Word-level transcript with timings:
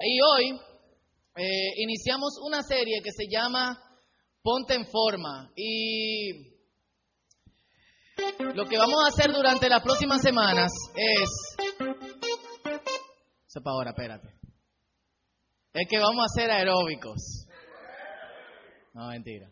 Y 0.00 0.20
hoy 0.22 0.60
eh, 1.34 1.72
iniciamos 1.78 2.38
una 2.46 2.62
serie 2.62 3.00
que 3.02 3.10
se 3.10 3.24
llama 3.28 3.76
Ponte 4.42 4.74
en 4.74 4.86
Forma. 4.86 5.50
Y 5.56 6.56
lo 8.54 8.64
que 8.66 8.78
vamos 8.78 9.04
a 9.04 9.08
hacer 9.08 9.32
durante 9.32 9.68
las 9.68 9.82
próximas 9.82 10.22
semanas 10.22 10.70
es... 10.94 11.56
Sepa 13.46 13.70
ahora, 13.70 13.90
espérate. 13.90 14.28
Es 15.72 15.88
que 15.88 15.98
vamos 15.98 16.22
a 16.22 16.26
hacer 16.26 16.48
aeróbicos. 16.48 17.48
No, 18.94 19.08
mentira. 19.08 19.50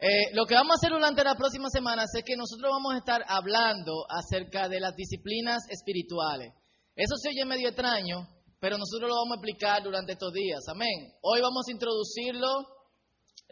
Eh, 0.00 0.32
lo 0.32 0.46
que 0.46 0.54
vamos 0.54 0.76
a 0.76 0.78
hacer 0.78 0.92
durante 0.92 1.22
las 1.24 1.36
próximas 1.36 1.72
semanas 1.72 2.06
es 2.16 2.24
que 2.24 2.36
nosotros 2.36 2.70
vamos 2.70 2.94
a 2.94 2.98
estar 2.98 3.22
hablando 3.28 4.06
acerca 4.08 4.66
de 4.70 4.80
las 4.80 4.96
disciplinas 4.96 5.58
espirituales. 5.68 6.54
Eso 6.96 7.16
se 7.16 7.28
oye 7.28 7.44
medio 7.44 7.68
extraño, 7.68 8.26
pero 8.60 8.76
nosotros 8.76 9.08
lo 9.08 9.16
vamos 9.16 9.36
a 9.36 9.40
explicar 9.40 9.82
durante 9.82 10.12
estos 10.12 10.32
días. 10.32 10.60
Amén. 10.68 11.12
Hoy 11.22 11.40
vamos 11.40 11.64
a 11.68 11.72
introducirlo 11.72 12.66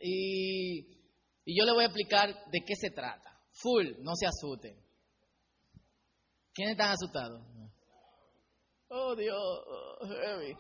y, 0.02 0.96
yo 1.46 1.64
le 1.64 1.72
voy 1.72 1.84
a 1.84 1.86
explicar 1.86 2.28
de 2.50 2.60
qué 2.66 2.74
se 2.74 2.90
trata. 2.90 3.40
Full, 3.52 3.86
no 4.00 4.12
se 4.16 4.26
asusten. 4.26 4.76
¿Quiénes 6.52 6.72
están 6.72 6.90
asustados? 6.90 7.40
Oh 8.88 9.14
Dios, 9.14 9.38
heavy. 10.00 10.54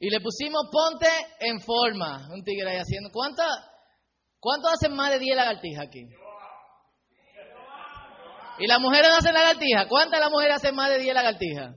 Y 0.00 0.10
le 0.10 0.20
pusimos 0.20 0.68
ponte 0.70 1.08
en 1.40 1.60
forma. 1.60 2.28
Un 2.32 2.42
tigre 2.42 2.70
ahí 2.70 2.78
haciendo. 2.78 3.10
¿Cuántas? 3.12 3.48
¿Cuántos 4.40 4.72
hacen 4.72 4.94
más 4.94 5.12
de 5.12 5.18
10 5.20 5.36
lagartijas 5.36 5.86
aquí? 5.86 6.06
¿Y 8.58 8.66
las 8.66 8.80
mujeres 8.80 9.08
no 9.08 9.16
hacen 9.16 9.34
lagartijas? 9.34 9.86
¿Cuántas 9.88 10.20
las 10.20 10.30
mujeres 10.30 10.56
hacen 10.56 10.74
más 10.74 10.90
de 10.90 10.98
10 10.98 11.14
lagartijas? 11.14 11.76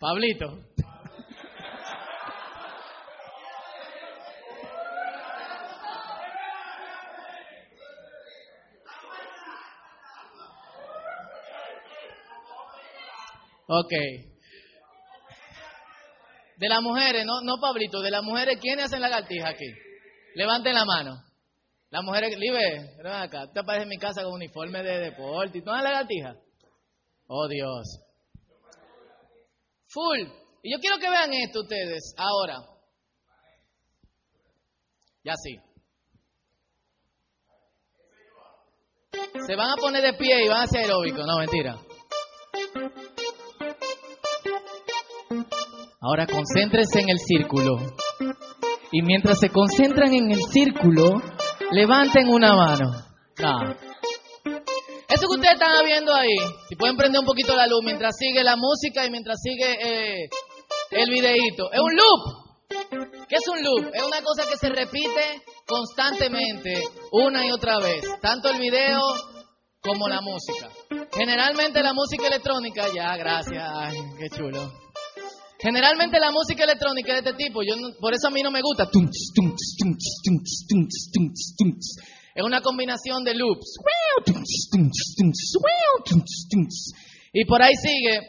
Pablito. 0.00 0.67
Ok. 13.68 13.92
De 16.56 16.68
las 16.68 16.82
mujeres, 16.82 17.24
no, 17.24 17.42
no 17.42 17.60
Pablito, 17.60 18.00
de 18.00 18.10
las 18.10 18.22
mujeres, 18.22 18.58
¿quiénes 18.60 18.86
hacen 18.86 19.00
lagartija 19.00 19.50
aquí? 19.50 19.66
Levanten 20.34 20.74
la 20.74 20.84
mano. 20.84 21.22
Las 21.90 22.02
mujeres, 22.02 22.36
Libe, 22.36 22.96
ven 23.02 23.12
acá, 23.12 23.50
te 23.52 23.60
apareces 23.60 23.84
en 23.84 23.88
mi 23.90 23.98
casa 23.98 24.22
con 24.22 24.32
uniforme 24.32 24.82
de 24.82 24.98
deporte 24.98 25.58
y 25.58 25.62
la 25.62 25.82
lagartija. 25.82 26.34
Oh 27.26 27.46
Dios. 27.46 28.00
Full. 29.88 30.20
Y 30.62 30.72
yo 30.72 30.78
quiero 30.80 30.98
que 30.98 31.08
vean 31.08 31.32
esto 31.32 31.60
ustedes 31.60 32.14
ahora. 32.16 32.56
Ya 35.24 35.34
sí. 35.36 35.56
Se 39.46 39.56
van 39.56 39.70
a 39.70 39.76
poner 39.76 40.02
de 40.02 40.14
pie 40.14 40.44
y 40.44 40.48
van 40.48 40.62
a 40.62 40.66
ser 40.66 40.82
aeróbicos. 40.82 41.24
No, 41.26 41.38
mentira. 41.38 41.87
Ahora 46.08 46.26
concéntrense 46.26 47.00
en 47.00 47.10
el 47.10 47.18
círculo. 47.18 47.76
Y 48.90 49.02
mientras 49.02 49.38
se 49.40 49.50
concentran 49.50 50.14
en 50.14 50.30
el 50.30 50.42
círculo, 50.44 51.20
levanten 51.70 52.30
una 52.30 52.54
mano. 52.54 52.90
Eso 55.06 55.26
que 55.28 55.34
ustedes 55.34 55.52
están 55.52 55.84
viendo 55.84 56.14
ahí, 56.14 56.34
si 56.66 56.76
pueden 56.76 56.96
prender 56.96 57.20
un 57.20 57.26
poquito 57.26 57.54
la 57.54 57.66
luz 57.66 57.82
mientras 57.84 58.16
sigue 58.16 58.42
la 58.42 58.56
música 58.56 59.04
y 59.04 59.10
mientras 59.10 59.38
sigue 59.42 59.70
eh, 59.70 60.28
el 60.92 61.10
videíto, 61.10 61.70
es 61.72 61.80
un 61.80 61.94
loop. 61.94 63.28
¿Qué 63.28 63.36
es 63.36 63.48
un 63.48 63.62
loop? 63.62 63.94
Es 63.94 64.02
una 64.02 64.22
cosa 64.22 64.48
que 64.48 64.56
se 64.56 64.70
repite 64.70 65.42
constantemente, 65.66 66.84
una 67.12 67.46
y 67.46 67.50
otra 67.50 67.78
vez, 67.80 68.02
tanto 68.22 68.48
el 68.48 68.58
video 68.58 69.00
como 69.82 70.08
la 70.08 70.22
música. 70.22 70.70
Generalmente 71.12 71.82
la 71.82 71.92
música 71.92 72.28
electrónica, 72.28 72.86
ya, 72.94 73.14
gracias, 73.16 73.62
ay, 73.76 73.98
qué 74.18 74.34
chulo. 74.34 74.87
Generalmente 75.60 76.20
la 76.20 76.30
música 76.30 76.62
electrónica 76.64 77.12
de 77.14 77.18
este 77.18 77.34
tipo, 77.34 77.62
yo 77.62 77.74
por 78.00 78.14
eso 78.14 78.28
a 78.28 78.30
mí 78.30 78.42
no 78.42 78.50
me 78.50 78.62
gusta. 78.62 78.88
Es 82.34 82.44
una 82.44 82.60
combinación 82.60 83.24
de 83.24 83.34
loops. 83.34 83.74
Y 87.32 87.44
por 87.44 87.60
ahí 87.60 87.74
sigue. 87.74 88.20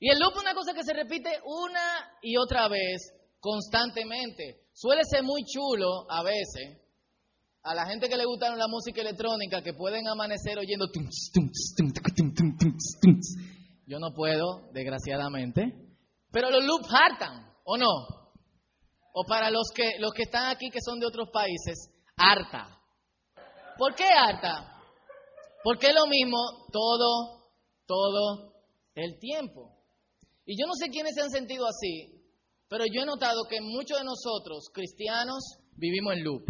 Y 0.00 0.10
el 0.10 0.18
loop 0.18 0.32
es 0.34 0.42
una 0.42 0.54
cosa 0.54 0.74
que 0.74 0.82
se 0.82 0.92
repite 0.92 1.30
una 1.44 2.18
y 2.22 2.36
otra 2.36 2.66
vez, 2.66 3.12
constantemente. 3.38 4.66
Suele 4.72 5.02
ser 5.04 5.22
muy 5.22 5.44
chulo 5.44 6.10
a 6.10 6.24
veces. 6.24 6.78
A 7.62 7.72
la 7.76 7.86
gente 7.86 8.08
que 8.08 8.16
le 8.16 8.24
gusta 8.24 8.52
la 8.56 8.66
música 8.66 9.00
electrónica, 9.00 9.62
que 9.62 9.74
pueden 9.74 10.08
amanecer 10.08 10.58
oyendo. 10.58 10.90
Yo 13.86 14.00
no 14.00 14.12
puedo, 14.12 14.68
desgraciadamente. 14.72 15.81
Pero 16.32 16.50
los 16.50 16.64
loops 16.64 16.88
hartan, 16.90 17.46
¿o 17.64 17.76
no? 17.76 17.90
O 19.12 19.24
para 19.28 19.50
los 19.50 19.68
que, 19.74 19.98
los 19.98 20.12
que 20.12 20.22
están 20.22 20.50
aquí 20.50 20.70
que 20.70 20.80
son 20.80 20.98
de 20.98 21.06
otros 21.06 21.28
países, 21.30 21.90
harta. 22.16 22.80
¿Por 23.76 23.94
qué 23.94 24.04
harta? 24.04 24.80
Porque 25.62 25.88
es 25.88 25.94
lo 25.94 26.06
mismo 26.06 26.38
todo, 26.72 27.50
todo 27.86 28.54
el 28.94 29.18
tiempo. 29.18 29.78
Y 30.46 30.58
yo 30.58 30.66
no 30.66 30.72
sé 30.74 30.88
quiénes 30.88 31.14
se 31.14 31.22
han 31.22 31.30
sentido 31.30 31.66
así, 31.66 32.24
pero 32.68 32.84
yo 32.86 33.02
he 33.02 33.06
notado 33.06 33.44
que 33.48 33.60
muchos 33.60 33.98
de 33.98 34.04
nosotros, 34.04 34.70
cristianos, 34.72 35.44
vivimos 35.76 36.14
en 36.14 36.24
loop. 36.24 36.44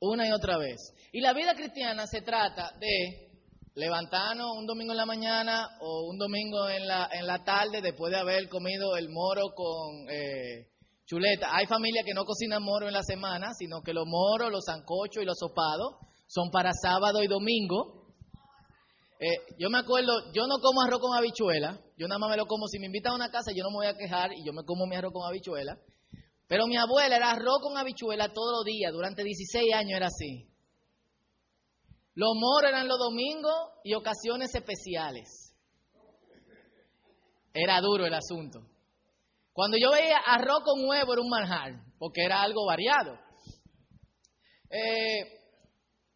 Una 0.00 0.26
y 0.26 0.32
otra 0.32 0.56
vez. 0.56 0.94
Y 1.12 1.20
la 1.20 1.34
vida 1.34 1.54
cristiana 1.54 2.06
se 2.06 2.22
trata 2.22 2.72
de 2.80 3.29
levantarnos 3.80 4.58
un 4.58 4.66
domingo 4.66 4.92
en 4.92 4.98
la 4.98 5.06
mañana 5.06 5.66
o 5.80 6.06
un 6.10 6.18
domingo 6.18 6.68
en 6.68 6.86
la, 6.86 7.08
en 7.12 7.26
la 7.26 7.42
tarde 7.42 7.80
después 7.80 8.12
de 8.12 8.18
haber 8.18 8.48
comido 8.50 8.94
el 8.96 9.08
moro 9.08 9.54
con 9.54 10.06
eh, 10.10 10.68
chuleta. 11.06 11.48
Hay 11.50 11.66
familias 11.66 12.04
que 12.04 12.12
no 12.12 12.26
cocinan 12.26 12.62
moro 12.62 12.86
en 12.86 12.92
la 12.92 13.02
semana, 13.02 13.54
sino 13.58 13.80
que 13.80 13.94
los 13.94 14.04
moros, 14.06 14.52
los 14.52 14.66
zancochos 14.66 15.22
y 15.22 15.26
los 15.26 15.38
sopados 15.38 15.96
son 16.26 16.50
para 16.50 16.72
sábado 16.74 17.22
y 17.22 17.26
domingo. 17.26 18.04
Eh, 19.18 19.56
yo 19.58 19.70
me 19.70 19.78
acuerdo, 19.78 20.12
yo 20.34 20.46
no 20.46 20.58
como 20.60 20.82
arroz 20.82 21.00
con 21.00 21.16
habichuela, 21.16 21.80
yo 21.96 22.06
nada 22.06 22.18
más 22.18 22.30
me 22.30 22.36
lo 22.36 22.44
como, 22.44 22.68
si 22.68 22.78
me 22.78 22.86
invitan 22.86 23.12
a 23.12 23.16
una 23.16 23.30
casa 23.30 23.52
yo 23.54 23.62
no 23.64 23.70
me 23.70 23.76
voy 23.76 23.86
a 23.86 23.96
quejar 23.96 24.30
y 24.32 24.44
yo 24.44 24.52
me 24.52 24.62
como 24.64 24.86
mi 24.86 24.96
arroz 24.96 25.12
con 25.12 25.26
habichuela. 25.26 25.78
Pero 26.48 26.66
mi 26.66 26.76
abuela 26.76 27.16
era 27.16 27.30
arroz 27.30 27.60
con 27.62 27.78
habichuela 27.78 28.28
todos 28.28 28.58
los 28.58 28.64
días, 28.64 28.92
durante 28.92 29.24
16 29.24 29.72
años 29.74 29.96
era 29.96 30.08
así. 30.08 30.49
Los 32.14 32.30
moros 32.34 32.70
eran 32.70 32.88
los 32.88 32.98
domingos 32.98 33.54
y 33.84 33.94
ocasiones 33.94 34.54
especiales. 34.54 35.54
Era 37.52 37.80
duro 37.80 38.06
el 38.06 38.14
asunto. 38.14 38.60
Cuando 39.52 39.76
yo 39.76 39.90
veía 39.90 40.18
arroz 40.18 40.62
con 40.64 40.88
huevo 40.88 41.12
era 41.12 41.22
un 41.22 41.28
manjar, 41.28 41.72
porque 41.98 42.24
era 42.24 42.42
algo 42.42 42.66
variado. 42.66 43.18
Eh, 44.70 45.40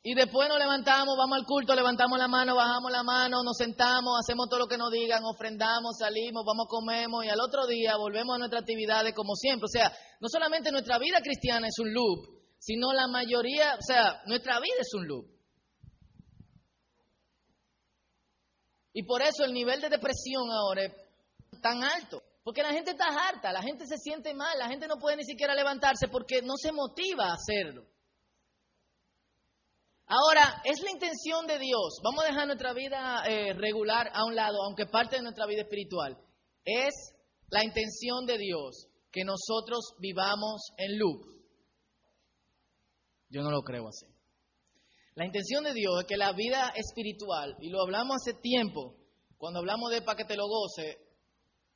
y 0.07 0.15
después 0.15 0.49
nos 0.49 0.59
levantamos, 0.59 1.17
vamos 1.17 1.39
al 1.39 1.47
culto, 1.47 1.75
levantamos 1.75 2.19
la 2.19 2.29
mano, 2.29 2.55
bajamos 2.55 2.93
la 2.93 3.03
mano, 3.03 3.43
nos 3.43 3.57
sentamos, 3.57 4.21
hacemos 4.21 4.49
todo 4.51 4.61
lo 4.61 4.67
que 4.67 4.77
nos 4.77 4.91
digan, 4.91 5.25
ofrendamos, 5.25 5.97
salimos, 5.99 6.45
vamos, 6.47 6.67
comemos 6.69 7.25
y 7.25 7.31
al 7.31 7.41
otro 7.41 7.67
día 7.67 7.97
volvemos 7.97 8.35
a 8.35 8.39
nuestras 8.39 8.63
actividades 8.63 9.15
como 9.15 9.35
siempre. 9.35 9.65
O 9.65 9.69
sea, 9.69 9.91
no 10.21 10.29
solamente 10.29 10.71
nuestra 10.71 10.99
vida 10.99 11.21
cristiana 11.23 11.67
es 11.67 11.79
un 11.79 11.93
loop, 11.93 12.45
sino 12.59 12.93
la 12.93 13.09
mayoría, 13.09 13.75
o 13.75 13.83
sea, 13.83 14.21
nuestra 14.27 14.61
vida 14.61 14.77
es 14.79 14.93
un 14.95 15.09
loop. 15.09 15.34
Y 18.95 19.03
por 19.03 19.21
eso 19.21 19.45
el 19.45 19.53
nivel 19.53 19.81
de 19.81 19.91
depresión 19.91 20.51
ahora 20.51 20.85
es 20.85 21.61
tan 21.61 21.83
alto. 21.83 22.23
Porque 22.45 22.63
la 22.63 22.73
gente 22.73 22.93
está 22.93 23.07
harta, 23.07 23.53
la 23.53 23.63
gente 23.63 23.87
se 23.87 23.99
siente 23.99 24.33
mal, 24.33 24.57
la 24.59 24.69
gente 24.69 24.87
no 24.87 24.99
puede 24.99 25.17
ni 25.17 25.25
siquiera 25.25 25.55
levantarse 25.55 26.09
porque 26.09 26.41
no 26.43 26.55
se 26.57 26.73
motiva 26.73 27.27
a 27.27 27.35
hacerlo. 27.35 27.85
Ahora, 30.07 30.61
es 30.65 30.81
la 30.83 30.91
intención 30.91 31.47
de 31.47 31.59
Dios. 31.59 32.01
Vamos 32.05 32.23
a 32.23 32.29
dejar 32.29 32.47
nuestra 32.47 32.73
vida 32.75 33.25
eh, 33.27 33.55
regular 33.55 34.11
a 34.13 34.25
un 34.27 34.37
lado, 34.37 34.63
aunque 34.65 34.87
parte 34.87 35.17
de 35.17 35.23
nuestra 35.23 35.47
vida 35.47 35.63
espiritual. 35.63 36.17
Es 36.65 36.95
la 37.49 37.65
intención 37.65 38.27
de 38.27 38.39
Dios 38.39 38.87
que 39.11 39.25
nosotros 39.25 39.95
vivamos 39.99 40.71
en 40.77 40.99
loop. 40.99 41.35
Yo 43.31 43.43
no 43.43 43.51
lo 43.51 43.63
creo 43.63 43.89
así. 43.89 44.14
La 45.15 45.27
intención 45.27 45.63
de 45.63 45.73
Dios 45.73 46.01
es 46.01 46.07
que 46.07 46.17
la 46.17 46.33
vida 46.33 46.73
espiritual, 46.75 47.57
y 47.61 47.69
lo 47.69 47.83
hablamos 47.83 48.17
hace 48.17 48.35
tiempo, 48.35 48.97
cuando 49.39 49.61
hablamos 49.61 49.91
de 49.91 50.03
para 50.03 50.17
que 50.17 50.25
te 50.25 50.37
lo 50.37 50.49
goce, 50.49 50.99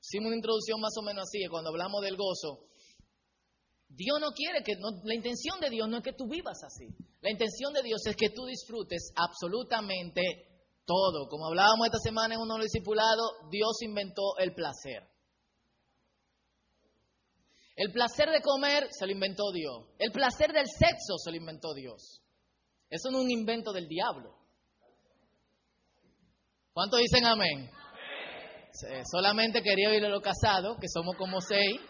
hicimos 0.00 0.28
una 0.28 0.36
introducción 0.36 0.80
más 0.80 0.96
o 0.98 1.02
menos 1.02 1.22
así, 1.22 1.46
cuando 1.48 1.70
hablamos 1.70 2.02
del 2.02 2.16
gozo, 2.16 2.66
Dios 3.88 4.18
no 4.20 4.32
quiere 4.32 4.62
que, 4.62 4.74
la 5.04 5.14
intención 5.14 5.60
de 5.60 5.70
Dios 5.70 5.88
no 5.88 5.98
es 5.98 6.02
que 6.02 6.12
tú 6.12 6.26
vivas 6.28 6.62
así. 6.64 6.88
La 7.20 7.30
intención 7.30 7.72
de 7.72 7.82
Dios 7.82 8.00
es 8.06 8.16
que 8.16 8.30
tú 8.30 8.44
disfrutes 8.44 9.12
absolutamente 9.16 10.22
todo. 10.84 11.28
Como 11.28 11.46
hablábamos 11.46 11.86
esta 11.86 11.98
semana 11.98 12.34
en 12.34 12.40
uno 12.40 12.54
de 12.54 12.60
los 12.60 12.70
discipulados, 12.72 13.32
Dios 13.50 13.82
inventó 13.82 14.36
el 14.38 14.54
placer. 14.54 15.08
El 17.76 17.92
placer 17.92 18.30
de 18.30 18.42
comer 18.42 18.88
se 18.90 19.06
lo 19.06 19.12
inventó 19.12 19.52
Dios. 19.52 19.86
El 19.98 20.10
placer 20.12 20.52
del 20.52 20.66
sexo 20.66 21.16
se 21.22 21.30
lo 21.30 21.36
inventó 21.36 21.74
Dios. 21.74 22.20
Eso 22.90 23.10
no 23.10 23.18
es 23.18 23.24
un 23.24 23.30
invento 23.30 23.70
del 23.72 23.86
diablo. 23.86 24.34
¿Cuántos 26.72 27.00
dicen 27.00 27.26
amén? 27.26 27.70
Solamente 29.10 29.62
quería 29.62 29.90
oír 29.90 30.02
a 30.04 30.08
los 30.08 30.22
casados, 30.22 30.78
que 30.80 30.88
somos 30.88 31.16
como 31.16 31.40
seis. 31.40 31.80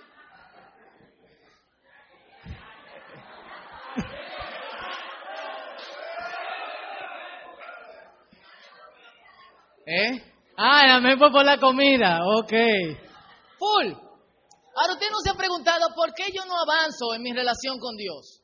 ¿Eh? 9.87 10.23
Ah, 10.57 10.97
amén 10.97 11.19
por 11.19 11.45
la 11.45 11.59
comida. 11.59 12.21
Ok. 12.39 12.53
Full. 13.59 13.93
Ahora, 14.75 14.95
usted 14.95 15.11
no 15.11 15.19
se 15.23 15.31
ha 15.31 15.35
preguntado 15.35 15.95
por 15.95 16.13
qué 16.15 16.33
yo 16.35 16.45
no 16.47 16.59
avanzo 16.59 17.15
en 17.15 17.23
mi 17.23 17.33
relación 17.33 17.79
con 17.79 17.97
Dios. 17.97 18.43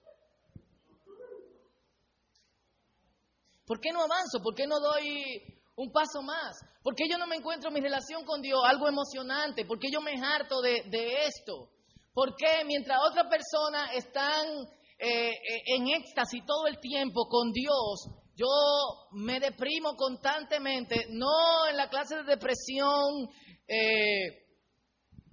¿Por 3.67 3.81
qué 3.81 3.91
no 3.93 4.03
avanzo? 4.03 4.41
¿Por 4.43 4.55
qué 4.55 4.67
no 4.67 4.79
doy 4.79 5.43
un 5.77 5.91
paso 5.91 6.23
más? 6.23 6.57
¿Por 6.83 6.95
qué 6.95 7.05
yo 7.09 7.17
no 7.17 7.27
me 7.27 7.37
encuentro 7.37 7.69
en 7.69 7.75
mi 7.75 7.81
relación 7.81 8.25
con 8.25 8.43
Dios 8.43 8.61
algo 8.65 8.89
emocionante? 8.89 9.65
¿Por 9.65 9.79
qué 9.79 9.89
yo 9.91 10.01
me 10.01 10.13
harto 10.13 10.61
de, 10.61 10.83
esto? 11.27 11.71
¿Por 12.13 12.37
qué 12.37 12.65
mientras 12.67 12.99
otras 13.09 13.27
personas 13.29 13.91
están 13.95 14.47
eh, 14.99 15.31
eh, 15.31 15.63
en 15.77 15.89
éxtasis 15.89 16.45
todo 16.47 16.67
el 16.67 16.79
tiempo 16.79 17.27
con 17.29 17.53
Dios, 17.53 18.07
yo 18.37 18.47
me 19.13 19.41
deprimo 19.41 19.95
constantemente, 19.97 21.07
no 21.11 21.67
en 21.69 21.77
la 21.77 21.89
clase 21.89 22.17
de 22.17 22.25
depresión, 22.25 23.29
eh, 23.67 24.45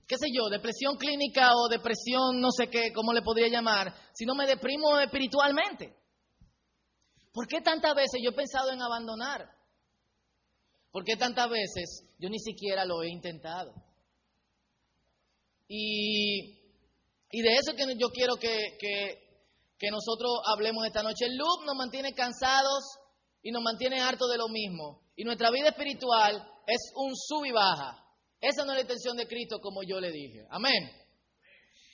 qué 0.07 0.17
sé 0.17 0.27
yo, 0.33 0.49
depresión 0.49 0.97
clínica 0.97 1.51
o 1.55 1.67
depresión 1.67 2.39
no 2.39 2.49
sé 2.51 2.67
qué, 2.69 2.93
cómo 2.93 3.11
le 3.11 3.21
podría 3.21 3.49
llamar, 3.49 3.93
sino 4.13 4.35
me 4.35 4.47
deprimo 4.47 4.99
espiritualmente. 4.99 6.00
¿Por 7.33 7.47
qué 7.47 7.61
tantas 7.61 7.95
veces 7.95 8.19
yo 8.23 8.31
he 8.31 8.35
pensado 8.35 8.71
en 8.71 8.81
abandonar? 8.81 9.47
¿Por 10.91 11.05
qué 11.05 11.15
tantas 11.15 11.49
veces 11.49 12.03
yo 12.19 12.29
ni 12.29 12.39
siquiera 12.39 12.83
lo 12.85 13.01
he 13.01 13.09
intentado? 13.09 13.73
Y, 15.67 16.59
de 17.31 17.53
eso 17.53 17.73
que 17.73 17.85
yo 17.97 18.09
quiero 18.09 18.35
que, 18.35 18.77
que, 18.77 19.89
nosotros 19.89 20.41
hablemos 20.45 20.85
esta 20.85 21.01
noche. 21.01 21.25
El 21.25 21.37
loop 21.37 21.65
nos 21.65 21.75
mantiene 21.75 22.13
cansados 22.13 22.83
y 23.41 23.51
nos 23.51 23.63
mantiene 23.63 24.01
hartos 24.01 24.29
de 24.29 24.37
lo 24.37 24.49
mismo. 24.49 25.01
Y 25.15 25.23
nuestra 25.23 25.49
vida 25.49 25.69
espiritual 25.69 26.45
es 26.67 26.91
un 26.95 27.15
sub 27.15 27.45
y 27.45 27.51
baja. 27.51 27.97
Esa 28.41 28.65
no 28.65 28.71
es 28.73 28.77
la 28.77 28.81
intención 28.81 29.15
de 29.15 29.27
Cristo, 29.27 29.59
como 29.61 29.81
yo 29.83 29.99
le 30.01 30.11
dije. 30.11 30.45
Amén. 30.49 30.91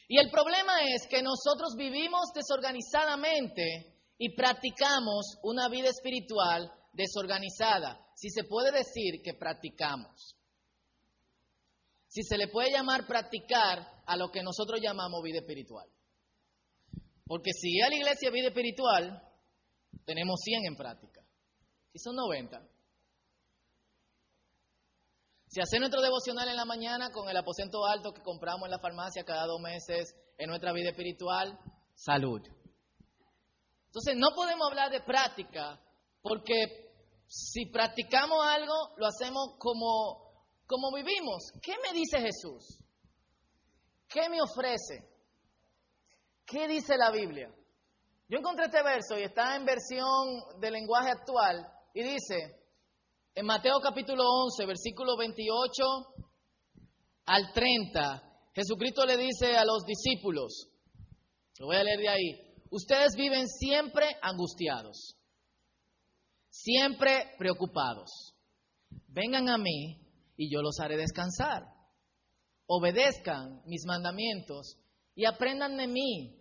Y 0.08 0.18
el 0.18 0.32
problema 0.32 0.82
es 0.84 1.08
que 1.08 1.22
nosotros 1.22 1.76
vivimos 1.78 2.32
desorganizadamente 2.34 3.97
y 4.18 4.36
practicamos 4.36 5.38
una 5.44 5.70
vida 5.70 5.90
espiritual 5.90 6.72
desorganizada. 6.94 8.06
Si 8.16 8.30
se 8.30 8.44
puede 8.44 8.72
decir 8.72 9.22
que 9.24 9.34
practicamos. 9.34 10.36
Si 12.08 12.24
se 12.24 12.38
le 12.38 12.48
puede 12.48 12.72
llamar 12.72 13.06
practicar 13.06 13.86
a 14.06 14.18
lo 14.18 14.32
que 14.32 14.42
nosotros 14.42 14.80
llamamos 14.82 15.22
vida 15.24 15.40
espiritual. 15.40 15.88
Porque 17.26 17.52
si 17.52 17.80
a 17.82 17.90
la 17.90 17.96
iglesia 17.96 18.32
vida 18.32 18.48
espiritual, 18.48 19.22
tenemos 20.06 20.40
100 20.42 20.66
en 20.66 20.76
práctica. 20.76 21.22
Y 21.94 22.00
son 22.00 22.16
90. 22.16 22.66
Si 25.48 25.62
hacer 25.62 25.80
nuestro 25.80 26.02
devocional 26.02 26.48
en 26.50 26.56
la 26.56 26.66
mañana 26.66 27.12
con 27.12 27.30
el 27.30 27.38
aposento 27.38 27.86
alto 27.86 28.14
que 28.14 28.22
compramos 28.22 28.66
en 28.66 28.72
la 28.72 28.80
farmacia 28.80 29.24
cada 29.24 29.46
dos 29.46 29.62
meses 29.62 30.16
en 30.38 30.50
nuestra 30.50 30.74
vida 30.74 30.90
espiritual, 30.90 31.58
salud. 31.96 32.42
Entonces 33.98 34.16
no 34.20 34.36
podemos 34.36 34.68
hablar 34.70 34.92
de 34.92 35.02
práctica 35.02 35.82
porque 36.22 36.54
si 37.26 37.66
practicamos 37.66 38.46
algo, 38.46 38.94
lo 38.96 39.08
hacemos 39.08 39.56
como, 39.58 40.46
como 40.68 40.94
vivimos. 40.94 41.52
¿Qué 41.64 41.74
me 41.82 41.98
dice 41.98 42.20
Jesús? 42.20 42.78
¿Qué 44.08 44.30
me 44.30 44.40
ofrece? 44.40 45.04
¿Qué 46.46 46.68
dice 46.68 46.96
la 46.96 47.10
Biblia? 47.10 47.52
Yo 48.30 48.38
encontré 48.38 48.66
este 48.66 48.84
verso 48.84 49.18
y 49.18 49.24
está 49.24 49.56
en 49.56 49.66
versión 49.66 50.60
de 50.60 50.70
lenguaje 50.70 51.10
actual 51.10 51.68
y 51.96 52.04
dice, 52.04 52.68
en 53.34 53.48
Mateo 53.48 53.80
capítulo 53.82 54.24
11, 54.46 54.64
versículo 54.68 55.18
28 55.18 55.84
al 57.26 57.52
30, 57.52 58.52
Jesucristo 58.54 59.08
le 59.08 59.18
dice 59.18 59.58
a 59.58 59.66
los 59.66 59.84
discípulos, 59.86 60.70
lo 61.58 61.66
voy 61.66 61.78
a 61.78 61.84
leer 61.84 62.00
de 62.00 62.10
ahí, 62.10 62.47
ustedes 62.70 63.16
viven 63.16 63.48
siempre 63.48 64.06
angustiados, 64.22 65.18
siempre 66.50 67.32
preocupados. 67.38 68.34
Vengan 69.08 69.50
a 69.50 69.58
mí 69.58 70.02
y 70.38 70.52
yo 70.52 70.62
los 70.62 70.80
haré 70.80 70.98
descansar. 70.98 71.64
Obedezcan 72.68 73.62
mis 73.66 73.86
mandamientos 73.86 74.78
y 75.16 75.26
aprendan 75.26 75.78
de 75.78 75.88
mí, 75.88 76.38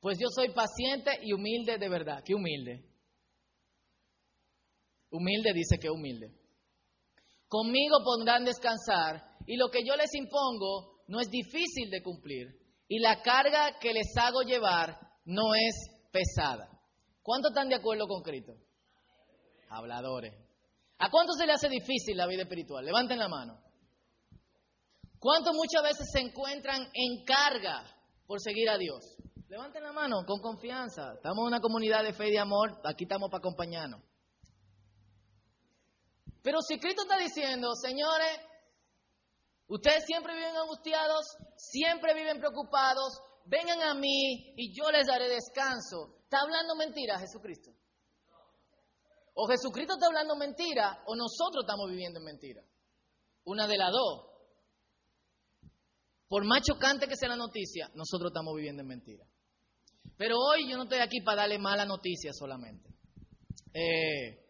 pues 0.00 0.18
yo 0.18 0.28
soy 0.34 0.52
paciente 0.52 1.10
y 1.22 1.32
humilde 1.32 1.78
de 1.78 1.88
verdad. 1.88 2.22
¿Qué 2.24 2.34
humilde? 2.34 2.84
Humilde 5.10 5.52
dice 5.54 5.78
que 5.78 5.90
humilde. 5.90 6.32
Conmigo 7.48 7.98
podrán 8.02 8.44
descansar 8.44 9.22
y 9.46 9.56
lo 9.56 9.68
que 9.68 9.84
yo 9.86 9.94
les 9.96 10.12
impongo 10.14 11.02
no 11.06 11.20
es 11.20 11.30
difícil 11.30 11.90
de 11.90 12.02
cumplir 12.02 12.48
y 12.88 12.98
la 12.98 13.22
carga 13.22 13.78
que 13.80 13.92
les 13.92 14.16
hago 14.16 14.42
llevar 14.42 15.05
no 15.26 15.54
es 15.54 15.74
pesada. 16.10 16.70
¿Cuántos 17.22 17.50
están 17.50 17.68
de 17.68 17.74
acuerdo 17.74 18.06
con 18.06 18.22
Cristo? 18.22 18.54
Habladores. 19.68 20.34
¿A 20.98 21.10
cuántos 21.10 21.36
se 21.36 21.46
le 21.46 21.52
hace 21.52 21.68
difícil 21.68 22.16
la 22.16 22.26
vida 22.26 22.42
espiritual? 22.42 22.84
Levanten 22.84 23.18
la 23.18 23.28
mano. 23.28 23.60
¿Cuántos 25.18 25.54
muchas 25.54 25.82
veces 25.82 26.08
se 26.12 26.20
encuentran 26.20 26.88
en 26.94 27.24
carga 27.24 27.84
por 28.26 28.40
seguir 28.40 28.70
a 28.70 28.78
Dios? 28.78 29.16
Levanten 29.48 29.82
la 29.82 29.92
mano 29.92 30.24
con 30.26 30.40
confianza. 30.40 31.14
Estamos 31.14 31.42
en 31.42 31.48
una 31.48 31.60
comunidad 31.60 32.02
de 32.04 32.12
fe 32.12 32.28
y 32.28 32.32
de 32.32 32.38
amor. 32.38 32.80
Aquí 32.84 33.04
estamos 33.04 33.28
para 33.30 33.40
acompañarnos. 33.40 34.00
Pero 36.42 36.60
si 36.60 36.78
Cristo 36.78 37.02
está 37.02 37.18
diciendo, 37.18 37.74
señores, 37.74 38.40
ustedes 39.66 40.04
siempre 40.06 40.34
viven 40.34 40.56
angustiados, 40.56 41.26
siempre 41.56 42.14
viven 42.14 42.38
preocupados, 42.38 43.20
vengan 43.46 43.82
a 43.82 43.94
mí 43.94 44.54
y 44.56 44.74
yo 44.76 44.90
les 44.90 45.06
daré 45.06 45.28
descanso. 45.28 46.18
¿Está 46.24 46.40
hablando 46.40 46.74
mentira 46.76 47.18
Jesucristo? 47.18 47.70
O 49.34 49.46
Jesucristo 49.46 49.94
está 49.94 50.06
hablando 50.06 50.34
mentira 50.36 51.02
o 51.06 51.14
nosotros 51.14 51.64
estamos 51.64 51.90
viviendo 51.90 52.18
en 52.18 52.24
mentira. 52.24 52.62
Una 53.44 53.66
de 53.66 53.76
las 53.76 53.92
dos. 53.92 54.32
Por 56.28 56.44
más 56.44 56.62
chocante 56.62 57.06
que 57.06 57.16
sea 57.16 57.28
la 57.28 57.36
noticia, 57.36 57.88
nosotros 57.94 58.30
estamos 58.30 58.56
viviendo 58.56 58.82
en 58.82 58.88
mentira. 58.88 59.24
Pero 60.16 60.36
hoy 60.38 60.68
yo 60.68 60.76
no 60.76 60.84
estoy 60.84 60.98
aquí 60.98 61.20
para 61.20 61.42
darle 61.42 61.58
mala 61.58 61.84
noticia 61.84 62.32
solamente. 62.32 62.88
Eh, 63.72 64.42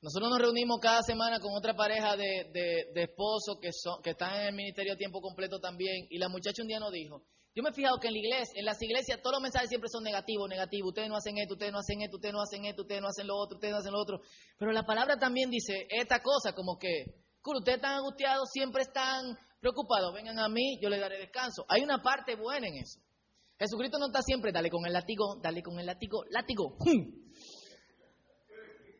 nosotros 0.00 0.30
nos 0.30 0.38
reunimos 0.38 0.78
cada 0.80 1.02
semana 1.02 1.38
con 1.38 1.54
otra 1.54 1.74
pareja 1.74 2.16
de, 2.16 2.90
esposos 2.94 3.58
que, 3.60 3.68
que 4.02 4.10
están 4.10 4.40
en 4.40 4.46
el 4.48 4.54
ministerio 4.54 4.94
a 4.94 4.96
tiempo 4.96 5.20
completo 5.20 5.60
también. 5.60 6.06
Y 6.10 6.18
la 6.18 6.28
muchacha 6.28 6.62
un 6.62 6.68
día 6.68 6.80
nos 6.80 6.92
dijo, 6.92 7.22
yo 7.54 7.62
me 7.62 7.70
he 7.70 7.72
fijado 7.72 7.98
que 7.98 8.08
en 8.08 8.14
la 8.14 8.18
iglesia, 8.18 8.54
en 8.56 8.64
las 8.64 8.80
iglesias, 8.80 9.20
todos 9.20 9.34
los 9.34 9.42
mensajes 9.42 9.68
siempre 9.68 9.88
son 9.90 10.04
negativos, 10.04 10.48
negativos. 10.48 10.88
Ustedes 10.88 11.08
no 11.08 11.16
hacen 11.16 11.38
esto, 11.38 11.54
ustedes 11.54 11.72
no 11.72 11.78
hacen 11.80 12.02
esto, 12.02 12.16
ustedes 12.16 12.32
no 12.32 12.40
hacen 12.40 12.64
esto, 12.64 12.82
ustedes 12.82 13.02
no 13.02 13.08
hacen 13.08 13.26
lo 13.26 13.36
otro, 13.36 13.56
ustedes 13.56 13.72
no 13.72 13.78
hacen 13.78 13.92
lo 13.92 14.00
otro. 14.00 14.20
Pero 14.58 14.72
la 14.72 14.84
palabra 14.84 15.16
también 15.16 15.50
dice 15.50 15.86
esta 15.90 16.22
cosa, 16.22 16.52
como 16.52 16.78
que, 16.78 17.04
ustedes 17.42 17.76
están 17.76 17.96
angustiados, 17.96 18.48
siempre 18.52 18.82
están 18.82 19.36
preocupados. 19.60 20.14
Vengan 20.14 20.38
a 20.38 20.48
mí, 20.48 20.78
yo 20.80 20.88
les 20.88 21.00
daré 21.00 21.18
descanso. 21.18 21.64
Hay 21.68 21.82
una 21.82 22.02
parte 22.02 22.36
buena 22.36 22.68
en 22.68 22.76
eso. 22.76 23.00
Jesucristo 23.58 23.98
no 23.98 24.06
está 24.06 24.22
siempre, 24.22 24.52
dale 24.52 24.70
con 24.70 24.86
el 24.86 24.92
látigo, 24.92 25.40
dale 25.42 25.62
con 25.62 25.80
el 25.80 25.86
látigo, 25.86 26.24
látigo. 26.30 26.76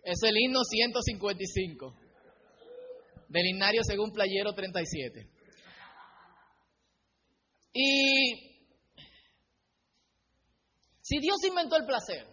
Es 0.03 0.23
el 0.23 0.37
himno 0.37 0.65
155 0.65 1.95
del 3.29 3.47
himnario 3.47 3.83
según 3.85 4.11
Playero 4.11 4.55
37. 4.55 5.38
Y 7.81 8.35
si 11.01 11.21
Dios 11.21 11.37
inventó 11.49 11.77
el 11.77 11.87
placer, 11.87 12.27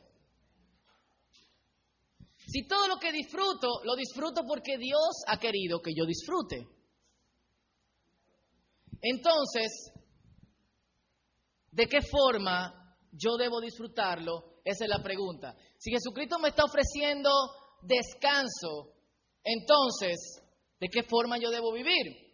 si 2.47 2.65
todo 2.67 2.87
lo 2.87 2.97
que 2.97 3.11
disfruto, 3.11 3.83
lo 3.83 3.95
disfruto 3.95 4.41
porque 4.47 4.79
Dios 4.79 5.21
ha 5.27 5.37
querido 5.37 5.83
que 5.83 5.91
yo 5.95 6.07
disfrute. 6.07 6.67
Entonces, 9.03 9.93
¿de 11.69 11.85
qué 11.85 12.01
forma 12.01 12.97
yo 13.11 13.37
debo 13.37 13.61
disfrutarlo? 13.61 14.61
Esa 14.63 14.85
es 14.85 14.89
la 14.89 15.03
pregunta. 15.03 15.55
Si 15.77 15.91
Jesucristo 15.91 16.39
me 16.39 16.49
está 16.49 16.63
ofreciendo 16.63 17.29
descanso, 17.83 18.95
entonces, 19.43 20.41
¿de 20.79 20.87
qué 20.87 21.03
forma 21.03 21.37
yo 21.37 21.51
debo 21.51 21.71
vivir? 21.71 22.33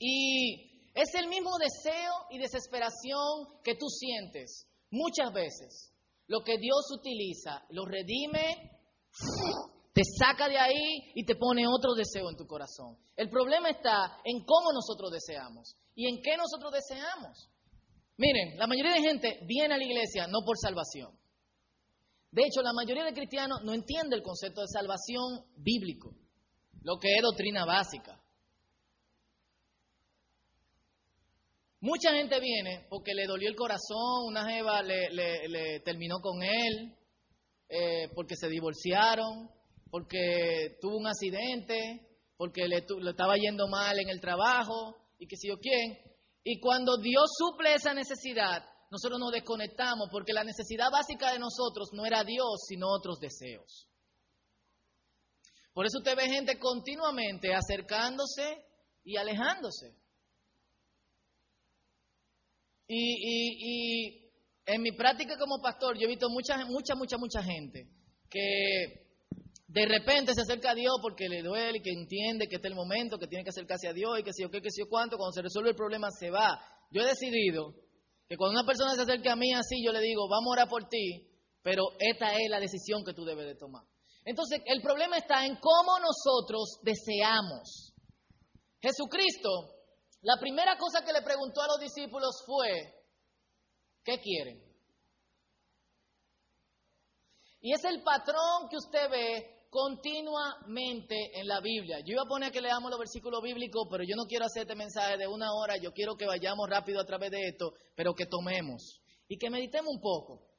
Y 0.00 0.69
Es 0.94 1.14
el 1.14 1.28
mismo 1.28 1.56
deseo 1.58 2.12
y 2.30 2.38
desesperación 2.38 3.60
que 3.62 3.76
tú 3.76 3.88
sientes 3.88 4.66
muchas 4.90 5.32
veces. 5.32 5.92
Lo 6.26 6.40
que 6.40 6.58
Dios 6.58 6.86
utiliza, 6.92 7.64
lo 7.70 7.84
redime, 7.86 8.78
te 9.92 10.02
saca 10.18 10.48
de 10.48 10.58
ahí 10.58 11.12
y 11.14 11.24
te 11.24 11.36
pone 11.36 11.66
otro 11.66 11.94
deseo 11.94 12.30
en 12.30 12.36
tu 12.36 12.46
corazón. 12.46 12.96
El 13.16 13.28
problema 13.28 13.70
está 13.70 14.18
en 14.24 14.44
cómo 14.44 14.72
nosotros 14.72 15.10
deseamos 15.10 15.76
y 15.94 16.08
en 16.08 16.22
qué 16.22 16.36
nosotros 16.36 16.72
deseamos. 16.72 17.50
Miren, 18.16 18.58
la 18.58 18.66
mayoría 18.66 18.92
de 18.92 19.00
gente 19.00 19.40
viene 19.46 19.74
a 19.74 19.78
la 19.78 19.84
iglesia 19.84 20.26
no 20.26 20.40
por 20.44 20.56
salvación. 20.58 21.18
De 22.30 22.42
hecho, 22.42 22.62
la 22.62 22.72
mayoría 22.72 23.04
de 23.04 23.12
cristianos 23.12 23.62
no 23.64 23.74
entiende 23.74 24.14
el 24.14 24.22
concepto 24.22 24.60
de 24.60 24.68
salvación 24.68 25.44
bíblico, 25.56 26.14
lo 26.82 26.98
que 26.98 27.08
es 27.16 27.22
doctrina 27.22 27.64
básica. 27.64 28.19
Mucha 31.80 32.12
gente 32.12 32.38
viene 32.40 32.86
porque 32.90 33.14
le 33.14 33.26
dolió 33.26 33.48
el 33.48 33.56
corazón, 33.56 34.26
una 34.26 34.46
jeva 34.46 34.82
le, 34.82 35.80
terminó 35.80 36.20
con 36.20 36.42
él, 36.42 36.94
eh, 37.68 38.08
porque 38.14 38.36
se 38.36 38.48
divorciaron, 38.48 39.50
porque 39.90 40.76
tuvo 40.80 40.98
un 40.98 41.06
accidente, 41.06 42.06
porque 42.36 42.68
le, 42.68 42.84
le, 43.00 43.10
estaba 43.10 43.36
yendo 43.36 43.66
mal 43.68 43.98
en 43.98 44.10
el 44.10 44.20
trabajo 44.20 44.94
y 45.18 45.26
que 45.26 45.36
si 45.36 45.48
yo 45.48 45.58
quién. 45.58 45.98
Y 46.44 46.60
cuando 46.60 46.98
Dios 46.98 47.30
suple 47.38 47.74
esa 47.74 47.94
necesidad, 47.94 48.62
nosotros 48.90 49.18
nos 49.18 49.32
desconectamos 49.32 50.08
porque 50.10 50.32
la 50.32 50.44
necesidad 50.44 50.90
básica 50.90 51.32
de 51.32 51.38
nosotros 51.38 51.90
no 51.92 52.04
era 52.04 52.24
Dios, 52.24 52.64
sino 52.66 52.88
otros 52.88 53.20
deseos. 53.20 53.86
Por 55.72 55.86
eso 55.86 55.98
usted 55.98 56.16
ve 56.16 56.28
gente 56.28 56.58
continuamente 56.58 57.54
acercándose 57.54 58.66
y 59.04 59.16
alejándose. 59.16 59.99
Y, 62.92 64.32
en 64.66 64.82
mi 64.82 64.92
práctica 64.92 65.36
como 65.38 65.60
pastor, 65.62 65.96
yo 65.96 66.06
he 66.06 66.08
visto 66.08 66.28
mucha, 66.28 66.64
mucha, 66.66 66.94
mucha, 66.94 67.16
mucha 67.18 67.42
gente 67.42 67.88
que 68.28 69.10
de 69.66 69.86
repente 69.86 70.34
se 70.34 70.42
acerca 70.42 70.72
a 70.72 70.74
Dios 70.74 70.94
porque 71.00 71.28
le 71.28 71.42
duele 71.42 71.78
y 71.78 71.82
que 71.82 71.90
entiende 71.90 72.48
que 72.48 72.56
este 72.56 72.68
es 72.68 72.72
el 72.72 72.76
momento, 72.76 73.18
que 73.18 73.26
tiene 73.26 73.44
que 73.44 73.50
acercarse 73.50 73.88
a 73.88 73.92
Dios 73.92 74.18
y 74.18 74.22
que 74.22 74.32
si 74.32 74.42
yo 74.42 74.50
qué, 74.50 74.60
que 74.60 74.70
si 74.70 74.82
yo 74.82 74.88
cuánto, 74.88 75.16
cuando 75.16 75.32
se 75.32 75.42
resuelve 75.42 75.70
el 75.70 75.76
problema 75.76 76.08
se 76.10 76.30
va. 76.30 76.60
Yo 76.90 77.02
he 77.02 77.06
decidido 77.06 77.74
que 78.28 78.36
cuando 78.36 78.58
una 78.58 78.66
persona 78.66 78.94
se 78.94 79.02
acerca 79.02 79.32
a 79.32 79.36
mí 79.36 79.52
así, 79.52 79.84
yo 79.84 79.92
le 79.92 80.00
digo, 80.00 80.28
vamos 80.28 80.48
a 80.48 80.62
orar 80.62 80.68
por 80.68 80.88
ti, 80.88 81.28
pero 81.62 81.82
esta 81.98 82.34
es 82.34 82.48
la 82.48 82.58
decisión 82.58 83.04
que 83.04 83.14
tú 83.14 83.24
debes 83.24 83.46
de 83.46 83.54
tomar. 83.54 83.84
Entonces, 84.24 84.60
el 84.66 84.82
problema 84.82 85.16
está 85.16 85.46
en 85.46 85.56
cómo 85.56 85.98
nosotros 85.98 86.78
deseamos. 86.82 87.94
Jesucristo 88.80 89.79
la 90.22 90.36
primera 90.38 90.76
cosa 90.76 91.04
que 91.04 91.12
le 91.12 91.22
preguntó 91.22 91.62
a 91.62 91.68
los 91.68 91.80
discípulos 91.80 92.42
fue, 92.44 92.92
¿qué 94.04 94.20
quieren? 94.20 94.62
Y 97.62 97.72
es 97.74 97.84
el 97.84 98.02
patrón 98.02 98.68
que 98.70 98.76
usted 98.76 99.10
ve 99.10 99.60
continuamente 99.70 101.38
en 101.38 101.46
la 101.46 101.60
Biblia. 101.60 102.00
Yo 102.00 102.12
iba 102.12 102.22
a 102.22 102.28
poner 102.28 102.50
que 102.50 102.60
leamos 102.60 102.90
los 102.90 102.98
versículos 102.98 103.40
bíblicos, 103.42 103.86
pero 103.90 104.02
yo 104.02 104.16
no 104.16 104.24
quiero 104.24 104.46
hacer 104.46 104.62
este 104.62 104.74
mensaje 104.74 105.16
de 105.16 105.28
una 105.28 105.52
hora, 105.52 105.76
yo 105.76 105.92
quiero 105.92 106.16
que 106.16 106.26
vayamos 106.26 106.68
rápido 106.68 107.00
a 107.00 107.04
través 107.04 107.30
de 107.30 107.48
esto, 107.48 107.72
pero 107.94 108.14
que 108.14 108.26
tomemos 108.26 109.00
y 109.28 109.38
que 109.38 109.48
meditemos 109.48 109.94
un 109.94 110.00
poco. 110.00 110.49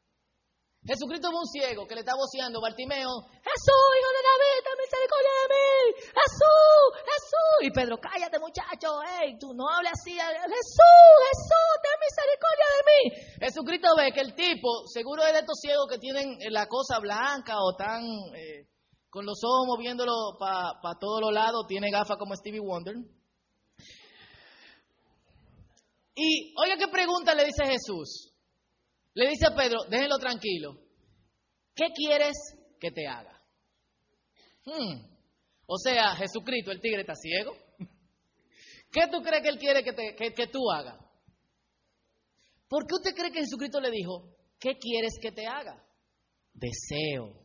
Jesucristo 0.83 1.29
fue 1.29 1.39
un 1.39 1.45
ciego 1.45 1.85
que 1.85 1.93
le 1.93 2.01
está 2.01 2.17
voceando, 2.17 2.59
Bartimeo, 2.59 3.13
Jesús, 3.37 3.87
hijo 4.01 4.11
de 4.17 4.23
David, 4.25 4.57
ten 4.65 4.77
misericordia 4.81 5.33
de 5.37 5.47
mí, 5.53 5.69
Jesús, 6.09 6.85
Jesús. 7.05 7.55
Y 7.61 7.69
Pedro, 7.69 7.97
cállate 8.01 8.39
muchacho, 8.39 8.89
hey, 9.05 9.37
tú 9.39 9.53
no 9.53 9.69
hables 9.69 9.93
así, 9.93 10.17
Jesús, 10.17 11.05
Jesús, 11.29 11.71
ten 11.85 11.97
misericordia 12.01 12.67
de 12.73 12.81
mí. 12.89 12.99
Jesucristo 13.45 13.87
ve 13.95 14.11
que 14.11 14.21
el 14.21 14.33
tipo, 14.33 14.87
seguro 14.87 15.21
es 15.21 15.33
de 15.33 15.39
estos 15.45 15.59
ciegos 15.61 15.85
que 15.87 15.99
tienen 15.99 16.37
la 16.49 16.65
cosa 16.65 16.97
blanca 16.97 17.61
o 17.61 17.75
tan 17.77 18.01
eh, 18.33 18.65
con 19.11 19.23
los 19.23 19.37
ojos 19.43 19.67
moviéndolo 19.67 20.33
para 20.39 20.97
todos 20.99 21.21
los 21.21 21.31
lados, 21.31 21.67
tiene 21.67 21.91
gafas 21.91 22.17
como 22.17 22.33
Stevie 22.33 22.59
Wonder. 22.59 22.95
Y 26.15 26.55
oiga 26.57 26.75
qué 26.75 26.87
pregunta 26.87 27.35
le 27.35 27.45
dice 27.45 27.65
Jesús. 27.65 28.30
Le 29.13 29.29
dice 29.29 29.47
a 29.47 29.55
Pedro, 29.55 29.79
déjenlo 29.89 30.17
tranquilo. 30.17 30.77
¿Qué 31.75 31.87
quieres 31.93 32.37
que 32.79 32.91
te 32.91 33.07
haga? 33.07 33.41
Hmm. 34.65 35.11
O 35.65 35.77
sea, 35.77 36.15
Jesucristo, 36.15 36.71
el 36.71 36.81
tigre 36.81 37.01
está 37.01 37.15
ciego. 37.15 37.55
¿Qué 38.91 39.07
tú 39.11 39.21
crees 39.21 39.41
que 39.41 39.49
él 39.49 39.57
quiere 39.57 39.83
que, 39.83 39.93
te, 39.93 40.15
que, 40.15 40.33
que 40.33 40.47
tú 40.47 40.69
hagas? 40.71 40.97
¿Por 42.67 42.85
qué 42.85 42.95
usted 42.95 43.15
cree 43.15 43.31
que 43.31 43.39
Jesucristo 43.39 43.79
le 43.81 43.91
dijo, 43.91 44.37
¿qué 44.59 44.77
quieres 44.77 45.17
que 45.21 45.31
te 45.31 45.45
haga? 45.45 45.83
Deseo. 46.53 47.41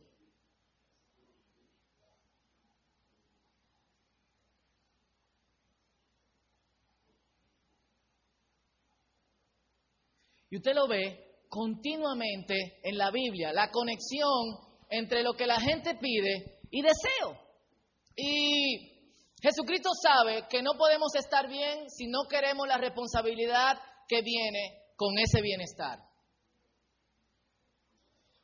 Y 10.49 10.57
usted 10.57 10.73
lo 10.73 10.87
ve 10.87 11.26
continuamente 11.49 12.79
en 12.83 12.97
la 12.97 13.11
Biblia, 13.11 13.53
la 13.53 13.71
conexión 13.71 14.57
entre 14.89 15.23
lo 15.23 15.33
que 15.33 15.47
la 15.47 15.59
gente 15.59 15.95
pide 15.95 16.59
y 16.71 16.81
deseo. 16.81 17.37
Y 18.15 18.97
Jesucristo 19.41 19.89
sabe 20.01 20.47
que 20.49 20.61
no 20.61 20.71
podemos 20.77 21.13
estar 21.15 21.47
bien 21.47 21.89
si 21.89 22.07
no 22.07 22.27
queremos 22.29 22.67
la 22.67 22.77
responsabilidad 22.77 23.79
que 24.07 24.21
viene 24.21 24.87
con 24.95 25.17
ese 25.19 25.41
bienestar. 25.41 25.99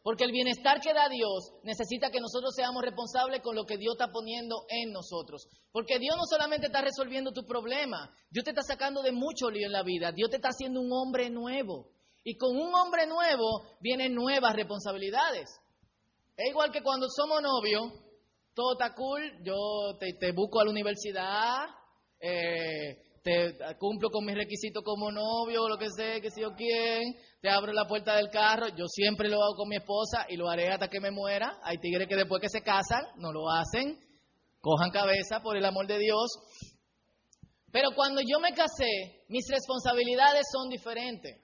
Porque 0.03 0.25
el 0.25 0.33
bienestar 0.33 0.81
que 0.81 0.93
da 0.93 1.07
Dios 1.07 1.53
necesita 1.63 2.11
que 2.11 2.19
nosotros 2.19 2.53
seamos 2.53 2.83
responsables 2.83 3.41
con 3.41 3.55
lo 3.55 3.65
que 3.65 3.77
Dios 3.77 3.95
está 3.97 4.11
poniendo 4.11 4.65
en 4.67 4.91
nosotros. 4.91 5.47
Porque 5.71 5.97
Dios 5.97 6.17
no 6.17 6.23
solamente 6.29 6.67
está 6.67 6.81
resolviendo 6.81 7.31
tu 7.31 7.45
problema, 7.45 8.13
Dios 8.29 8.43
te 8.43 8.51
está 8.51 8.63
sacando 8.63 9.01
de 9.01 9.13
mucho 9.13 9.49
lío 9.49 9.65
en 9.65 9.71
la 9.71 9.81
vida, 9.81 10.11
Dios 10.11 10.29
te 10.29 10.35
está 10.35 10.49
haciendo 10.49 10.81
un 10.81 10.91
hombre 10.91 11.29
nuevo. 11.29 11.92
Y 12.23 12.37
con 12.37 12.55
un 12.55 12.73
hombre 12.73 13.05
nuevo 13.05 13.77
vienen 13.81 14.13
nuevas 14.13 14.55
responsabilidades. 14.55 15.49
Es 16.37 16.49
igual 16.49 16.71
que 16.71 16.81
cuando 16.81 17.07
somos 17.09 17.41
novios, 17.41 17.91
todo 18.53 18.73
está 18.73 18.93
cool, 18.93 19.21
yo 19.43 19.97
te, 19.99 20.31
busco 20.31 20.59
a 20.59 20.65
la 20.65 20.71
universidad, 20.71 21.65
eh, 22.19 22.97
te 23.23 23.55
cumplo 23.79 24.09
con 24.09 24.25
mis 24.25 24.35
requisitos 24.35 24.83
como 24.83 25.11
novio, 25.11 25.67
lo 25.67 25.77
que 25.77 25.87
sé, 25.95 26.21
que 26.21 26.29
si 26.29 26.41
yo 26.41 26.53
quién, 26.55 27.01
te 27.41 27.49
abro 27.49 27.71
la 27.71 27.87
puerta 27.87 28.15
del 28.15 28.29
carro, 28.29 28.67
yo 28.69 28.85
siempre 28.87 29.29
lo 29.29 29.41
hago 29.43 29.55
con 29.55 29.69
mi 29.69 29.77
esposa 29.77 30.25
y 30.29 30.35
lo 30.35 30.49
haré 30.49 30.69
hasta 30.69 30.87
que 30.87 30.99
me 30.99 31.11
muera. 31.11 31.57
Hay 31.63 31.77
tigres 31.77 32.07
que 32.07 32.15
después 32.15 32.41
que 32.41 32.49
se 32.49 32.61
casan 32.61 33.05
no 33.17 33.31
lo 33.31 33.49
hacen, 33.49 33.97
cojan 34.59 34.91
cabeza 34.91 35.41
por 35.41 35.57
el 35.57 35.65
amor 35.65 35.87
de 35.87 35.99
Dios. 35.99 36.31
Pero 37.71 37.89
cuando 37.95 38.21
yo 38.21 38.39
me 38.39 38.53
casé, 38.53 39.23
mis 39.29 39.45
responsabilidades 39.49 40.45
son 40.51 40.69
diferentes. 40.69 41.42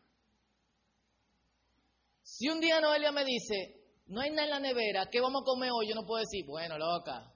Si 2.40 2.48
un 2.48 2.62
día 2.62 2.80
Noelia 2.80 3.12
me 3.12 3.26
dice, 3.26 3.84
no 4.08 4.22
hay 4.22 4.30
nada 4.30 4.44
en 4.46 4.50
la 4.52 4.60
nevera, 4.62 5.08
¿qué 5.12 5.20
vamos 5.20 5.42
a 5.42 5.46
comer 5.46 5.72
hoy? 5.74 5.90
Yo 5.90 5.94
no 5.96 6.08
puedo 6.08 6.22
decir, 6.22 6.46
bueno, 6.48 6.78
loca, 6.78 7.34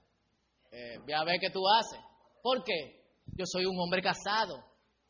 eh, 0.72 0.96
voy 0.98 1.12
a 1.12 1.24
ver 1.24 1.38
qué 1.38 1.50
tú 1.50 1.60
haces. 1.68 2.00
¿Por 2.42 2.64
qué? 2.64 3.04
Yo 3.36 3.44
soy 3.44 3.66
un 3.66 3.78
hombre 3.78 4.00
casado. 4.00 4.64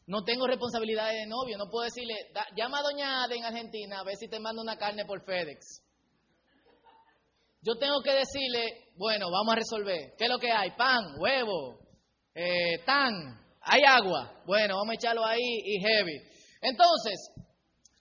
No 0.09 0.25
tengo 0.25 0.49
responsabilidades 0.49 1.21
de 1.21 1.27
novio. 1.29 1.57
No 1.57 1.71
puedo 1.71 1.85
decirle, 1.85 2.13
llama 2.57 2.81
a 2.81 2.83
Doña 2.83 3.23
Ada 3.23 3.37
en 3.37 3.45
Argentina 3.45 4.01
a 4.01 4.03
ver 4.03 4.17
si 4.17 4.27
te 4.27 4.41
mando 4.41 4.63
una 4.63 4.77
carne 4.77 5.05
por 5.05 5.25
FedEx. 5.25 5.81
Yo 7.63 7.79
tengo 7.79 8.03
que 8.03 8.15
decirle, 8.15 8.89
bueno, 8.97 9.27
vamos 9.31 9.53
a 9.53 9.59
resolver. 9.59 10.17
¿Qué 10.19 10.25
es 10.25 10.31
lo 10.31 10.41
que 10.41 10.51
hay? 10.51 10.73
Pan, 10.73 11.05
huevo, 11.21 11.79
eh, 12.35 12.83
tan, 12.85 13.13
hay 13.61 13.83
agua. 13.87 14.43
Bueno, 14.45 14.75
vamos 14.75 14.91
a 14.91 14.95
echarlo 14.95 15.25
ahí 15.25 15.61
y 15.65 15.79
heavy. 15.79 16.19
Entonces, 16.63 17.31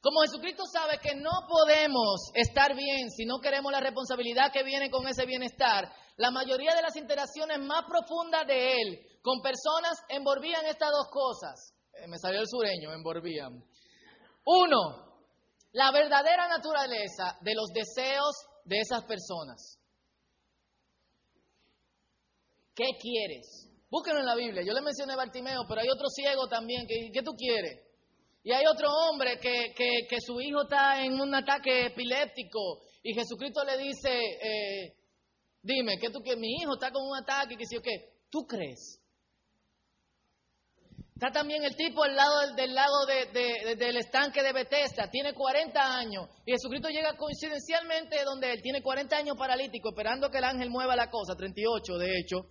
como 0.04 0.20
Jesucristo 0.20 0.66
sabe 0.66 1.00
que 1.02 1.16
no 1.16 1.32
podemos 1.48 2.30
estar 2.34 2.76
bien 2.76 3.10
si 3.10 3.24
no 3.24 3.40
queremos 3.40 3.72
la 3.72 3.80
responsabilidad 3.80 4.52
que 4.52 4.62
viene 4.62 4.92
con 4.92 5.08
ese 5.08 5.26
bienestar, 5.26 5.90
la 6.18 6.30
mayoría 6.30 6.76
de 6.76 6.82
las 6.82 6.98
interacciones 6.98 7.58
más 7.60 7.86
profundas 7.88 8.46
de 8.46 8.74
Él 8.74 9.00
con 9.22 9.42
personas 9.42 9.98
envolvían 10.10 10.66
estas 10.66 10.90
dos 10.92 11.08
cosas. 11.10 11.74
Eh, 11.94 12.08
me 12.10 12.18
salió 12.18 12.42
el 12.42 12.48
sureño, 12.50 12.92
envolvían. 12.92 13.64
Uno, 14.46 15.24
la 15.72 15.90
verdadera 15.94 16.50
naturaleza 16.50 17.38
de 17.40 17.56
los 17.56 17.70
deseos 17.74 18.36
de 18.66 18.80
esas 18.80 19.06
personas. 19.06 19.80
¿Qué 22.76 22.90
quieres? 23.00 23.70
Búsquenlo 23.90 24.20
en 24.20 24.26
la 24.26 24.36
Biblia. 24.36 24.64
Yo 24.68 24.74
le 24.74 24.82
mencioné 24.82 25.16
Bartimeo, 25.16 25.62
pero 25.66 25.80
hay 25.80 25.88
otro 25.88 26.10
ciego 26.10 26.50
también. 26.50 26.86
¿Qué 26.88 27.22
tú 27.24 27.32
quieres? 27.38 27.93
Y 28.44 28.52
hay 28.52 28.66
otro 28.66 28.90
hombre 28.90 29.40
que, 29.40 29.74
que, 29.74 30.18
su 30.20 30.40
hijo 30.42 30.64
está 30.64 31.02
en 31.02 31.14
un 31.14 31.34
ataque 31.34 31.86
epiléptico 31.86 32.82
y 33.02 33.14
Jesucristo 33.14 33.64
le 33.64 33.78
dice, 33.78 34.10
eh, 34.12 34.94
dime, 35.62 35.98
que 35.98 36.10
tú 36.10 36.22
que 36.22 36.36
mi 36.36 36.58
hijo 36.62 36.74
está 36.74 36.92
con 36.92 37.08
un 37.08 37.18
ataque, 37.18 37.56
que 37.56 37.66
si 37.66 37.78
o 37.78 37.82
qué, 37.82 37.92
¿tú 38.30 38.46
crees? 38.46 39.00
Está 41.14 41.32
también 41.32 41.64
el 41.64 41.74
tipo 41.78 42.04
al 42.04 42.18
lado 42.18 42.54
del, 42.54 42.74
lago 42.74 43.06
del 43.06 43.96
estanque 43.96 44.44
de 44.44 44.52
Bethesda, 44.52 45.10
tiene 45.10 45.34
40 45.34 45.98
años. 45.98 46.28
Y 46.46 46.52
Jesucristo 46.52 46.90
llega 46.90 47.16
coincidencialmente 47.16 48.26
donde 48.26 48.52
él. 48.52 48.62
Tiene 48.62 48.82
40 48.82 49.16
años 49.16 49.38
paralítico, 49.38 49.92
esperando 49.92 50.30
que 50.30 50.40
el 50.40 50.44
ángel 50.44 50.70
mueva 50.70 50.98
la 50.98 51.10
cosa, 51.10 51.36
38 51.36 51.98
de 51.98 52.20
hecho, 52.20 52.50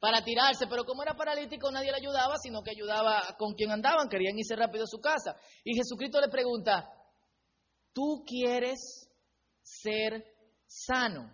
para 0.00 0.24
tirarse, 0.24 0.66
pero 0.66 0.84
como 0.84 1.02
era 1.02 1.14
paralítico 1.14 1.70
nadie 1.70 1.90
le 1.90 1.98
ayudaba, 1.98 2.36
sino 2.38 2.62
que 2.62 2.70
ayudaba 2.70 3.36
con 3.38 3.52
quien 3.52 3.70
andaban, 3.70 4.08
querían 4.08 4.38
irse 4.38 4.56
rápido 4.56 4.84
a 4.84 4.86
su 4.86 4.98
casa. 4.98 5.36
Y 5.62 5.76
Jesucristo 5.76 6.18
le 6.20 6.28
pregunta, 6.28 6.90
¿tú 7.92 8.24
quieres 8.26 9.08
ser 9.62 10.24
sano? 10.66 11.30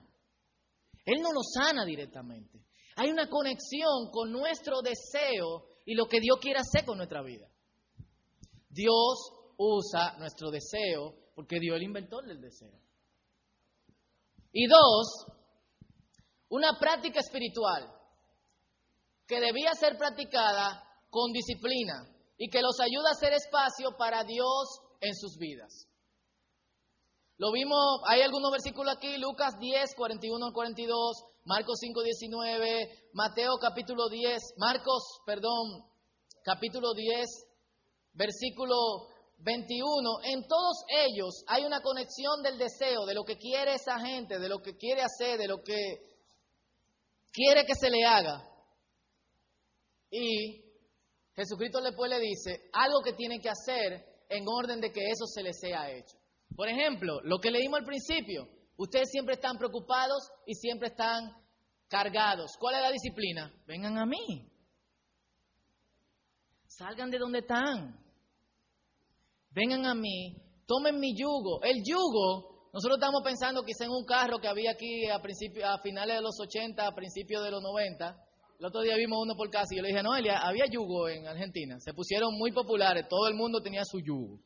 Él 1.04 1.23
no 1.23 1.32
lo 1.32 1.42
sana 1.42 1.85
directamente. 1.85 2.66
Hay 2.96 3.11
una 3.11 3.28
conexión 3.28 4.11
con 4.11 4.32
nuestro 4.32 4.82
deseo 4.82 5.68
y 5.85 5.94
lo 5.94 6.06
que 6.06 6.18
Dios 6.18 6.38
quiere 6.40 6.58
hacer 6.58 6.85
con 6.85 6.96
nuestra 6.96 7.23
vida. 7.23 7.46
Dios 8.68 9.32
usa 9.56 10.16
nuestro 10.18 10.50
deseo 10.50 11.14
porque 11.37 11.61
Dios 11.61 11.76
es 11.76 11.82
el 11.82 11.87
inventor 11.87 12.26
del 12.26 12.40
deseo. 12.40 12.80
Y 14.50 14.66
dos, 14.66 15.26
una 16.49 16.76
práctica 16.80 17.20
espiritual 17.20 17.95
que 19.26 19.40
debía 19.40 19.73
ser 19.75 19.97
practicada 19.97 20.83
con 21.11 21.33
disciplina 21.33 22.06
y 22.38 22.49
que 22.50 22.62
los 22.62 22.78
ayuda 22.80 23.11
a 23.11 23.12
hacer 23.12 23.33
espacio 23.33 23.97
para 23.97 24.25
Dios 24.25 24.80
en 25.00 25.14
sus 25.14 25.37
vidas. 25.38 25.87
Lo 27.38 27.52
vimos, 27.52 28.00
hay 28.06 28.23
algunos 28.23 28.50
versículos 28.50 28.97
aquí, 28.97 29.18
Lucas 29.18 29.59
10, 29.59 29.95
41 29.95 30.47
al 30.47 30.52
42, 30.52 31.25
Marcos 31.45 31.78
5, 31.80 32.02
19, 32.02 33.11
Mateo 33.12 33.59
capítulo 33.61 34.09
10, 34.09 34.54
Marcos, 34.56 35.21
perdón, 35.26 35.85
capítulo 36.42 36.95
10, 36.95 37.26
versículo 38.14 38.75
21. 39.38 40.23
En 40.25 40.47
todos 40.47 40.85
ellos 40.88 41.45
hay 41.47 41.64
una 41.64 41.83
conexión 41.83 42.42
del 42.42 42.56
deseo, 42.56 43.04
de 43.04 43.14
lo 43.14 43.25
que 43.25 43.37
quiere 43.37 43.75
esa 43.75 44.00
gente, 44.00 44.38
de 44.38 44.49
lo 44.49 44.61
que 44.61 44.76
quiere 44.76 45.02
hacer, 45.02 45.38
de 45.38 45.49
lo 45.49 45.62
que 45.62 45.76
quiere 47.33 47.66
que 47.66 47.75
se 47.75 47.90
le 47.90 48.04
haga. 48.04 48.55
Y 50.18 50.64
Jesucristo 51.35 51.80
después 51.82 52.11
le 52.11 52.18
dice 52.18 52.70
algo 52.73 53.02
que 53.04 53.12
tiene 53.12 53.38
que 53.38 53.50
hacer 53.50 54.02
en 54.30 54.44
orden 54.49 54.80
de 54.80 54.90
que 54.90 55.00
eso 55.11 55.26
se 55.26 55.42
le 55.42 55.52
sea 55.52 55.90
hecho. 55.90 56.16
Por 56.54 56.68
ejemplo, 56.68 57.20
lo 57.23 57.38
que 57.38 57.50
leímos 57.50 57.80
al 57.80 57.85
principio, 57.85 58.49
ustedes 58.78 59.11
siempre 59.11 59.35
están 59.35 59.58
preocupados 59.58 60.30
y 60.46 60.54
siempre 60.54 60.88
están 60.88 61.30
cargados. 61.88 62.52
¿Cuál 62.58 62.76
es 62.76 62.80
la 62.80 62.90
disciplina? 62.90 63.52
Vengan 63.66 63.99
a 63.99 64.06
mí. 64.06 64.50
Salgan 66.66 67.11
de 67.11 67.18
donde 67.18 67.40
están. 67.40 68.02
Vengan 69.50 69.85
a 69.85 69.94
mí, 69.94 70.37
tomen 70.66 70.99
mi 70.99 71.14
yugo. 71.14 71.62
El 71.62 71.82
yugo, 71.85 72.70
nosotros 72.73 72.99
estamos 72.99 73.23
pensando 73.23 73.62
quizá 73.62 73.85
en 73.85 73.90
un 73.90 74.04
carro 74.04 74.38
que 74.38 74.49
había 74.49 74.70
aquí 74.70 75.06
a, 75.08 75.16
a 75.16 75.78
finales 75.82 76.16
de 76.16 76.23
los 76.23 76.38
80, 76.40 76.87
a 76.87 76.94
principios 76.94 77.42
de 77.44 77.50
los 77.50 77.62
90. 77.62 78.25
El 78.58 78.66
otro 78.66 78.80
día 78.80 78.96
vimos 78.96 79.18
uno 79.22 79.36
por 79.36 79.50
casa 79.50 79.68
y 79.72 79.76
yo 79.76 79.82
le 79.82 79.88
dije, 79.88 80.02
no, 80.02 80.12
había 80.12 80.66
yugo 80.66 81.08
en 81.08 81.26
Argentina. 81.26 81.76
Se 81.78 81.92
pusieron 81.92 82.34
muy 82.34 82.52
populares, 82.52 83.06
todo 83.08 83.28
el 83.28 83.34
mundo 83.34 83.60
tenía 83.60 83.84
su 83.84 84.00
yugo. 84.00 84.40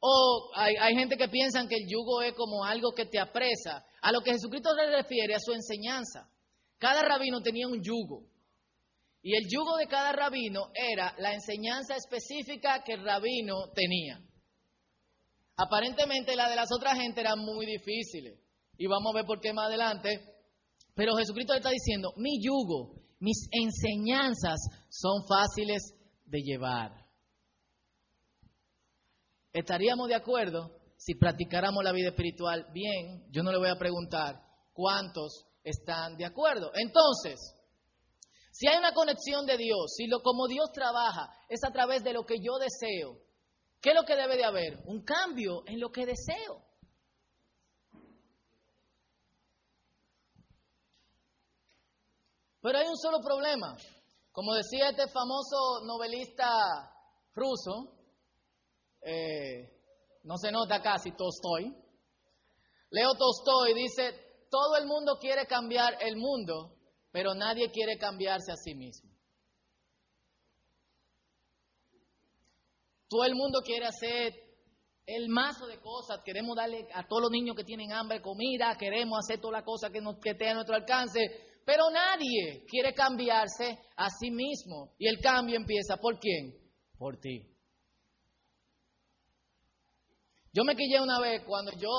O 0.00 0.50
hay, 0.54 0.94
gente 0.94 1.16
que 1.16 1.28
piensa 1.28 1.66
que 1.66 1.76
el 1.76 1.88
yugo 1.88 2.20
es 2.20 2.34
como 2.34 2.64
algo 2.64 2.92
que 2.92 3.06
te 3.06 3.18
apresa. 3.18 3.86
A 4.02 4.12
lo 4.12 4.20
que 4.20 4.32
Jesucristo 4.32 4.74
se 4.74 4.86
refiere 4.86 5.34
a 5.34 5.38
su 5.38 5.52
enseñanza. 5.52 6.28
Cada 6.78 7.02
rabino 7.02 7.40
tenía 7.40 7.66
un 7.66 7.82
yugo. 7.82 8.26
Y 9.22 9.34
el 9.34 9.44
yugo 9.48 9.76
de 9.78 9.86
cada 9.86 10.12
rabino 10.12 10.68
era 10.74 11.14
la 11.18 11.32
enseñanza 11.32 11.96
específica 11.96 12.82
que 12.84 12.92
el 12.92 13.04
rabino 13.04 13.70
tenía. 13.74 14.20
Aparentemente 15.56 16.36
la 16.36 16.50
de 16.50 16.56
las 16.56 16.68
otras 16.70 16.98
gente 16.98 17.20
eran 17.20 17.38
muy 17.38 17.64
difíciles. 17.64 18.38
Y 18.76 18.86
vamos 18.86 19.14
a 19.14 19.16
ver 19.16 19.24
por 19.24 19.40
qué 19.40 19.54
más 19.54 19.68
adelante. 19.68 20.33
Pero 20.94 21.16
Jesucristo 21.16 21.52
le 21.52 21.58
está 21.58 21.70
diciendo, 21.70 22.12
mi 22.16 22.40
yugo, 22.42 22.94
mis 23.18 23.48
enseñanzas 23.50 24.60
son 24.88 25.26
fáciles 25.26 25.94
de 26.26 26.40
llevar. 26.40 26.92
¿Estaríamos 29.52 30.08
de 30.08 30.14
acuerdo 30.14 30.70
si 30.96 31.14
practicáramos 31.14 31.82
la 31.84 31.92
vida 31.92 32.08
espiritual 32.08 32.66
bien? 32.72 33.24
Yo 33.30 33.42
no 33.42 33.50
le 33.50 33.58
voy 33.58 33.68
a 33.68 33.78
preguntar 33.78 34.40
cuántos 34.72 35.46
están 35.62 36.16
de 36.16 36.26
acuerdo. 36.26 36.70
Entonces, 36.74 37.40
si 38.52 38.68
hay 38.68 38.78
una 38.78 38.92
conexión 38.92 39.46
de 39.46 39.56
Dios, 39.56 39.94
si 39.96 40.06
lo 40.06 40.22
como 40.22 40.46
Dios 40.46 40.70
trabaja 40.72 41.28
es 41.48 41.64
a 41.64 41.72
través 41.72 42.04
de 42.04 42.12
lo 42.12 42.24
que 42.24 42.36
yo 42.40 42.58
deseo, 42.58 43.18
¿qué 43.80 43.90
es 43.90 43.94
lo 43.94 44.04
que 44.04 44.16
debe 44.16 44.36
de 44.36 44.44
haber? 44.44 44.78
Un 44.86 45.04
cambio 45.04 45.62
en 45.66 45.80
lo 45.80 45.90
que 45.90 46.06
deseo. 46.06 46.62
Pero 52.64 52.78
hay 52.78 52.86
un 52.88 52.96
solo 52.96 53.20
problema. 53.20 53.76
Como 54.32 54.54
decía 54.54 54.88
este 54.88 55.06
famoso 55.08 55.84
novelista 55.84 56.48
ruso, 57.34 57.92
eh, 59.02 59.68
no 60.22 60.38
se 60.38 60.50
nota 60.50 60.80
casi, 60.80 61.12
Tolstoy. 61.12 61.76
Leo 62.88 63.10
Tolstoy 63.18 63.74
dice, 63.74 64.46
todo 64.50 64.78
el 64.78 64.86
mundo 64.86 65.18
quiere 65.20 65.46
cambiar 65.46 65.98
el 66.00 66.16
mundo, 66.16 66.78
pero 67.12 67.34
nadie 67.34 67.70
quiere 67.70 67.98
cambiarse 67.98 68.52
a 68.52 68.56
sí 68.56 68.74
mismo. 68.74 69.10
Todo 73.10 73.24
el 73.24 73.34
mundo 73.34 73.60
quiere 73.60 73.84
hacer 73.84 74.32
el 75.04 75.28
mazo 75.28 75.66
de 75.66 75.82
cosas, 75.82 76.22
queremos 76.24 76.56
darle 76.56 76.88
a 76.94 77.06
todos 77.06 77.24
los 77.24 77.30
niños 77.30 77.56
que 77.56 77.64
tienen 77.64 77.92
hambre 77.92 78.22
comida, 78.22 78.74
queremos 78.78 79.18
hacer 79.18 79.38
todas 79.38 79.58
las 79.58 79.64
cosas 79.64 79.90
que, 79.90 80.00
nos, 80.00 80.18
que 80.18 80.30
esté 80.30 80.48
a 80.48 80.54
nuestro 80.54 80.74
alcance, 80.74 81.20
pero 81.64 81.90
nadie 81.90 82.64
quiere 82.68 82.92
cambiarse 82.92 83.78
a 83.96 84.08
sí 84.10 84.30
mismo. 84.30 84.92
Y 84.98 85.08
el 85.08 85.18
cambio 85.20 85.56
empieza 85.56 85.96
por 85.96 86.18
quién? 86.18 86.54
Por 86.98 87.18
ti. 87.18 87.54
Yo 90.52 90.62
me 90.64 90.76
quillé 90.76 91.00
una 91.00 91.20
vez 91.20 91.42
cuando 91.46 91.72
yo, 91.72 91.90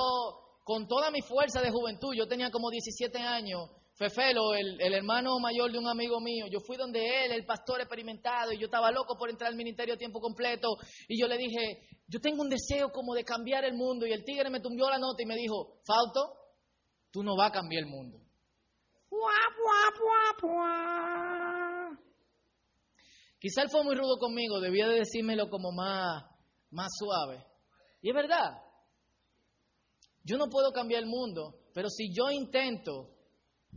con 0.64 0.88
toda 0.88 1.12
mi 1.12 1.22
fuerza 1.22 1.62
de 1.62 1.72
juventud, 1.72 2.14
yo 2.16 2.28
tenía 2.28 2.50
como 2.52 2.70
17 2.70 3.18
años, 3.20 3.70
Fefelo, 3.98 4.54
el, 4.54 4.94
hermano 4.94 5.40
mayor 5.40 5.72
de 5.72 5.80
un 5.80 5.88
amigo 5.88 6.20
mío, 6.20 6.48
yo 6.52 6.60
fui 6.60 6.76
donde 6.76 7.00
él, 7.00 7.32
el 7.32 7.46
pastor 7.46 7.80
experimentado, 7.80 8.52
y 8.52 8.58
yo 8.58 8.66
estaba 8.66 8.92
loco 8.92 9.18
por 9.18 9.30
entrar 9.30 9.50
al 9.50 9.56
ministerio 9.56 9.94
a 9.94 9.98
tiempo 9.98 10.20
completo, 10.20 10.68
y 11.08 11.20
yo 11.20 11.28
le 11.28 11.38
dije, 11.38 11.88
yo 12.08 12.20
tengo 12.20 12.42
un 12.42 12.50
deseo 12.50 12.92
como 12.92 13.14
de 13.14 13.24
cambiar 13.24 13.64
el 13.64 13.74
mundo, 13.74 14.06
y 14.06 14.12
el 14.12 14.26
tigre 14.26 14.50
me 14.50 14.60
tumbió 14.60 14.90
la 14.90 14.98
nota 14.98 15.24
y 15.24 15.26
me 15.26 15.36
dijo, 15.36 15.80
Fausto, 15.86 16.34
tú 17.10 17.24
no 17.24 17.38
vas 17.38 17.52
a 17.52 17.54
cambiar 17.54 17.84
el 17.84 17.90
mundo. 17.90 18.25
Quizá 23.40 23.62
él 23.62 23.70
fue 23.70 23.84
muy 23.84 23.96
rudo 23.96 24.18
conmigo, 24.18 24.60
debía 24.60 24.88
de 24.88 25.00
decírmelo 25.00 25.50
como 25.50 25.72
más, 25.72 26.24
más 26.72 26.92
suave. 26.98 27.46
Y 28.02 28.10
es 28.10 28.16
verdad. 28.16 28.62
Yo 30.24 30.38
no 30.38 30.50
puedo 30.50 30.72
cambiar 30.72 31.04
el 31.04 31.10
mundo, 31.10 31.60
pero 31.74 31.90
si 31.90 32.12
yo 32.12 32.32
intento 32.32 33.12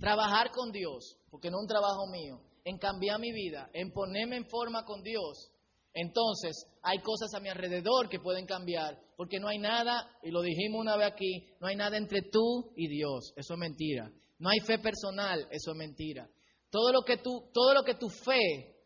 trabajar 0.01 0.51
con 0.51 0.72
Dios, 0.72 1.18
porque 1.31 1.51
no 1.51 1.59
es 1.59 1.62
un 1.62 1.68
trabajo 1.68 2.07
mío, 2.07 2.40
en 2.64 2.79
cambiar 2.79 3.20
mi 3.20 3.33
vida, 3.33 3.68
en 3.74 3.92
ponerme 3.92 4.37
en 4.37 4.48
forma 4.48 4.85
con 4.85 5.03
Dios, 5.03 5.53
entonces 5.92 6.66
hay 6.83 6.98
cosas 7.01 7.35
a 7.35 7.40
mi 7.40 7.48
alrededor 7.48 8.09
que 8.09 8.20
pueden 8.20 8.46
cambiar, 8.46 8.98
porque 9.16 9.40
no 9.40 9.48
hay 9.48 9.59
nada, 9.59 10.09
y 10.22 10.31
lo 10.31 10.42
dijimos 10.42 10.81
una 10.81 10.96
vez 10.96 11.12
aquí, 11.12 11.46
no 11.61 11.66
hay 11.66 11.77
nada 11.77 11.96
entre 11.96 12.22
tú 12.22 12.72
y 12.77 12.88
Dios, 12.88 13.33
eso 13.37 13.55
es 13.55 13.59
mentira. 13.59 14.11
No 14.38 14.51
hay 14.51 14.61
fe 14.61 14.79
personal, 14.79 15.46
eso 15.51 15.72
es 15.72 15.77
mentira. 15.77 16.29
Todo 16.70 16.92
lo 16.92 17.03
que 17.03 17.16
tú, 17.18 17.51
todo 17.53 17.74
lo 17.74 17.83
que 17.83 17.94
tu 17.94 18.09
fe 18.09 18.77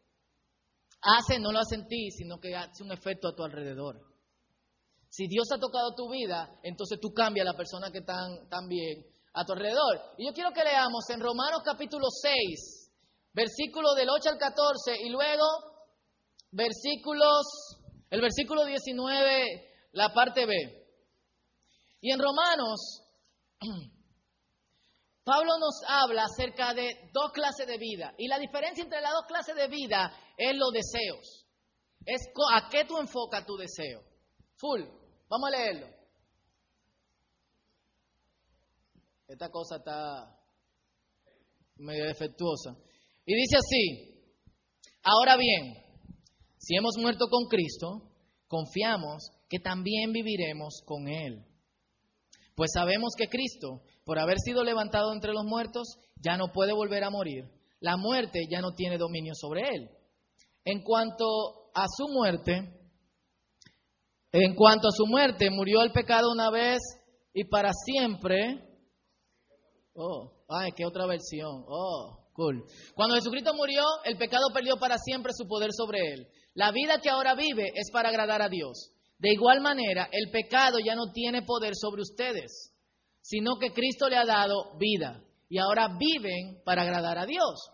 hace 1.03 1.39
no 1.39 1.53
lo 1.53 1.59
hace 1.59 1.75
en 1.77 1.87
ti, 1.87 2.11
sino 2.11 2.39
que 2.39 2.55
hace 2.55 2.83
un 2.83 2.93
efecto 2.93 3.29
a 3.29 3.35
tu 3.35 3.43
alrededor. 3.43 4.01
Si 5.09 5.27
Dios 5.27 5.47
ha 5.53 5.59
tocado 5.59 5.95
tu 5.95 6.11
vida, 6.11 6.59
entonces 6.63 6.99
tú 7.01 7.13
cambias 7.13 7.47
a 7.47 7.53
la 7.53 7.57
persona 7.57 7.91
que 7.91 7.99
están 7.99 8.49
también 8.49 9.05
a 9.35 9.45
tu 9.45 9.53
alrededor. 9.53 10.01
Y 10.17 10.27
yo 10.27 10.33
quiero 10.33 10.53
que 10.53 10.65
leamos 10.65 11.05
en 11.11 11.21
Romanos 11.21 11.61
capítulo 11.65 12.07
6, 12.09 12.91
versículo 13.35 13.95
del 13.95 14.09
8 14.09 14.31
al 14.31 14.39
14 14.39 14.97
y 15.05 15.11
luego 15.11 15.45
versículos, 16.51 17.45
el 18.11 18.21
versículo 18.21 18.65
19, 18.65 19.71
la 19.93 20.15
parte 20.15 20.47
B. 20.47 20.55
Y 22.01 22.11
en 22.11 22.19
Romanos, 22.19 23.03
Pablo 25.25 25.59
nos 25.59 25.81
habla 25.87 26.25
acerca 26.25 26.75
de 26.75 27.11
dos 27.13 27.33
clases 27.33 27.67
de 27.67 27.79
vida. 27.79 28.15
Y 28.19 28.29
la 28.29 28.39
diferencia 28.39 28.83
entre 28.83 29.01
las 29.01 29.13
dos 29.13 29.27
clases 29.27 29.55
de 29.55 29.69
vida 29.69 30.13
es 30.37 30.57
los 30.57 30.73
deseos. 30.73 31.47
Es 32.05 32.21
a 32.55 32.69
qué 32.69 32.85
tú 32.85 32.99
enfocas 32.99 33.47
tu 33.47 33.57
deseo. 33.57 34.03
Full. 34.57 34.83
Vamos 35.29 35.49
a 35.49 35.57
leerlo. 35.57 35.87
Esta 39.29 39.49
cosa 39.49 39.77
está 39.77 40.37
medio 41.77 42.05
defectuosa. 42.07 42.77
Y 43.25 43.35
dice 43.35 43.57
así, 43.57 44.13
Ahora 45.05 45.37
bien, 45.37 45.75
si 46.59 46.77
hemos 46.77 46.97
muerto 46.97 47.27
con 47.29 47.49
Cristo, 47.49 48.13
confiamos 48.47 49.31
que 49.49 49.59
también 49.59 50.13
viviremos 50.13 50.81
con 50.87 51.09
Él. 51.09 51.45
Pues 52.63 52.71
sabemos 52.75 53.15
que 53.19 53.27
Cristo, 53.27 53.83
por 54.05 54.21
haber 54.21 54.39
sido 54.39 54.63
levantado 54.63 55.13
entre 55.13 55.33
los 55.33 55.43
muertos, 55.45 55.99
ya 56.15 56.37
no 56.37 56.53
puede 56.53 56.73
volver 56.73 57.03
a 57.03 57.11
morir. 57.11 57.43
La 57.81 57.97
muerte 57.97 58.39
ya 58.49 58.61
no 58.61 58.71
tiene 58.77 58.99
dominio 58.99 59.33
sobre 59.35 59.63
Él. 59.63 59.91
En 60.65 60.85
cuanto 60.85 61.25
a 61.75 61.87
su 61.89 62.07
muerte, 62.07 62.53
en 64.31 64.55
cuanto 64.55 64.87
a 64.87 64.93
su 64.93 65.07
muerte, 65.07 65.51
murió 65.51 65.83
el 65.83 65.91
pecado 65.91 66.31
una 66.31 66.53
vez 66.53 66.79
y 67.35 67.43
para 67.47 67.73
siempre. 67.85 68.63
Oh, 69.95 70.31
ay, 70.49 70.71
qué 70.71 70.87
otra 70.87 71.05
versión. 71.07 71.65
Oh, 71.67 72.29
cool. 72.33 72.65
Cuando 72.95 73.17
Jesucristo 73.17 73.55
murió, 73.55 73.83
el 74.05 74.17
pecado 74.17 74.45
perdió 74.55 74.77
para 74.77 74.99
siempre 74.99 75.33
su 75.37 75.49
poder 75.49 75.71
sobre 75.73 75.99
él. 76.13 76.29
La 76.55 76.71
vida 76.71 77.01
que 77.03 77.11
ahora 77.11 77.35
vive 77.35 77.73
es 77.75 77.91
para 77.93 78.11
agradar 78.11 78.41
a 78.41 78.49
Dios. 78.49 78.92
De 79.23 79.33
igual 79.33 79.61
manera, 79.61 80.09
el 80.11 80.33
pecado 80.33 80.79
ya 80.85 80.97
no 80.97 81.13
tiene 81.13 81.43
poder 81.43 81.77
sobre 81.77 82.03
ustedes, 82.03 82.75
sino 83.21 83.57
que 83.57 83.73
Cristo 83.73 84.09
le 84.09 84.17
ha 84.17 84.25
dado 84.25 84.77
vida 84.79 85.23
y 85.49 85.59
ahora 85.59 85.97
viven 85.97 86.61
para 86.65 86.83
agradar 86.83 87.19
a 87.19 87.27
Dios. 87.27 87.71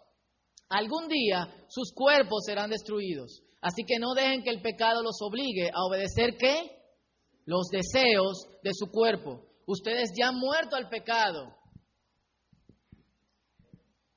Algún 0.68 1.08
día 1.08 1.48
sus 1.70 1.94
cuerpos 1.94 2.44
serán 2.44 2.68
destruidos, 2.68 3.42
Así 3.62 3.82
que 3.84 3.98
no 3.98 4.12
dejen 4.14 4.42
que 4.42 4.50
el 4.50 4.60
pecado 4.60 5.02
los 5.02 5.16
obligue 5.22 5.70
a 5.72 5.84
obedecer 5.88 6.36
qué? 6.38 6.70
Los 7.46 7.68
deseos 7.70 8.46
de 8.62 8.70
su 8.72 8.90
cuerpo. 8.90 9.42
Ustedes 9.66 10.10
ya 10.14 10.28
han 10.28 10.38
muerto 10.38 10.76
al 10.76 10.90
pecado. 10.90 11.56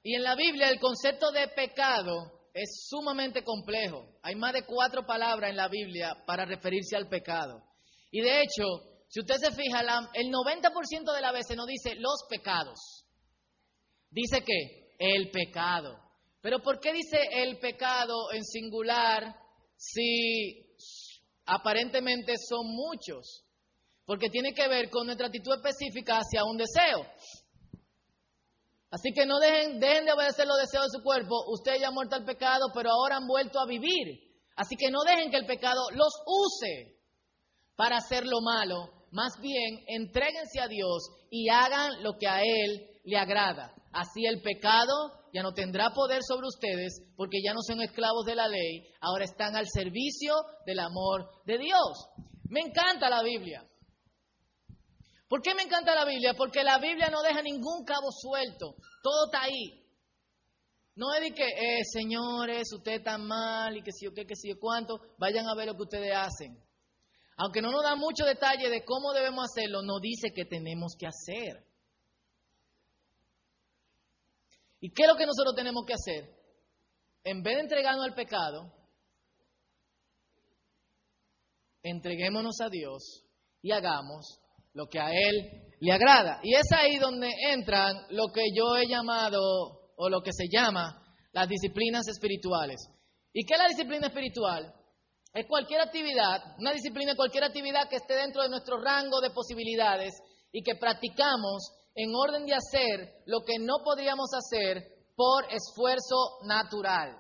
Y 0.03 0.15
en 0.15 0.23
la 0.23 0.35
Biblia 0.35 0.69
el 0.69 0.79
concepto 0.79 1.31
de 1.31 1.47
pecado 1.47 2.40
es 2.53 2.87
sumamente 2.87 3.43
complejo. 3.43 4.05
Hay 4.23 4.35
más 4.35 4.53
de 4.53 4.65
cuatro 4.65 5.05
palabras 5.05 5.49
en 5.49 5.57
la 5.57 5.67
Biblia 5.67 6.23
para 6.25 6.45
referirse 6.45 6.95
al 6.95 7.07
pecado. 7.07 7.63
Y 8.11 8.21
de 8.21 8.41
hecho, 8.41 8.63
si 9.07 9.19
usted 9.19 9.35
se 9.35 9.51
fija, 9.51 9.81
el 10.13 10.27
90% 10.27 11.13
de 11.13 11.21
la 11.21 11.31
veces 11.31 11.55
no 11.55 11.65
dice 11.65 11.95
los 11.95 12.25
pecados. 12.29 13.05
Dice 14.09 14.43
que 14.43 14.95
el 14.99 15.31
pecado. 15.31 15.97
Pero 16.41 16.59
¿por 16.59 16.79
qué 16.79 16.91
dice 16.91 17.17
el 17.31 17.59
pecado 17.59 18.31
en 18.33 18.43
singular 18.43 19.35
si 19.75 20.75
aparentemente 21.45 22.33
son 22.37 22.67
muchos? 22.67 23.45
Porque 24.05 24.29
tiene 24.29 24.53
que 24.53 24.67
ver 24.67 24.89
con 24.89 25.05
nuestra 25.05 25.27
actitud 25.27 25.53
específica 25.55 26.17
hacia 26.17 26.43
un 26.43 26.57
deseo. 26.57 27.05
Así 28.91 29.13
que 29.13 29.25
no 29.25 29.39
dejen, 29.39 29.80
dejen 29.80 30.06
de 30.06 30.12
obedecer 30.12 30.45
los 30.45 30.58
deseos 30.58 30.91
de 30.91 30.97
su 30.97 31.04
cuerpo. 31.04 31.34
Ustedes 31.47 31.80
ya 31.80 31.88
han 31.88 31.93
muerto 31.93 32.15
al 32.15 32.25
pecado, 32.25 32.67
pero 32.73 32.91
ahora 32.91 33.17
han 33.17 33.27
vuelto 33.27 33.60
a 33.60 33.65
vivir. 33.65 34.19
Así 34.56 34.75
que 34.75 34.91
no 34.91 34.99
dejen 35.04 35.32
que 35.32 35.38
el 35.38 35.45
pecado 35.45 35.82
los 35.91 36.13
use 36.25 36.99
para 37.77 37.97
hacer 37.97 38.25
lo 38.25 38.41
malo. 38.41 38.89
Más 39.12 39.39
bien, 39.41 39.84
entréguense 39.88 40.60
a 40.60 40.67
Dios 40.67 41.10
y 41.30 41.49
hagan 41.49 42.04
lo 42.04 42.17
que 42.19 42.27
a 42.27 42.41
Él 42.41 42.99
le 43.06 43.17
agrada. 43.17 43.73
Así 43.93 44.25
el 44.25 44.41
pecado 44.41 45.21
ya 45.34 45.41
no 45.41 45.54
tendrá 45.54 45.91
poder 45.93 46.21
sobre 46.23 46.47
ustedes 46.47 47.01
porque 47.15 47.41
ya 47.43 47.54
no 47.54 47.62
son 47.62 47.82
esclavos 47.82 48.25
de 48.25 48.36
la 48.36 48.47
ley, 48.47 48.84
ahora 48.99 49.23
están 49.23 49.56
al 49.56 49.67
servicio 49.69 50.36
del 50.65 50.80
amor 50.80 51.30
de 51.45 51.58
Dios. 51.58 52.10
Me 52.49 52.60
encanta 52.60 53.10
la 53.10 53.23
Biblia. 53.23 53.65
¿Por 55.31 55.41
qué 55.41 55.55
me 55.55 55.63
encanta 55.63 55.95
la 55.95 56.03
Biblia? 56.03 56.33
Porque 56.33 56.61
la 56.61 56.77
Biblia 56.77 57.07
no 57.09 57.21
deja 57.21 57.41
ningún 57.41 57.85
cabo 57.85 58.11
suelto, 58.11 58.75
todo 59.01 59.27
está 59.27 59.43
ahí. 59.43 59.81
No 60.93 61.13
es 61.13 61.21
de 61.21 61.31
que, 61.33 61.45
eh, 61.45 61.85
señores, 61.89 62.67
usted 62.73 62.95
está 62.95 63.17
mal 63.17 63.77
y 63.77 63.81
que 63.81 63.93
si 63.93 64.03
yo 64.03 64.13
qué, 64.13 64.25
que 64.25 64.35
si 64.35 64.49
yo 64.49 64.59
cuánto, 64.59 64.99
vayan 65.17 65.47
a 65.47 65.55
ver 65.55 65.67
lo 65.67 65.75
que 65.75 65.83
ustedes 65.83 66.13
hacen. 66.13 66.61
Aunque 67.37 67.61
no 67.61 67.71
nos 67.71 67.81
da 67.81 67.95
mucho 67.95 68.25
detalle 68.25 68.69
de 68.69 68.83
cómo 68.83 69.13
debemos 69.13 69.45
hacerlo, 69.45 69.81
no 69.83 70.01
dice 70.01 70.33
que 70.35 70.43
tenemos 70.43 70.97
que 70.99 71.07
hacer. 71.07 71.65
¿Y 74.81 74.91
qué 74.91 75.03
es 75.03 75.07
lo 75.07 75.15
que 75.15 75.25
nosotros 75.25 75.55
tenemos 75.55 75.85
que 75.87 75.93
hacer? 75.93 76.29
En 77.23 77.41
vez 77.41 77.55
de 77.55 77.61
entregarnos 77.61 78.03
al 78.03 78.15
pecado, 78.15 78.69
entreguémonos 81.83 82.59
a 82.59 82.67
Dios 82.67 83.23
y 83.61 83.71
hagamos 83.71 84.40
lo 84.73 84.88
que 84.88 84.99
a 84.99 85.10
Él 85.12 85.73
le 85.79 85.91
agrada. 85.91 86.39
Y 86.43 86.55
es 86.55 86.71
ahí 86.71 86.97
donde 86.97 87.29
entran 87.51 87.95
lo 88.10 88.27
que 88.34 88.43
yo 88.55 88.75
he 88.77 88.88
llamado, 88.88 89.41
o 89.95 90.10
lo 90.10 90.21
que 90.21 90.31
se 90.34 90.45
llama, 90.51 91.01
las 91.31 91.47
disciplinas 91.47 92.07
espirituales. 92.07 92.79
¿Y 93.34 93.45
qué 93.45 93.53
es 93.53 93.60
la 93.60 93.67
disciplina 93.67 94.07
espiritual? 94.07 94.73
Es 95.34 95.45
cualquier 95.47 95.81
actividad, 95.81 96.41
una 96.57 96.73
disciplina, 96.73 97.15
cualquier 97.15 97.45
actividad 97.45 97.88
que 97.89 97.97
esté 97.97 98.15
dentro 98.15 98.41
de 98.43 98.49
nuestro 98.49 98.81
rango 98.81 99.21
de 99.21 99.29
posibilidades 99.29 100.12
y 100.51 100.62
que 100.62 100.75
practicamos 100.75 101.71
en 101.95 102.10
orden 102.13 102.45
de 102.45 102.53
hacer 102.53 103.21
lo 103.25 103.41
que 103.45 103.57
no 103.60 103.75
podríamos 103.84 104.29
hacer 104.34 104.84
por 105.15 105.45
esfuerzo 105.51 106.39
natural. 106.43 107.17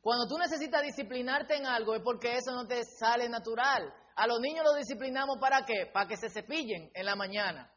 Cuando 0.00 0.26
tú 0.26 0.38
necesitas 0.38 0.82
disciplinarte 0.82 1.56
en 1.56 1.66
algo 1.66 1.94
es 1.94 2.02
porque 2.02 2.36
eso 2.36 2.52
no 2.52 2.66
te 2.66 2.82
sale 2.98 3.28
natural. 3.28 3.92
A 4.18 4.26
los 4.26 4.40
niños 4.40 4.64
los 4.64 4.76
disciplinamos 4.76 5.38
para 5.40 5.64
qué? 5.64 5.86
Para 5.92 6.08
que 6.08 6.16
se 6.16 6.28
cepillen 6.28 6.90
en 6.94 7.06
la 7.06 7.14
mañana, 7.14 7.72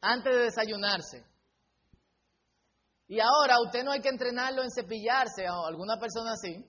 antes 0.00 0.34
de 0.34 0.42
desayunarse. 0.42 1.24
Y 3.08 3.18
ahora 3.20 3.60
usted 3.64 3.84
no 3.84 3.92
hay 3.92 4.00
que 4.00 4.08
entrenarlo 4.08 4.62
en 4.62 4.70
cepillarse, 4.70 5.48
o 5.50 5.66
alguna 5.66 5.98
persona 5.98 6.32
así, 6.32 6.64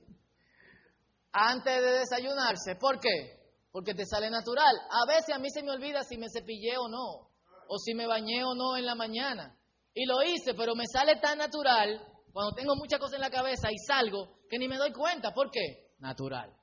antes 1.31 1.81
de 1.81 1.99
desayunarse. 1.99 2.75
¿Por 2.75 2.99
qué? 2.99 3.43
porque 3.73 3.95
te 3.95 4.05
sale 4.05 4.29
natural. 4.29 4.75
A 4.89 5.11
veces 5.11 5.35
a 5.35 5.39
mí 5.39 5.49
se 5.49 5.63
me 5.63 5.71
olvida 5.71 6.03
si 6.03 6.15
me 6.15 6.27
cepillé 6.29 6.77
o 6.77 6.87
no, 6.87 7.27
o 7.67 7.77
si 7.83 7.95
me 7.95 8.05
bañé 8.05 8.43
o 8.45 8.53
no 8.53 8.77
en 8.77 8.85
la 8.85 8.93
mañana. 8.93 9.57
Y 9.95 10.05
lo 10.05 10.21
hice, 10.21 10.53
pero 10.53 10.75
me 10.75 10.85
sale 10.85 11.15
tan 11.15 11.39
natural 11.39 11.99
cuando 12.31 12.53
tengo 12.53 12.75
muchas 12.75 12.99
cosas 12.99 13.15
en 13.15 13.21
la 13.21 13.31
cabeza 13.31 13.69
y 13.71 13.77
salgo 13.87 14.37
que 14.47 14.59
ni 14.59 14.67
me 14.67 14.77
doy 14.77 14.93
cuenta. 14.93 15.33
¿Por 15.33 15.49
qué? 15.49 15.95
Natural. 15.97 16.55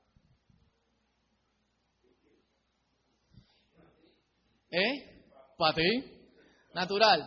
¿Eh? 4.70 5.24
¿Para 5.58 5.74
ti? 5.74 6.04
Natural. 6.74 7.20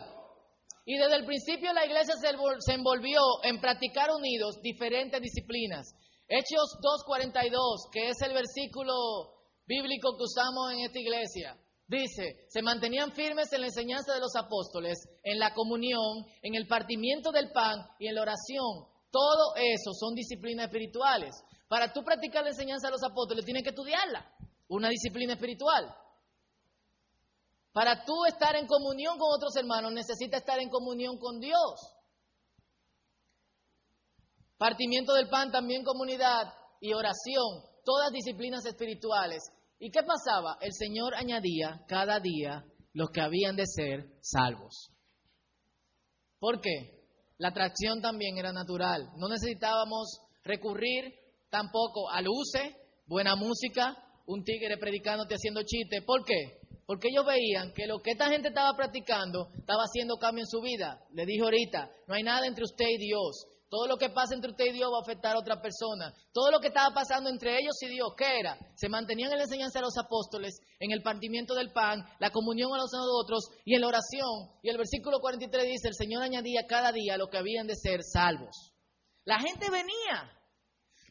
Y 0.86 0.96
desde 0.96 1.16
el 1.16 1.24
principio 1.24 1.72
la 1.72 1.86
iglesia 1.86 2.14
se 2.16 2.72
envolvió 2.72 3.20
en 3.42 3.60
practicar 3.60 4.10
unidos 4.10 4.60
diferentes 4.62 5.20
disciplinas. 5.20 5.94
Hechos 6.28 6.78
2.42, 7.06 7.90
que 7.92 8.08
es 8.08 8.20
el 8.22 8.32
versículo 8.32 8.94
bíblico 9.66 10.16
que 10.16 10.24
usamos 10.24 10.72
en 10.72 10.80
esta 10.80 10.98
iglesia. 10.98 11.56
Dice, 11.86 12.46
se 12.48 12.62
mantenían 12.62 13.12
firmes 13.12 13.52
en 13.52 13.60
la 13.60 13.66
enseñanza 13.66 14.14
de 14.14 14.20
los 14.20 14.34
apóstoles, 14.36 14.98
en 15.22 15.38
la 15.38 15.52
comunión, 15.52 16.24
en 16.42 16.54
el 16.54 16.66
partimiento 16.66 17.30
del 17.30 17.50
pan 17.52 17.78
y 17.98 18.08
en 18.08 18.14
la 18.14 18.22
oración. 18.22 18.88
Todo 19.10 19.54
eso 19.56 19.92
son 19.92 20.14
disciplinas 20.14 20.66
espirituales. 20.66 21.34
Para 21.68 21.92
tú 21.92 22.02
practicar 22.02 22.42
la 22.42 22.50
enseñanza 22.50 22.88
de 22.88 22.92
los 22.92 23.04
apóstoles, 23.04 23.44
tienes 23.44 23.62
que 23.62 23.70
estudiarla, 23.70 24.32
una 24.68 24.88
disciplina 24.88 25.34
espiritual. 25.34 25.94
Para 27.74 28.04
tú 28.04 28.24
estar 28.24 28.54
en 28.54 28.68
comunión 28.68 29.18
con 29.18 29.28
otros 29.34 29.54
hermanos, 29.56 29.92
necesitas 29.92 30.40
estar 30.40 30.60
en 30.60 30.70
comunión 30.70 31.18
con 31.18 31.40
Dios. 31.40 31.98
Partimiento 34.56 35.12
del 35.12 35.28
pan, 35.28 35.50
también 35.50 35.84
comunidad 35.84 36.54
y 36.80 36.94
oración 36.94 37.74
todas 37.84 38.12
disciplinas 38.12 38.64
espirituales. 38.64 39.42
¿Y 39.78 39.90
qué 39.90 40.00
pasaba? 40.02 40.56
El 40.60 40.72
Señor 40.72 41.14
añadía 41.14 41.84
cada 41.86 42.20
día 42.20 42.64
los 42.92 43.10
que 43.10 43.20
habían 43.20 43.56
de 43.56 43.66
ser 43.66 44.06
salvos. 44.20 44.92
¿Por 46.38 46.60
qué? 46.60 47.02
La 47.38 47.48
atracción 47.48 48.00
también 48.00 48.38
era 48.38 48.52
natural. 48.52 49.10
No 49.16 49.28
necesitábamos 49.28 50.20
recurrir 50.44 51.12
tampoco 51.50 52.08
a 52.08 52.22
luces, 52.22 52.72
buena 53.06 53.34
música, 53.34 53.96
un 54.26 54.44
tigre 54.44 54.78
predicándote 54.78 55.34
haciendo 55.34 55.62
chistes. 55.64 56.04
¿Por 56.06 56.24
qué? 56.24 56.60
Porque 56.86 57.08
ellos 57.08 57.24
veían 57.24 57.72
que 57.72 57.86
lo 57.86 58.00
que 58.00 58.12
esta 58.12 58.28
gente 58.28 58.48
estaba 58.48 58.76
practicando 58.76 59.48
estaba 59.56 59.84
haciendo 59.84 60.16
cambio 60.16 60.42
en 60.42 60.48
su 60.48 60.60
vida. 60.60 61.00
Le 61.12 61.24
dije 61.24 61.42
ahorita, 61.42 61.90
no 62.06 62.14
hay 62.14 62.22
nada 62.22 62.46
entre 62.46 62.64
usted 62.64 62.86
y 62.88 62.98
Dios. 62.98 63.46
Todo 63.74 63.88
lo 63.88 63.96
que 63.96 64.10
pasa 64.10 64.34
entre 64.34 64.52
usted 64.52 64.66
y 64.66 64.72
Dios 64.72 64.88
va 64.92 64.98
a 64.98 65.02
afectar 65.02 65.34
a 65.34 65.40
otra 65.40 65.60
persona. 65.60 66.14
Todo 66.32 66.52
lo 66.52 66.60
que 66.60 66.68
estaba 66.68 66.94
pasando 66.94 67.28
entre 67.28 67.58
ellos 67.58 67.74
y 67.82 67.88
Dios, 67.88 68.08
¿qué 68.16 68.38
era? 68.38 68.56
Se 68.76 68.88
mantenían 68.88 69.32
en 69.32 69.38
la 69.38 69.44
enseñanza 69.44 69.80
de 69.80 69.86
los 69.86 69.98
apóstoles, 69.98 70.60
en 70.78 70.92
el 70.92 71.02
partimiento 71.02 71.54
del 71.54 71.72
pan, 71.72 72.04
la 72.20 72.30
comunión 72.30 72.72
a 72.72 72.76
los 72.76 72.92
unos 72.92 73.06
a 73.06 73.20
otros 73.20 73.48
y 73.64 73.74
en 73.74 73.80
la 73.80 73.88
oración. 73.88 74.50
Y 74.62 74.68
el 74.68 74.76
versículo 74.76 75.18
43 75.18 75.64
dice, 75.64 75.88
el 75.88 75.94
Señor 75.94 76.22
añadía 76.22 76.66
cada 76.68 76.92
día 76.92 77.16
lo 77.16 77.28
que 77.28 77.38
habían 77.38 77.66
de 77.66 77.74
ser 77.74 78.02
salvos. 78.04 78.72
La 79.24 79.40
gente 79.40 79.70
venía. 79.70 80.33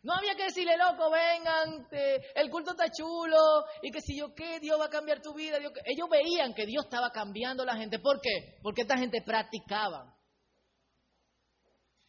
No 0.03 0.13
había 0.13 0.35
que 0.35 0.43
decirle, 0.43 0.75
loco, 0.77 1.09
vengan, 1.09 1.87
el 2.35 2.49
culto 2.49 2.71
está 2.71 2.91
chulo, 2.91 3.37
y 3.81 3.89
que 3.89 4.01
si 4.01 4.17
yo 4.17 4.33
qué, 4.35 4.59
Dios 4.59 4.77
va 4.77 4.85
a 4.85 4.89
cambiar 4.89 5.21
tu 5.21 5.33
vida. 5.33 5.57
Ellos 5.85 6.09
veían 6.09 6.53
que 6.53 6.65
Dios 6.65 6.83
estaba 6.83 7.09
cambiando 7.09 7.63
a 7.63 7.67
la 7.67 7.77
gente. 7.77 7.99
¿Por 7.99 8.19
qué? 8.19 8.57
Porque 8.61 8.81
esta 8.81 8.97
gente 8.97 9.21
practicaba. 9.25 10.13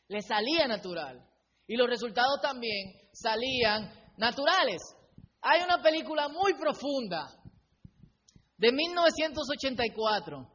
le 0.08 0.20
salía 0.22 0.66
natural. 0.66 1.24
Y 1.68 1.76
los 1.76 1.88
resultados 1.88 2.40
también 2.42 2.92
salían 3.12 3.90
naturales. 4.16 4.82
Hay 5.40 5.62
una 5.62 5.80
película 5.80 6.28
muy 6.28 6.54
profunda 6.54 7.30
de 8.58 8.72
1984. 8.72 10.53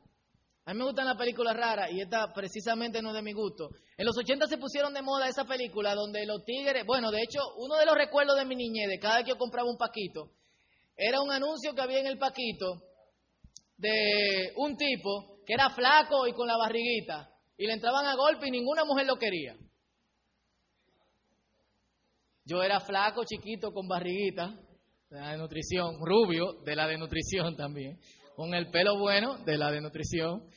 A 0.70 0.74
mí 0.74 0.78
me 0.78 0.86
gustan 0.86 1.08
las 1.08 1.18
películas 1.18 1.58
raras 1.58 1.90
y 1.92 2.00
esta 2.00 2.32
precisamente 2.32 3.02
no 3.02 3.10
es 3.10 3.16
de 3.16 3.24
mi 3.24 3.34
gusto. 3.34 3.70
En 3.98 4.06
los 4.06 4.16
80 4.16 4.46
se 4.46 4.60
pusieron 4.60 4.94
de 4.94 5.02
moda 5.02 5.28
esa 5.28 5.44
película 5.44 5.96
donde 5.96 6.28
los 6.28 6.46
tigres, 6.46 6.86
bueno, 6.86 7.10
de 7.10 7.24
hecho, 7.24 7.40
uno 7.58 7.76
de 7.76 7.88
los 7.88 7.96
recuerdos 7.96 8.38
de 8.38 8.46
mi 8.46 8.56
niñez, 8.56 8.88
de 8.88 9.00
cada 9.00 9.16
vez 9.16 9.26
que 9.26 9.32
yo 9.32 9.38
compraba 9.40 9.68
un 9.68 9.78
paquito, 9.78 10.30
era 10.96 11.22
un 11.22 11.32
anuncio 11.32 11.74
que 11.74 11.82
había 11.82 12.02
en 12.02 12.06
el 12.06 12.20
paquito 12.20 12.84
de 13.78 14.54
un 14.58 14.78
tipo 14.78 15.40
que 15.44 15.56
era 15.56 15.72
flaco 15.72 16.28
y 16.28 16.34
con 16.34 16.46
la 16.46 16.56
barriguita 16.56 17.32
y 17.58 17.66
le 17.66 17.74
entraban 17.74 18.06
a 18.06 18.14
golpe 18.14 18.48
y 18.48 18.52
ninguna 18.52 18.86
mujer 18.86 19.08
lo 19.08 19.16
quería. 19.16 19.56
Yo 22.46 22.62
era 22.62 22.80
flaco, 22.80 23.24
chiquito, 23.26 23.74
con 23.74 23.88
barriguita, 23.88 24.54
de 25.10 25.20
la 25.20 25.32
de 25.32 25.38
nutrición, 25.40 25.96
rubio, 26.00 26.62
de 26.64 26.76
la 26.76 26.86
de 26.86 27.00
nutrición 27.00 27.56
también, 27.56 28.00
con 28.40 28.54
el 28.54 28.72
pelo 28.72 28.98
bueno, 28.98 29.36
de 29.40 29.58
la 29.58 29.70
de 29.70 29.82
nutrición. 29.82 30.50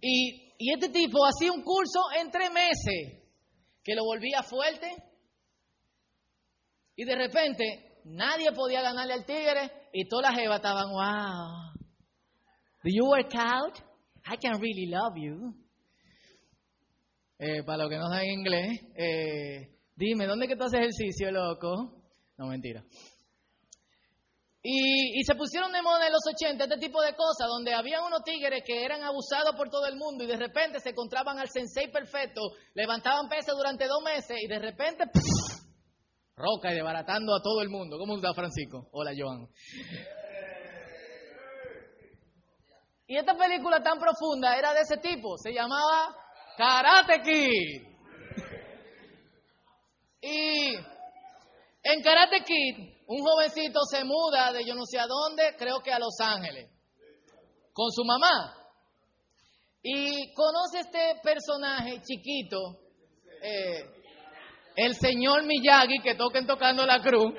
Y, 0.00 0.52
y 0.58 0.72
este 0.74 0.88
tipo 0.88 1.24
hacía 1.24 1.52
un 1.52 1.62
curso 1.62 2.00
en 2.18 2.28
tres 2.28 2.50
meses, 2.50 3.22
que 3.84 3.94
lo 3.94 4.02
volvía 4.02 4.42
fuerte, 4.42 4.90
y 6.96 7.04
de 7.04 7.14
repente 7.14 8.00
nadie 8.04 8.50
podía 8.50 8.82
ganarle 8.82 9.12
al 9.12 9.24
tigre, 9.24 9.70
y 9.92 10.08
todas 10.08 10.32
las 10.32 10.40
jevas 10.40 10.56
estaban, 10.56 10.90
wow, 10.90 11.72
do 12.82 12.90
you 12.92 13.06
work 13.06 13.32
out? 13.36 13.78
I 14.26 14.36
can 14.38 14.60
really 14.60 14.86
love 14.86 15.14
you. 15.14 15.54
Eh, 17.38 17.62
para 17.62 17.84
los 17.84 17.90
que 17.90 17.96
no 17.96 18.08
saben 18.08 18.40
inglés, 18.40 18.80
eh, 18.96 19.78
dime, 19.94 20.26
¿dónde 20.26 20.48
que 20.48 20.56
tú 20.56 20.64
haces 20.64 20.80
ejercicio, 20.80 21.30
loco? 21.30 22.02
No, 22.36 22.48
mentira. 22.48 22.82
Y, 24.62 25.24
se 25.24 25.34
pusieron 25.36 25.72
de 25.72 25.80
moda 25.80 26.06
en 26.06 26.12
los 26.12 26.20
80 26.34 26.64
este 26.64 26.76
tipo 26.76 27.00
de 27.00 27.14
cosas, 27.14 27.48
donde 27.48 27.72
había 27.72 28.02
unos 28.02 28.22
tigres 28.22 28.62
que 28.66 28.84
eran 28.84 29.02
abusados 29.02 29.56
por 29.56 29.70
todo 29.70 29.86
el 29.86 29.96
mundo 29.96 30.24
y 30.24 30.26
de 30.26 30.36
repente 30.36 30.80
se 30.80 30.90
encontraban 30.90 31.38
al 31.38 31.48
sensei 31.48 31.90
perfecto, 31.90 32.42
levantaban 32.74 33.28
peso 33.28 33.56
durante 33.56 33.86
dos 33.86 34.02
meses 34.02 34.36
y 34.38 34.46
de 34.46 34.58
repente, 34.58 35.04
roca 36.36 36.72
y 36.72 36.74
desbaratando 36.74 37.34
a 37.34 37.42
todo 37.42 37.62
el 37.62 37.70
mundo. 37.70 37.96
¿Cómo 37.98 38.16
está 38.16 38.34
Francisco? 38.34 38.86
Hola, 38.92 39.12
Joan. 39.16 39.48
Y 43.06 43.16
esta 43.16 43.36
película 43.36 43.82
tan 43.82 43.98
profunda 43.98 44.56
era 44.58 44.74
de 44.74 44.82
ese 44.82 44.98
tipo, 44.98 45.38
se 45.38 45.52
llamaba 45.52 46.14
Karate 46.58 47.22
Kid. 47.22 47.90
Y 50.20 50.74
en 51.82 52.02
Karate 52.02 52.44
Kid, 52.44 52.99
un 53.10 53.24
jovencito 53.24 53.80
se 53.90 54.04
muda 54.04 54.52
de 54.52 54.64
yo 54.64 54.72
no 54.76 54.86
sé 54.86 54.96
a 54.96 55.06
dónde, 55.08 55.56
creo 55.58 55.80
que 55.82 55.92
a 55.92 55.98
Los 55.98 56.14
Ángeles, 56.20 56.70
con 57.72 57.90
su 57.90 58.04
mamá. 58.04 58.54
Y 59.82 60.32
conoce 60.32 60.78
este 60.78 61.20
personaje 61.20 62.00
chiquito, 62.02 62.78
eh, 63.42 63.80
el 64.76 64.94
señor 64.94 65.42
Miyagi, 65.44 65.98
que 66.04 66.14
toquen 66.14 66.46
tocando 66.46 66.86
la 66.86 67.02
cruz. 67.02 67.34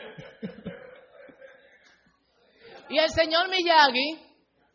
y 2.89 2.97
el 2.97 3.10
señor 3.10 3.47
Miyagi 3.47 4.19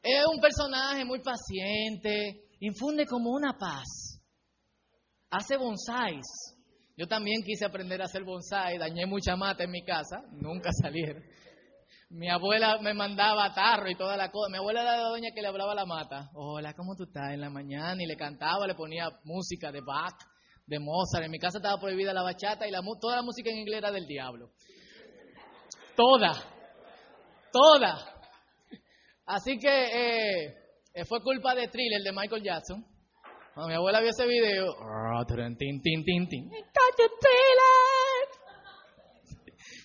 es 0.03 0.25
un 0.33 0.41
personaje 0.41 1.05
muy 1.05 1.21
paciente, 1.21 2.49
infunde 2.61 3.05
como 3.05 3.33
una 3.33 3.53
paz. 3.59 4.23
Hace 5.29 5.59
bonsáis. 5.59 6.25
Yo 6.97 7.07
también 7.07 7.43
quise 7.45 7.67
aprender 7.67 8.01
a 8.01 8.07
hacer 8.07 8.25
bonsai, 8.25 8.79
dañé 8.79 9.05
mucha 9.05 9.37
mata 9.37 9.65
en 9.65 9.71
mi 9.71 9.85
casa, 9.85 10.23
nunca 10.33 10.71
salieron. 10.83 11.23
Mi 12.09 12.31
abuela 12.31 12.79
me 12.81 12.95
mandaba 12.95 13.53
tarro 13.53 13.91
y 13.91 13.97
toda 13.97 14.17
la 14.17 14.31
cosa. 14.31 14.51
Mi 14.51 14.59
abuela 14.59 14.83
era 14.83 14.97
la 14.97 15.09
doña 15.09 15.31
que 15.35 15.43
le 15.43 15.49
hablaba 15.49 15.73
a 15.73 15.75
la 15.75 15.85
mata. 15.85 16.31
Hola, 16.35 16.73
¿cómo 16.73 16.95
tú 16.95 17.03
estás? 17.03 17.33
En 17.33 17.41
la 17.41 17.51
mañana 17.51 18.01
y 18.01 18.07
le 18.07 18.17
cantaba, 18.17 18.67
le 18.67 18.75
ponía 18.75 19.11
música 19.25 19.73
de 19.73 19.81
Bach, 19.81 20.17
de 20.67 20.79
Mozart. 20.79 21.25
En 21.25 21.33
mi 21.33 21.39
casa 21.39 21.59
estaba 21.59 21.81
prohibida 21.81 22.15
la 22.15 22.23
bachata 22.23 22.67
y 22.67 22.71
la, 22.71 22.81
toda 23.01 23.17
la 23.17 23.23
música 23.23 23.51
en 23.51 23.59
inglés 23.59 23.79
era 23.79 23.91
del 23.91 24.07
diablo. 24.07 24.51
Toda, 25.97 26.33
toda. 27.53 28.21
Así 29.27 29.59
que 29.59 30.55
eh, 30.95 31.05
fue 31.07 31.21
culpa 31.23 31.55
de 31.55 31.69
Thriller 31.69 32.03
de 32.03 32.13
Michael 32.13 32.43
Jackson. 32.43 32.87
Cuando 33.57 33.71
mi 33.71 33.75
abuela 33.75 34.01
vio 34.01 34.11
ese 34.11 34.27
video, 34.27 34.67
tin, 35.57 35.81
tin, 35.81 36.05
tin, 36.05 36.29
tin. 36.29 36.51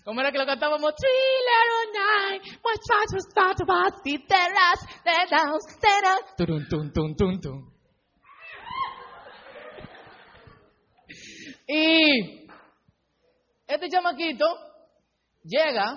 ¿Cómo 0.04 0.20
era 0.20 0.30
que 0.30 0.38
lo 0.38 0.46
cantábamos? 0.46 0.94
Thriller 0.94 1.72
night, 1.94 2.42
my 2.66 2.76
child 2.86 3.14
was 3.14 3.24
start 3.32 3.56
to 3.56 3.66
the 4.04 4.18
terrace, 4.28 4.86
the 5.06 5.26
dance, 5.30 5.64
the 6.38 6.46
tum, 6.46 6.92
tum, 6.92 7.16
tum, 7.16 7.40
tum. 7.40 7.72
Y 11.66 12.50
este 13.68 13.88
chamaquito 13.90 14.48
llega 15.46 15.94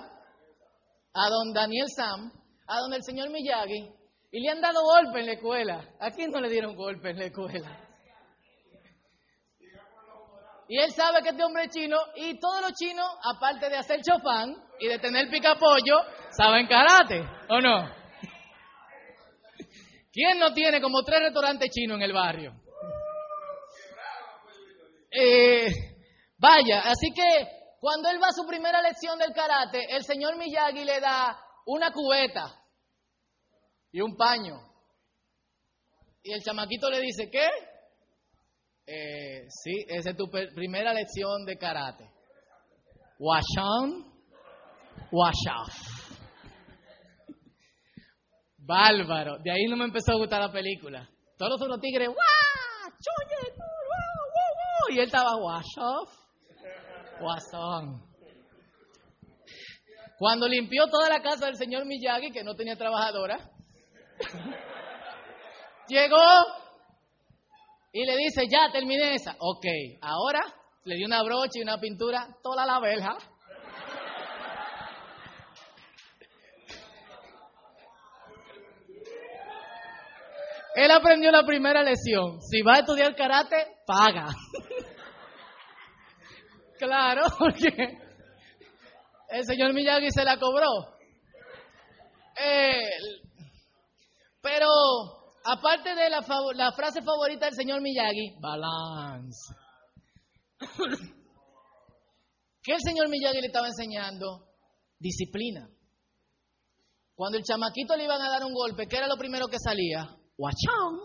a 1.13 1.29
don 1.29 1.53
Daniel 1.53 1.87
Sam 1.93 2.31
a 2.67 2.77
donde 2.79 2.95
el 2.95 3.03
señor 3.03 3.29
Miyagi 3.31 3.94
y 4.35 4.41
le 4.41 4.49
han 4.49 4.59
dado 4.59 4.83
golpe 4.83 5.21
en 5.21 5.27
la 5.27 5.31
escuela. 5.31 5.95
¿A 5.97 6.11
quién 6.11 6.29
no 6.29 6.41
le 6.41 6.49
dieron 6.49 6.75
golpe 6.75 7.11
en 7.11 7.19
la 7.19 7.25
escuela? 7.27 7.71
Y 10.67 10.77
él 10.77 10.91
sabe 10.91 11.21
que 11.23 11.29
este 11.29 11.41
hombre 11.41 11.63
es 11.63 11.69
chino 11.69 11.95
y 12.17 12.37
todos 12.37 12.59
los 12.59 12.73
chinos, 12.73 13.07
aparte 13.23 13.69
de 13.69 13.77
hacer 13.77 14.01
chofán 14.01 14.53
y 14.77 14.89
de 14.89 14.99
tener 14.99 15.29
picapollo, 15.29 15.99
saben 16.31 16.67
karate, 16.67 17.25
¿o 17.47 17.61
no? 17.61 17.89
¿Quién 20.11 20.37
no 20.37 20.51
tiene 20.51 20.81
como 20.81 21.01
tres 21.03 21.21
restaurantes 21.21 21.71
chinos 21.71 21.95
en 21.95 22.03
el 22.03 22.11
barrio? 22.11 22.51
Eh, 25.11 25.67
vaya, 26.37 26.81
así 26.81 27.13
que 27.15 27.47
cuando 27.79 28.09
él 28.09 28.21
va 28.21 28.27
a 28.27 28.33
su 28.33 28.45
primera 28.45 28.81
lección 28.81 29.17
del 29.17 29.31
karate, 29.31 29.95
el 29.95 30.03
señor 30.03 30.35
Miyagi 30.35 30.83
le 30.83 30.99
da 30.99 31.39
una 31.67 31.91
cubeta 31.91 32.64
y 33.95 34.01
un 34.01 34.17
paño. 34.17 34.59
Y 36.21 36.33
el 36.33 36.41
chamaquito 36.43 36.89
le 36.89 36.99
dice, 36.99 37.29
¿qué? 37.31 37.47
Eh, 38.85 39.45
sí, 39.47 39.85
esa 39.87 40.09
es 40.09 40.17
tu 40.17 40.29
primera 40.29 40.93
lección 40.93 41.45
de 41.45 41.57
karate. 41.57 42.03
Wash 43.19 43.57
on, 43.57 44.13
wash 45.13 45.47
off. 45.61 45.73
Bárbaro. 48.57 49.37
De 49.41 49.49
ahí 49.49 49.65
no 49.69 49.77
me 49.77 49.85
empezó 49.85 50.11
a 50.11 50.17
gustar 50.17 50.41
la 50.41 50.51
película. 50.51 51.09
Todos 51.37 51.51
los 51.51 51.61
otros 51.61 51.79
tigres, 51.79 52.09
Y 54.89 54.99
él 54.99 55.05
estaba 55.05 55.37
wash 55.37 55.79
off, 55.79 56.09
wash 57.21 57.43
on. 57.53 58.03
Cuando 60.17 60.49
limpió 60.49 60.85
toda 60.87 61.07
la 61.07 61.21
casa 61.21 61.45
del 61.45 61.55
señor 61.55 61.85
Miyagi, 61.85 62.31
que 62.31 62.43
no 62.43 62.55
tenía 62.55 62.75
trabajadora, 62.75 63.54
llegó 65.87 66.17
y 67.91 68.05
le 68.05 68.17
dice, 68.17 68.47
ya 68.49 68.71
terminé 68.71 69.15
esa. 69.15 69.35
Ok, 69.39 69.65
ahora 70.01 70.41
le 70.83 70.95
dio 70.95 71.07
una 71.07 71.23
brocha 71.23 71.59
y 71.59 71.61
una 71.61 71.79
pintura, 71.79 72.27
toda 72.43 72.65
la 72.65 72.79
verja. 72.79 73.17
Él 80.75 80.91
aprendió 80.91 81.31
la 81.31 81.45
primera 81.45 81.81
lección. 81.83 82.41
Si 82.41 82.61
va 82.61 82.73
a 82.73 82.79
estudiar 82.79 83.15
karate, 83.15 83.55
paga. 83.85 84.27
claro, 86.77 87.23
porque 87.39 87.97
el 89.29 89.45
señor 89.45 89.73
Miyagi 89.73 90.11
se 90.11 90.23
la 90.23 90.37
cobró. 90.37 90.67
Eh, 92.37 92.81
pero 94.45 94.67
aparte 95.43 95.95
de 95.95 96.07
la, 96.07 96.19
la, 96.53 96.71
frase 96.71 97.01
favorita 97.01 97.47
del 97.47 97.55
señor 97.55 97.81
Miyagi, 97.81 98.35
balance. 98.39 99.55
¿Qué 102.61 102.73
el 102.73 102.79
señor 102.79 103.09
Miyagi 103.09 103.41
le 103.41 103.47
estaba 103.47 103.65
enseñando? 103.65 104.45
Disciplina. 104.99 105.67
Cuando 107.15 107.39
el 107.39 107.43
chamaquito 107.43 107.97
le 107.97 108.03
iban 108.03 108.21
a 108.21 108.29
dar 108.29 108.43
un 108.43 108.53
golpe, 108.53 108.85
¿qué 108.85 108.97
era 108.97 109.07
lo 109.07 109.17
primero 109.17 109.47
que 109.47 109.57
salía? 109.57 110.15
Watch 110.37 110.67
on 110.79 110.99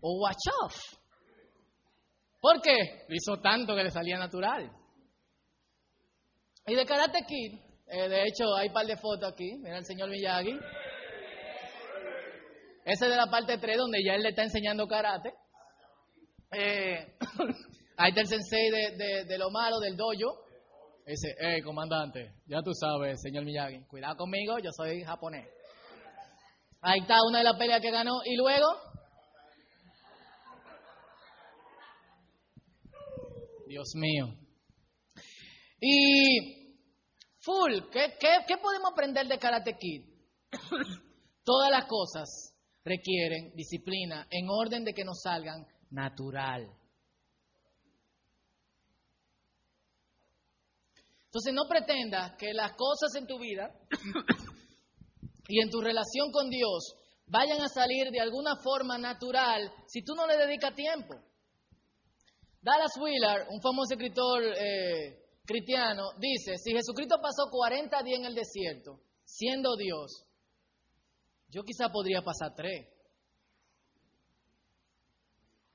o 0.00 0.18
watch 0.22 0.48
off. 0.64 0.74
¿Por 2.40 2.62
qué? 2.62 3.04
Lo 3.08 3.14
hizo 3.14 3.42
tanto 3.42 3.76
que 3.76 3.84
le 3.84 3.90
salía 3.90 4.16
natural. 4.16 4.70
Y 6.66 6.74
de 6.74 6.86
Karate 6.86 7.26
Kid, 7.26 7.60
eh, 7.88 8.08
de 8.08 8.22
hecho 8.22 8.56
hay 8.56 8.68
un 8.68 8.72
par 8.72 8.86
de 8.86 8.96
fotos 8.96 9.30
aquí, 9.34 9.58
mira 9.58 9.76
el 9.76 9.84
señor 9.84 10.08
Miyagi. 10.08 10.58
Ese 12.86 13.06
es 13.06 13.10
de 13.10 13.16
la 13.16 13.26
parte 13.26 13.58
3 13.58 13.78
donde 13.78 13.98
ya 14.06 14.14
él 14.14 14.22
le 14.22 14.28
está 14.28 14.44
enseñando 14.44 14.86
karate. 14.86 15.34
Eh, 16.52 17.16
ahí 17.96 18.10
está 18.10 18.20
el 18.20 18.28
sensei 18.28 18.70
de, 18.70 19.38
lo 19.38 19.50
malo, 19.50 19.80
del 19.80 19.96
dojo. 19.96 20.44
Dice, 21.04 21.34
hey, 21.36 21.62
comandante, 21.62 22.34
ya 22.46 22.62
tú 22.62 22.72
sabes, 22.74 23.20
señor 23.20 23.44
Miyagi, 23.44 23.84
cuidado 23.88 24.16
conmigo, 24.16 24.60
yo 24.60 24.70
soy 24.70 25.02
japonés. 25.02 25.48
Ahí 26.80 27.00
está 27.00 27.16
una 27.28 27.38
de 27.38 27.44
las 27.44 27.56
peleas 27.56 27.80
que 27.80 27.90
ganó. 27.90 28.20
Y 28.24 28.36
luego, 28.36 28.66
Dios 33.66 33.90
mío. 33.96 34.28
Y 35.80 36.86
full, 37.40 37.90
¿qué, 37.90 38.14
qué 38.46 38.56
podemos 38.58 38.92
aprender 38.92 39.26
de 39.26 39.40
Karate 39.40 39.76
Kid? 39.76 40.04
Todas 41.44 41.70
las 41.72 41.86
cosas 41.86 42.55
requieren 42.86 43.52
disciplina 43.56 44.28
en 44.30 44.48
orden 44.48 44.84
de 44.84 44.94
que 44.94 45.04
nos 45.04 45.20
salgan 45.20 45.66
natural. 45.90 46.70
Entonces 51.24 51.52
no 51.52 51.62
pretendas 51.68 52.36
que 52.38 52.54
las 52.54 52.72
cosas 52.72 53.14
en 53.16 53.26
tu 53.26 53.38
vida 53.40 53.74
y 55.48 55.60
en 55.60 55.68
tu 55.68 55.80
relación 55.80 56.30
con 56.30 56.48
Dios 56.48 56.94
vayan 57.26 57.60
a 57.60 57.68
salir 57.68 58.10
de 58.10 58.20
alguna 58.20 58.56
forma 58.62 58.96
natural 58.96 59.70
si 59.88 60.02
tú 60.02 60.14
no 60.14 60.26
le 60.26 60.36
dedicas 60.36 60.74
tiempo. 60.74 61.14
Dallas 62.62 62.92
Willard, 63.00 63.48
un 63.50 63.60
famoso 63.60 63.94
escritor 63.94 64.42
eh, 64.44 65.24
cristiano, 65.44 66.10
dice, 66.18 66.56
si 66.56 66.72
Jesucristo 66.72 67.16
pasó 67.20 67.50
40 67.50 68.02
días 68.02 68.20
en 68.20 68.26
el 68.26 68.34
desierto, 68.34 69.00
siendo 69.24 69.76
Dios, 69.76 70.25
yo 71.56 71.64
quizá 71.64 71.88
podría 71.88 72.20
pasar 72.20 72.54
tres. 72.54 72.86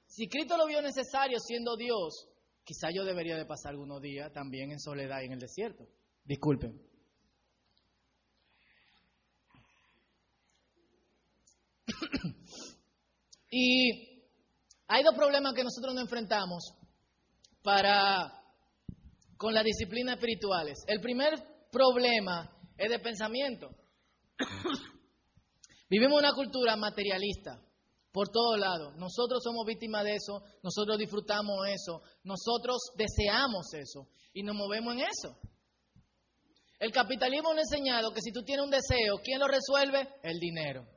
Si 0.05 0.29
Cristo 0.29 0.55
lo 0.55 0.67
vio 0.67 0.79
necesario 0.79 1.39
siendo 1.39 1.75
Dios, 1.75 2.27
quizá 2.63 2.91
yo 2.93 3.03
debería 3.03 3.35
de 3.35 3.47
pasar 3.47 3.71
algunos 3.71 3.99
días 3.99 4.31
también 4.31 4.71
en 4.71 4.79
soledad 4.79 5.23
en 5.23 5.31
el 5.31 5.39
desierto. 5.39 5.87
Disculpen. 6.23 6.79
y 13.49 14.21
hay 14.85 15.03
dos 15.03 15.15
problemas 15.15 15.55
que 15.55 15.63
nosotros 15.63 15.95
nos 15.95 16.03
enfrentamos 16.03 16.75
para 17.63 18.31
con 19.35 19.55
las 19.55 19.63
disciplinas 19.63 20.17
espirituales. 20.17 20.77
El 20.85 21.01
primer 21.01 21.33
problema 21.71 22.55
es 22.77 22.87
de 22.87 22.99
pensamiento. 22.99 23.71
Vivimos 25.91 26.19
una 26.19 26.31
cultura 26.31 26.77
materialista 26.77 27.59
por 28.13 28.29
todos 28.29 28.57
lados. 28.57 28.95
Nosotros 28.95 29.43
somos 29.43 29.65
víctimas 29.65 30.05
de 30.05 30.15
eso, 30.15 30.41
nosotros 30.63 30.97
disfrutamos 30.97 31.67
eso, 31.67 32.01
nosotros 32.23 32.77
deseamos 32.95 33.73
eso 33.73 34.07
y 34.33 34.41
nos 34.43 34.55
movemos 34.55 34.93
en 34.93 35.01
eso. 35.01 35.37
El 36.79 36.93
capitalismo 36.93 37.49
nos 37.49 37.57
ha 37.57 37.75
enseñado 37.75 38.13
que 38.13 38.21
si 38.21 38.31
tú 38.31 38.41
tienes 38.41 38.63
un 38.63 38.71
deseo, 38.71 39.19
¿quién 39.21 39.37
lo 39.37 39.47
resuelve? 39.49 40.07
El 40.23 40.39
dinero. 40.39 40.87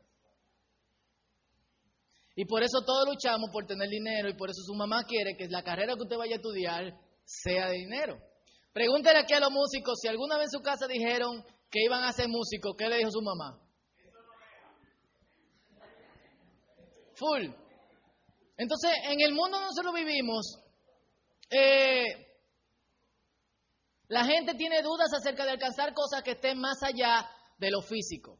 Y 2.37 2.45
por 2.45 2.63
eso 2.63 2.79
todos 2.87 3.09
luchamos 3.09 3.51
por 3.51 3.67
tener 3.67 3.89
dinero 3.89 4.29
y 4.29 4.37
por 4.37 4.49
eso 4.49 4.63
su 4.65 4.75
mamá 4.75 5.03
quiere 5.09 5.37
que 5.37 5.49
la 5.49 5.65
carrera 5.65 5.97
que 5.97 6.03
usted 6.03 6.17
vaya 6.17 6.35
a 6.35 6.37
estudiar 6.37 6.85
sea 7.25 7.67
de 7.67 7.79
dinero. 7.79 8.17
Pregúntele 8.73 9.19
aquí 9.19 9.35
a 9.35 9.41
los 9.41 9.51
músicos 9.51 9.99
si 10.01 10.07
alguna 10.07 10.39
vez 10.39 10.51
en 10.53 10.61
su 10.61 10.63
casa 10.63 10.87
dijeron 10.87 11.43
que 11.69 11.83
iban 11.83 12.05
a 12.05 12.13
ser 12.13 12.29
músicos, 12.29 12.77
¿qué 12.79 12.89
le 12.89 12.99
dijo 12.99 13.11
su 13.11 13.23
mamá? 13.23 13.63
Full. 17.16 17.46
Entonces, 18.57 18.90
en 19.05 19.20
el 19.20 19.33
mundo 19.33 19.59
donde 19.59 19.66
nosotros 19.66 19.94
vivimos, 19.94 20.59
eh, 21.50 22.05
la 24.09 24.24
gente 24.24 24.55
tiene 24.55 24.83
dudas 24.83 25.12
acerca 25.12 25.44
de 25.44 25.53
alcanzar 25.53 25.92
cosas 25.94 26.22
que 26.22 26.33
estén 26.33 26.59
más 26.59 26.83
allá 26.83 27.29
de 27.59 27.70
lo 27.70 27.81
físico. 27.83 28.38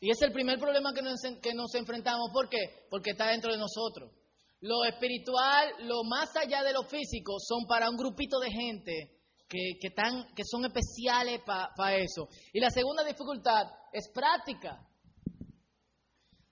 Y 0.00 0.10
es 0.10 0.22
el 0.22 0.32
primer 0.32 0.58
problema 0.58 0.92
que 0.94 1.02
nos, 1.02 1.20
que 1.42 1.54
nos 1.54 1.74
enfrentamos. 1.74 2.30
¿Por 2.32 2.48
qué? 2.48 2.86
Porque 2.88 3.10
está 3.10 3.28
dentro 3.28 3.52
de 3.52 3.58
nosotros. 3.58 4.12
Lo 4.60 4.84
espiritual, 4.84 5.72
lo 5.80 6.04
más 6.04 6.34
allá 6.36 6.62
de 6.62 6.72
lo 6.72 6.82
físico, 6.84 7.38
son 7.38 7.66
para 7.66 7.90
un 7.90 7.96
grupito 7.96 8.38
de 8.38 8.50
gente 8.50 9.17
que, 9.48 9.78
que 9.80 10.42
son 10.44 10.64
especiales 10.66 11.40
para 11.44 11.96
eso. 11.96 12.28
Y 12.52 12.60
la 12.60 12.70
segunda 12.70 13.02
dificultad 13.04 13.66
es 13.92 14.10
práctica. 14.12 14.86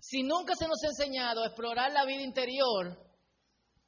Si 0.00 0.22
nunca 0.22 0.54
se 0.54 0.66
nos 0.68 0.82
ha 0.84 0.88
enseñado 0.88 1.42
a 1.42 1.46
explorar 1.46 1.92
la 1.92 2.04
vida 2.04 2.22
interior, 2.22 2.96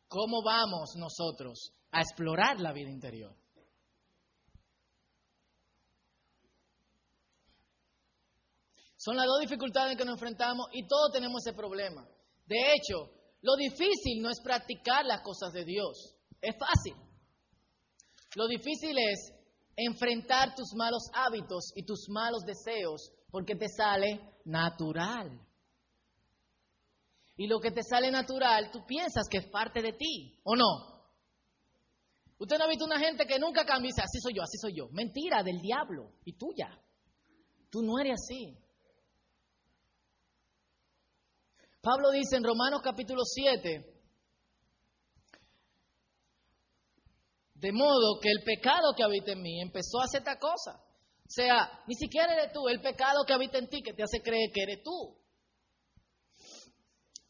¿cómo 0.08 0.42
vamos 0.42 0.94
nosotros 0.96 1.72
a 1.92 2.00
explorar 2.00 2.60
la 2.60 2.72
vida 2.72 2.90
interior? 2.90 3.34
Son 8.96 9.16
las 9.16 9.26
dos 9.26 9.40
dificultades 9.40 9.96
que 9.96 10.04
nos 10.04 10.14
enfrentamos 10.14 10.66
y 10.72 10.86
todos 10.88 11.12
tenemos 11.12 11.46
ese 11.46 11.56
problema. 11.56 12.04
De 12.46 12.72
hecho, 12.72 13.12
lo 13.42 13.54
difícil 13.54 14.20
no 14.20 14.28
es 14.28 14.40
practicar 14.42 15.04
las 15.04 15.22
cosas 15.22 15.52
de 15.52 15.64
Dios, 15.64 16.16
es 16.40 16.56
fácil. 16.58 17.07
Lo 18.34 18.46
difícil 18.46 18.96
es 18.98 19.32
enfrentar 19.76 20.54
tus 20.54 20.74
malos 20.74 21.04
hábitos 21.12 21.72
y 21.74 21.84
tus 21.84 22.08
malos 22.08 22.42
deseos 22.44 23.12
porque 23.30 23.54
te 23.54 23.68
sale 23.68 24.20
natural. 24.44 25.40
Y 27.36 27.46
lo 27.46 27.60
que 27.60 27.70
te 27.70 27.82
sale 27.82 28.10
natural, 28.10 28.70
tú 28.72 28.84
piensas 28.86 29.28
que 29.30 29.38
es 29.38 29.46
parte 29.46 29.80
de 29.80 29.92
ti, 29.92 30.40
¿o 30.42 30.56
no? 30.56 30.98
Usted 32.38 32.58
no 32.58 32.64
ha 32.64 32.68
visto 32.68 32.84
una 32.84 32.98
gente 32.98 33.26
que 33.26 33.38
nunca 33.38 33.64
cambia 33.64 33.88
y 33.88 33.92
dice, 33.92 34.02
así 34.02 34.18
soy 34.20 34.34
yo, 34.34 34.42
así 34.42 34.58
soy 34.58 34.76
yo. 34.76 34.88
Mentira 34.92 35.42
del 35.42 35.58
diablo 35.60 36.12
y 36.24 36.36
tuya. 36.36 36.68
Tú 37.70 37.82
no 37.82 37.98
eres 37.98 38.14
así. 38.14 38.56
Pablo 41.80 42.10
dice 42.10 42.36
en 42.36 42.44
Romanos 42.44 42.80
capítulo 42.82 43.22
7, 43.24 43.97
De 47.58 47.72
modo 47.72 48.20
que 48.22 48.30
el 48.30 48.44
pecado 48.44 48.94
que 48.96 49.02
habita 49.02 49.32
en 49.32 49.42
mí 49.42 49.60
empezó 49.60 50.00
a 50.00 50.04
hacer 50.04 50.20
esta 50.20 50.38
cosa. 50.38 50.80
O 51.28 51.30
sea, 51.30 51.82
ni 51.86 51.94
siquiera 51.94 52.32
eres 52.32 52.52
tú, 52.52 52.68
el 52.68 52.80
pecado 52.80 53.24
que 53.26 53.32
habita 53.32 53.58
en 53.58 53.68
ti 53.68 53.82
que 53.82 53.92
te 53.92 54.02
hace 54.02 54.22
creer 54.22 54.50
que 54.54 54.62
eres 54.62 54.82
tú. 54.82 55.18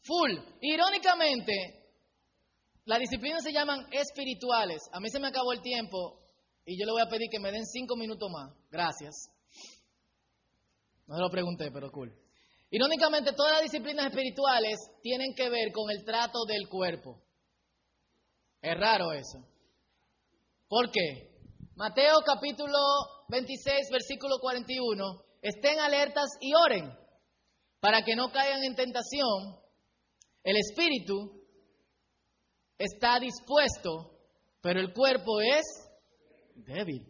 Full. 0.03 0.31
Irónicamente, 0.61 1.53
las 2.85 2.99
disciplinas 2.99 3.43
se 3.43 3.51
llaman 3.51 3.87
espirituales. 3.91 4.81
A 4.93 4.99
mí 4.99 5.09
se 5.09 5.19
me 5.19 5.27
acabó 5.27 5.51
el 5.51 5.61
tiempo 5.61 6.19
y 6.63 6.79
yo 6.79 6.85
le 6.85 6.91
voy 6.91 7.01
a 7.01 7.09
pedir 7.09 7.27
que 7.31 7.39
me 7.39 7.51
den 7.51 7.65
cinco 7.65 7.95
minutos 7.95 8.29
más. 8.31 8.51
Gracias. 8.69 9.15
No 11.07 11.17
lo 11.17 11.29
pregunté, 11.29 11.71
pero 11.71 11.91
cool. 11.91 12.13
Irónicamente, 12.69 13.33
todas 13.33 13.53
las 13.53 13.63
disciplinas 13.63 14.05
espirituales 14.05 14.77
tienen 15.01 15.33
que 15.33 15.49
ver 15.49 15.71
con 15.73 15.89
el 15.89 16.05
trato 16.05 16.45
del 16.45 16.69
cuerpo. 16.69 17.19
Es 18.61 18.77
raro 18.77 19.11
eso. 19.11 19.39
¿Por 20.69 20.91
qué? 20.91 21.31
Mateo 21.75 22.19
capítulo 22.23 22.77
26, 23.27 23.89
versículo 23.91 24.37
41. 24.39 25.03
Estén 25.41 25.79
alertas 25.79 26.29
y 26.39 26.53
oren 26.53 26.95
para 27.79 28.03
que 28.03 28.15
no 28.15 28.31
caigan 28.31 28.63
en 28.63 28.75
tentación. 28.75 29.57
El 30.43 30.57
espíritu 30.57 31.43
está 32.77 33.19
dispuesto, 33.19 34.11
pero 34.61 34.79
el 34.79 34.93
cuerpo 34.93 35.41
es 35.41 35.65
débil. 36.53 37.03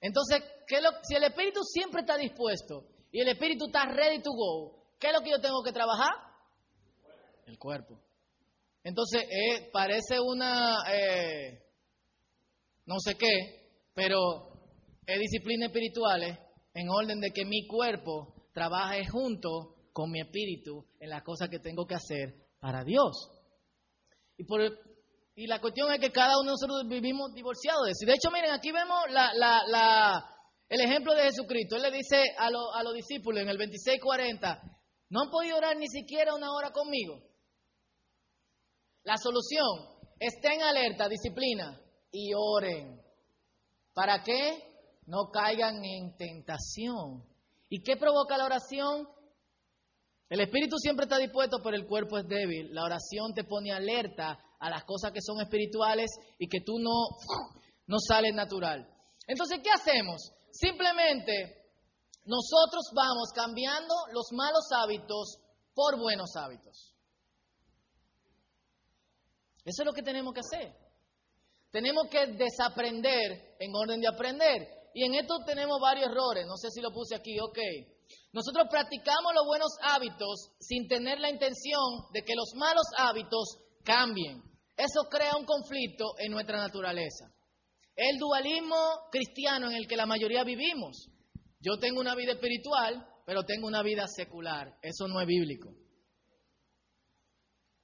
Entonces, 0.00 0.42
si 1.04 1.14
el 1.14 1.24
espíritu 1.24 1.62
siempre 1.62 2.00
está 2.00 2.16
dispuesto 2.16 2.88
y 3.12 3.20
el 3.20 3.28
espíritu 3.28 3.66
está 3.66 3.84
ready 3.84 4.20
to 4.20 4.32
go, 4.32 4.96
¿qué 4.98 5.08
es 5.08 5.12
lo 5.12 5.20
que 5.20 5.30
yo 5.30 5.40
tengo 5.40 5.62
que 5.62 5.70
trabajar? 5.70 6.12
El 7.46 7.56
cuerpo. 7.56 8.00
Entonces, 8.84 9.22
eh, 9.22 9.70
parece 9.72 10.20
una, 10.20 10.78
eh, 10.92 11.62
no 12.86 12.96
sé 12.98 13.14
qué, 13.16 13.78
pero 13.94 14.18
es 15.06 15.20
disciplina 15.20 15.66
espirituales 15.66 16.38
en 16.74 16.88
orden 16.88 17.20
de 17.20 17.30
que 17.30 17.44
mi 17.44 17.66
cuerpo 17.66 18.48
trabaje 18.52 19.06
junto 19.06 19.76
con 19.92 20.10
mi 20.10 20.20
espíritu 20.20 20.84
en 20.98 21.10
las 21.10 21.22
cosas 21.22 21.48
que 21.48 21.60
tengo 21.60 21.86
que 21.86 21.94
hacer 21.94 22.34
para 22.58 22.82
Dios. 22.82 23.30
Y, 24.36 24.44
por, 24.44 24.60
y 25.36 25.46
la 25.46 25.60
cuestión 25.60 25.92
es 25.92 26.00
que 26.00 26.10
cada 26.10 26.38
uno 26.40 26.50
de 26.50 26.52
nosotros 26.52 26.88
vivimos 26.88 27.32
divorciados 27.34 27.84
de 27.84 27.90
eso. 27.92 28.06
de 28.06 28.14
hecho, 28.14 28.30
miren, 28.32 28.50
aquí 28.50 28.72
vemos 28.72 28.98
el 30.68 30.80
ejemplo 30.80 31.14
de 31.14 31.24
Jesucristo. 31.24 31.76
Él 31.76 31.82
le 31.82 31.90
dice 31.92 32.20
a, 32.36 32.46
a 32.46 32.82
los 32.82 32.94
discípulos 32.94 33.42
en 33.42 33.48
el 33.48 33.58
26:40, 33.58 34.60
no 35.10 35.20
han 35.20 35.30
podido 35.30 35.58
orar 35.58 35.76
ni 35.76 35.86
siquiera 35.86 36.34
una 36.34 36.52
hora 36.52 36.70
conmigo. 36.72 37.31
La 39.04 39.16
solución, 39.16 39.66
estén 40.18 40.62
alerta, 40.62 41.08
disciplina 41.08 41.80
y 42.10 42.32
oren. 42.34 43.00
¿Para 43.94 44.22
qué? 44.22 44.58
No 45.06 45.30
caigan 45.32 45.84
en 45.84 46.16
tentación. 46.16 47.24
¿Y 47.68 47.82
qué 47.82 47.96
provoca 47.96 48.36
la 48.36 48.44
oración? 48.44 49.08
El 50.28 50.40
espíritu 50.40 50.76
siempre 50.78 51.04
está 51.04 51.18
dispuesto, 51.18 51.58
pero 51.62 51.76
el 51.76 51.86
cuerpo 51.86 52.18
es 52.18 52.26
débil. 52.26 52.72
La 52.72 52.84
oración 52.84 53.34
te 53.34 53.44
pone 53.44 53.72
alerta 53.72 54.38
a 54.58 54.70
las 54.70 54.84
cosas 54.84 55.10
que 55.12 55.20
son 55.20 55.40
espirituales 55.40 56.10
y 56.38 56.48
que 56.48 56.60
tú 56.60 56.78
no, 56.78 57.08
no 57.86 57.96
sales 57.98 58.34
natural. 58.34 58.88
Entonces, 59.26 59.60
¿qué 59.62 59.70
hacemos? 59.70 60.32
Simplemente 60.52 61.32
nosotros 62.24 62.92
vamos 62.94 63.30
cambiando 63.34 63.94
los 64.12 64.28
malos 64.32 64.64
hábitos 64.74 65.38
por 65.74 65.98
buenos 65.98 66.36
hábitos. 66.36 66.94
Eso 69.64 69.82
es 69.82 69.86
lo 69.86 69.92
que 69.92 70.02
tenemos 70.02 70.34
que 70.34 70.40
hacer. 70.40 70.74
Tenemos 71.70 72.08
que 72.10 72.26
desaprender 72.26 73.56
en 73.58 73.74
orden 73.74 74.00
de 74.00 74.08
aprender. 74.08 74.68
Y 74.94 75.04
en 75.04 75.14
esto 75.14 75.38
tenemos 75.46 75.80
varios 75.80 76.10
errores. 76.10 76.46
No 76.46 76.56
sé 76.56 76.70
si 76.70 76.80
lo 76.80 76.92
puse 76.92 77.14
aquí, 77.14 77.38
ok. 77.40 77.58
Nosotros 78.32 78.66
practicamos 78.70 79.32
los 79.34 79.46
buenos 79.46 79.72
hábitos 79.82 80.50
sin 80.60 80.86
tener 80.86 81.18
la 81.18 81.30
intención 81.30 81.82
de 82.12 82.22
que 82.22 82.34
los 82.34 82.52
malos 82.56 82.84
hábitos 82.98 83.58
cambien. 83.84 84.42
Eso 84.76 85.08
crea 85.08 85.36
un 85.36 85.44
conflicto 85.44 86.14
en 86.18 86.32
nuestra 86.32 86.58
naturaleza. 86.58 87.32
El 87.94 88.18
dualismo 88.18 88.76
cristiano 89.10 89.70
en 89.70 89.76
el 89.76 89.86
que 89.86 89.96
la 89.96 90.06
mayoría 90.06 90.44
vivimos. 90.44 91.08
Yo 91.60 91.78
tengo 91.78 92.00
una 92.00 92.14
vida 92.14 92.32
espiritual, 92.32 93.06
pero 93.24 93.44
tengo 93.44 93.66
una 93.66 93.82
vida 93.82 94.06
secular. 94.08 94.76
Eso 94.82 95.08
no 95.08 95.20
es 95.20 95.26
bíblico. 95.26 95.70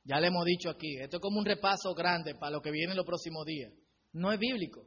Ya 0.08 0.18
le 0.20 0.28
hemos 0.28 0.46
dicho 0.46 0.70
aquí, 0.70 0.96
esto 0.98 1.18
es 1.18 1.20
como 1.20 1.38
un 1.38 1.44
repaso 1.44 1.92
grande 1.92 2.34
para 2.34 2.52
lo 2.52 2.62
que 2.62 2.70
viene 2.70 2.92
en 2.92 2.96
los 2.96 3.04
próximos 3.04 3.44
días. 3.44 3.70
No 4.14 4.32
es 4.32 4.38
bíblico. 4.38 4.86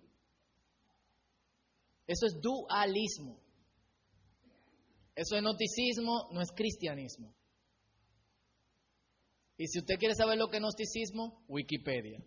Eso 2.08 2.26
es 2.26 2.42
dualismo. 2.42 3.40
Eso 5.14 5.36
es 5.36 5.44
noticismo, 5.44 6.28
no 6.32 6.42
es 6.42 6.50
cristianismo. 6.56 7.36
Y 9.58 9.68
si 9.68 9.78
usted 9.78 10.00
quiere 10.00 10.16
saber 10.16 10.40
lo 10.40 10.48
que 10.48 10.58
es 10.58 10.64
gnosticismo, 10.64 11.46
Wikipedia. 11.48 12.18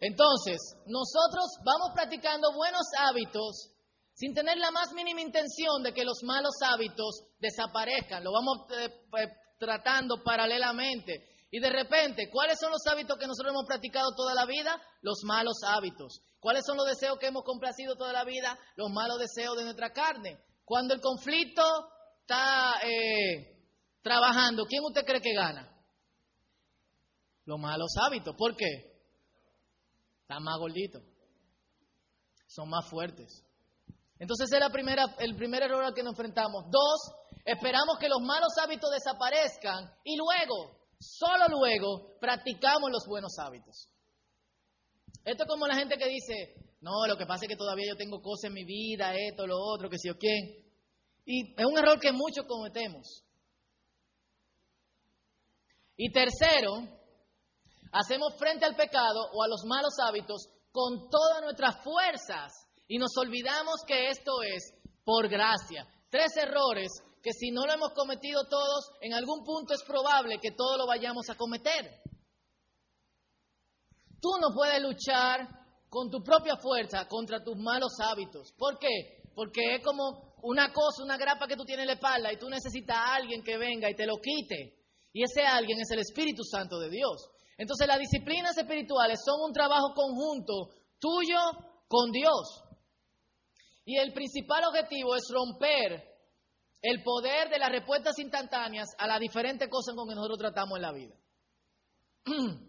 Entonces, 0.00 0.56
nosotros 0.86 1.44
vamos 1.66 1.90
practicando 1.94 2.54
buenos 2.54 2.86
hábitos 2.98 3.74
sin 4.14 4.32
tener 4.32 4.56
la 4.56 4.70
más 4.70 4.94
mínima 4.94 5.20
intención 5.20 5.82
de 5.82 5.92
que 5.92 6.04
los 6.04 6.22
malos 6.22 6.54
hábitos 6.64 7.26
desaparezcan. 7.40 8.24
Lo 8.24 8.32
vamos 8.32 8.60
eh, 8.70 8.88
eh, 9.18 9.28
tratando 9.64 10.22
paralelamente. 10.22 11.28
Y 11.50 11.60
de 11.60 11.70
repente, 11.70 12.28
¿cuáles 12.30 12.58
son 12.58 12.70
los 12.72 12.84
hábitos 12.90 13.16
que 13.18 13.26
nosotros 13.26 13.52
hemos 13.52 13.66
practicado 13.66 14.14
toda 14.16 14.34
la 14.34 14.44
vida? 14.44 14.80
Los 15.02 15.20
malos 15.24 15.58
hábitos. 15.64 16.20
¿Cuáles 16.40 16.64
son 16.66 16.76
los 16.76 16.86
deseos 16.86 17.18
que 17.18 17.28
hemos 17.28 17.44
complacido 17.44 17.96
toda 17.96 18.12
la 18.12 18.24
vida? 18.24 18.58
Los 18.76 18.90
malos 18.90 19.18
deseos 19.18 19.56
de 19.56 19.64
nuestra 19.64 19.92
carne. 19.92 20.38
Cuando 20.64 20.94
el 20.94 21.00
conflicto 21.00 21.62
está 22.20 22.74
eh, 22.82 23.54
trabajando, 24.02 24.64
¿quién 24.66 24.82
usted 24.84 25.04
cree 25.04 25.20
que 25.20 25.34
gana? 25.34 25.70
Los 27.44 27.58
malos 27.60 27.92
hábitos. 28.04 28.34
¿Por 28.36 28.56
qué? 28.56 28.66
Están 30.22 30.42
más 30.42 30.58
gorditos. 30.58 31.02
Son 32.46 32.68
más 32.68 32.88
fuertes. 32.88 33.44
Entonces 34.18 34.50
es 34.52 34.60
la 34.60 34.70
primera, 34.70 35.04
el 35.18 35.36
primer 35.36 35.62
error 35.62 35.84
al 35.84 35.94
que 35.94 36.02
nos 36.02 36.12
enfrentamos. 36.12 36.64
Dos, 36.70 37.23
esperamos 37.44 37.98
que 37.98 38.08
los 38.08 38.20
malos 38.22 38.52
hábitos 38.60 38.90
desaparezcan 38.90 39.84
y 40.04 40.16
luego, 40.16 40.78
solo 40.98 41.46
luego, 41.48 42.18
practicamos 42.20 42.90
los 42.90 43.04
buenos 43.06 43.36
hábitos. 43.38 43.88
Esto 45.24 45.44
es 45.44 45.48
como 45.48 45.66
la 45.66 45.76
gente 45.76 45.96
que 45.96 46.08
dice, 46.08 46.54
no, 46.80 47.06
lo 47.06 47.16
que 47.16 47.26
pasa 47.26 47.44
es 47.44 47.48
que 47.48 47.56
todavía 47.56 47.86
yo 47.88 47.96
tengo 47.96 48.20
cosas 48.20 48.44
en 48.44 48.54
mi 48.54 48.64
vida, 48.64 49.14
esto, 49.14 49.46
lo 49.46 49.56
otro, 49.58 49.88
que 49.88 49.98
si 49.98 50.10
o 50.10 50.18
quién. 50.18 50.64
Y 51.24 51.54
es 51.58 51.64
un 51.64 51.78
error 51.78 51.98
que 51.98 52.12
muchos 52.12 52.44
cometemos. 52.46 53.24
Y 55.96 56.10
tercero, 56.12 56.72
hacemos 57.92 58.34
frente 58.36 58.64
al 58.64 58.76
pecado 58.76 59.20
o 59.32 59.42
a 59.42 59.48
los 59.48 59.64
malos 59.64 59.94
hábitos 60.02 60.48
con 60.72 61.08
todas 61.08 61.42
nuestras 61.42 61.82
fuerzas 61.82 62.52
y 62.88 62.98
nos 62.98 63.16
olvidamos 63.16 63.76
que 63.86 64.08
esto 64.08 64.42
es 64.42 64.74
por 65.04 65.28
gracia. 65.28 65.86
Tres 66.10 66.36
errores 66.36 66.90
que 67.24 67.32
si 67.32 67.50
no 67.50 67.64
lo 67.64 67.72
hemos 67.72 67.92
cometido 67.94 68.44
todos, 68.50 68.92
en 69.00 69.14
algún 69.14 69.42
punto 69.44 69.72
es 69.72 69.82
probable 69.82 70.38
que 70.42 70.50
todos 70.50 70.76
lo 70.76 70.86
vayamos 70.86 71.30
a 71.30 71.34
cometer. 71.34 72.02
Tú 74.20 74.28
no 74.38 74.54
puedes 74.54 74.82
luchar 74.82 75.48
con 75.88 76.10
tu 76.10 76.22
propia 76.22 76.56
fuerza 76.58 77.08
contra 77.08 77.42
tus 77.42 77.56
malos 77.56 77.94
hábitos. 77.98 78.52
¿Por 78.58 78.78
qué? 78.78 79.22
Porque 79.34 79.76
es 79.76 79.82
como 79.82 80.34
una 80.42 80.70
cosa, 80.70 81.02
una 81.02 81.16
grapa 81.16 81.46
que 81.46 81.56
tú 81.56 81.64
tienes 81.64 81.84
en 81.84 81.88
la 81.88 81.94
espalda 81.94 82.30
y 82.30 82.36
tú 82.36 82.50
necesitas 82.50 82.94
a 82.94 83.14
alguien 83.14 83.42
que 83.42 83.56
venga 83.56 83.88
y 83.88 83.94
te 83.94 84.04
lo 84.04 84.16
quite. 84.18 84.84
Y 85.14 85.22
ese 85.22 85.46
alguien 85.46 85.80
es 85.80 85.90
el 85.92 86.00
Espíritu 86.00 86.44
Santo 86.44 86.78
de 86.78 86.90
Dios. 86.90 87.30
Entonces 87.56 87.88
las 87.88 87.98
disciplinas 87.98 88.56
espirituales 88.58 89.18
son 89.24 89.40
un 89.48 89.52
trabajo 89.54 89.94
conjunto 89.94 90.74
tuyo 90.98 91.38
con 91.88 92.12
Dios. 92.12 92.64
Y 93.86 93.96
el 93.96 94.12
principal 94.12 94.64
objetivo 94.64 95.16
es 95.16 95.22
romper 95.32 96.13
el 96.84 97.02
poder 97.02 97.48
de 97.48 97.58
las 97.58 97.70
respuestas 97.70 98.18
instantáneas 98.18 98.90
a 98.98 99.06
las 99.06 99.18
diferentes 99.18 99.66
cosas 99.70 99.94
con 99.96 100.06
que 100.06 100.14
nosotros 100.14 100.38
tratamos 100.38 100.76
en 100.76 100.82
la 100.82 100.92
vida. 100.92 101.14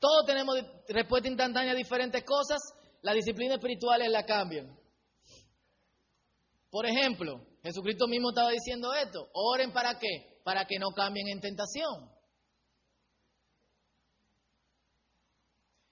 Todos 0.00 0.26
tenemos 0.26 0.56
respuesta 0.88 1.28
instantánea 1.28 1.70
a 1.70 1.76
diferentes 1.76 2.24
cosas, 2.24 2.58
las 3.02 3.14
disciplinas 3.14 3.58
espirituales 3.58 4.10
la 4.10 4.26
cambian. 4.26 4.76
Por 6.68 6.84
ejemplo, 6.84 7.46
Jesucristo 7.62 8.08
mismo 8.08 8.30
estaba 8.30 8.50
diciendo 8.50 8.92
esto, 8.92 9.28
oren 9.34 9.72
para 9.72 9.96
qué? 9.96 10.40
Para 10.42 10.64
que 10.64 10.80
no 10.80 10.90
cambien 10.90 11.28
en 11.28 11.40
tentación. 11.40 12.10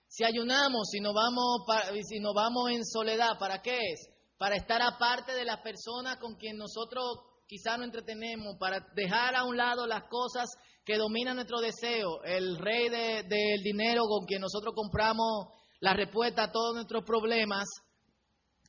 Si 0.08 0.24
ayunamos, 0.24 0.88
si 0.90 0.98
nos 0.98 1.14
vamos, 1.14 1.62
si 2.08 2.18
nos 2.18 2.34
vamos 2.34 2.72
en 2.72 2.84
soledad, 2.84 3.38
¿para 3.38 3.62
qué 3.62 3.78
es? 3.78 4.15
Para 4.38 4.56
estar 4.56 4.82
aparte 4.82 5.32
de 5.32 5.44
las 5.44 5.60
personas 5.60 6.18
con 6.18 6.34
quien 6.36 6.56
nosotros 6.56 7.04
quizás 7.46 7.78
no 7.78 7.84
entretenemos, 7.84 8.56
para 8.58 8.86
dejar 8.94 9.34
a 9.34 9.44
un 9.44 9.56
lado 9.56 9.86
las 9.86 10.04
cosas 10.08 10.50
que 10.84 10.96
domina 10.96 11.34
nuestro 11.34 11.60
deseo, 11.60 12.22
el 12.24 12.58
rey 12.58 12.88
del 12.88 13.62
dinero 13.62 14.02
con 14.08 14.26
quien 14.26 14.40
nosotros 14.40 14.74
compramos 14.74 15.48
la 15.80 15.94
respuesta 15.94 16.44
a 16.44 16.52
todos 16.52 16.74
nuestros 16.74 17.04
problemas 17.04 17.64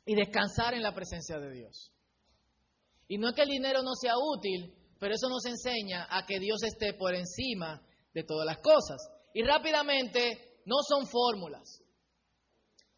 y 0.06 0.16
descansar 0.16 0.74
en 0.74 0.84
la 0.84 0.94
presencia 0.94 1.38
de 1.40 1.52
Dios. 1.52 1.92
Y 3.08 3.18
no 3.18 3.30
es 3.30 3.36
que 3.36 3.44
el 3.44 3.50
dinero 3.50 3.84
no 3.84 3.94
sea 3.94 4.14
útil, 4.18 4.74
pero 5.00 5.14
eso 5.14 5.30
nos 5.30 5.46
enseña 5.46 6.08
a 6.10 6.26
que 6.26 6.40
Dios 6.40 6.64
esté 6.64 6.94
por 6.94 7.14
encima 7.14 7.82
de 8.14 8.24
todas 8.24 8.46
las 8.46 8.58
cosas. 8.60 8.98
Y 9.34 9.44
rápidamente, 9.44 10.62
no 10.66 10.78
son 10.88 11.08
fórmulas. 11.08 11.82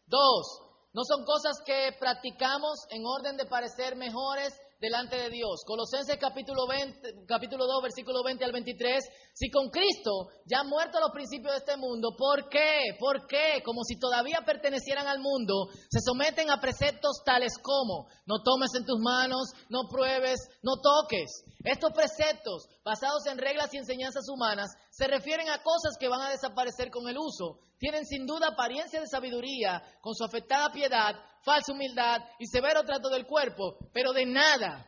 Dos, 0.06 0.69
no 0.94 1.04
son 1.04 1.24
cosas 1.24 1.62
que 1.66 1.92
practicamos 2.00 2.88
en 2.90 3.06
orden 3.06 3.38
de 3.38 3.46
parecer 3.46 3.96
mejores 3.96 4.60
delante 4.80 5.18
de 5.18 5.30
Dios. 5.30 5.64
Colosenses 5.66 6.18
capítulo, 6.18 6.68
20, 6.68 7.26
capítulo 7.28 7.68
2, 7.68 7.84
versículo 7.84 8.24
20 8.24 8.46
al 8.46 8.52
23. 8.52 9.04
Si 9.40 9.50
con 9.50 9.70
Cristo 9.70 10.28
ya 10.46 10.60
han 10.60 10.68
muerto 10.68 11.00
los 11.00 11.12
principios 11.12 11.54
de 11.54 11.60
este 11.60 11.78
mundo, 11.78 12.10
¿por 12.18 12.50
qué? 12.50 12.98
¿Por 13.00 13.26
qué? 13.26 13.64
Como 13.64 13.86
si 13.86 13.98
todavía 13.98 14.42
pertenecieran 14.46 15.08
al 15.08 15.20
mundo, 15.20 15.70
se 15.90 16.02
someten 16.02 16.52
a 16.52 16.60
preceptos 16.60 17.24
tales 17.24 17.54
como 17.62 18.10
no 18.26 18.44
tomes 18.44 18.72
en 18.76 18.86
tus 18.86 19.00
manos, 19.00 19.48
no 19.70 19.88
pruebes, 19.90 20.42
no 20.62 20.74
toques. 20.82 21.46
Estos 21.64 21.94
preceptos, 21.94 22.68
basados 22.84 23.28
en 23.28 23.38
reglas 23.38 23.74
y 23.74 23.78
enseñanzas 23.78 24.28
humanas, 24.28 24.72
se 24.92 25.08
refieren 25.08 25.48
a 25.48 25.64
cosas 25.64 25.96
que 25.98 26.10
van 26.10 26.20
a 26.20 26.32
desaparecer 26.32 26.90
con 26.92 27.08
el 27.08 27.18
uso. 27.18 27.62
Tienen 27.78 28.06
sin 28.06 28.26
duda 28.26 28.50
apariencia 28.50 29.00
de 29.00 29.08
sabiduría, 29.08 29.82
con 30.02 30.16
su 30.16 30.26
afectada 30.26 30.70
piedad, 30.74 31.16
falsa 31.46 31.72
humildad 31.72 32.20
y 32.40 32.48
severo 32.48 32.84
trato 32.84 33.08
del 33.08 33.26
cuerpo, 33.26 33.78
pero 33.94 34.12
de 34.12 34.26
nada, 34.26 34.86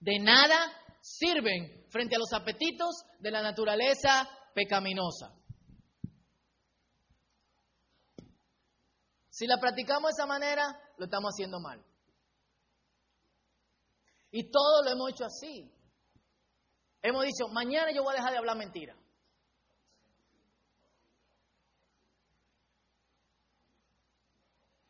de 0.00 0.18
nada 0.18 0.70
sirven 1.00 1.86
frente 1.90 2.16
a 2.16 2.18
los 2.18 2.32
apetitos 2.32 3.04
de 3.18 3.30
la 3.30 3.42
naturaleza 3.42 4.28
pecaminosa. 4.54 5.34
Si 9.30 9.46
la 9.46 9.58
practicamos 9.58 10.10
de 10.10 10.22
esa 10.22 10.26
manera, 10.26 10.78
lo 10.98 11.06
estamos 11.06 11.30
haciendo 11.32 11.60
mal. 11.60 11.82
Y 14.30 14.50
todo 14.50 14.82
lo 14.84 14.90
hemos 14.90 15.10
hecho 15.10 15.24
así. 15.24 15.72
Hemos 17.02 17.24
dicho, 17.24 17.48
mañana 17.48 17.90
yo 17.92 18.02
voy 18.02 18.12
a 18.12 18.16
dejar 18.16 18.32
de 18.32 18.38
hablar 18.38 18.56
mentira. 18.56 18.94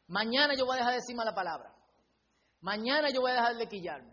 Mañana 0.08 0.54
yo 0.56 0.66
voy 0.66 0.74
a 0.74 0.78
dejar 0.78 0.92
de 0.94 0.98
decir 0.98 1.14
mala 1.14 1.32
palabra. 1.32 1.72
Mañana 2.60 3.10
yo 3.10 3.20
voy 3.20 3.30
a 3.30 3.34
dejar 3.34 3.56
de 3.56 3.68
quillarme. 3.68 4.09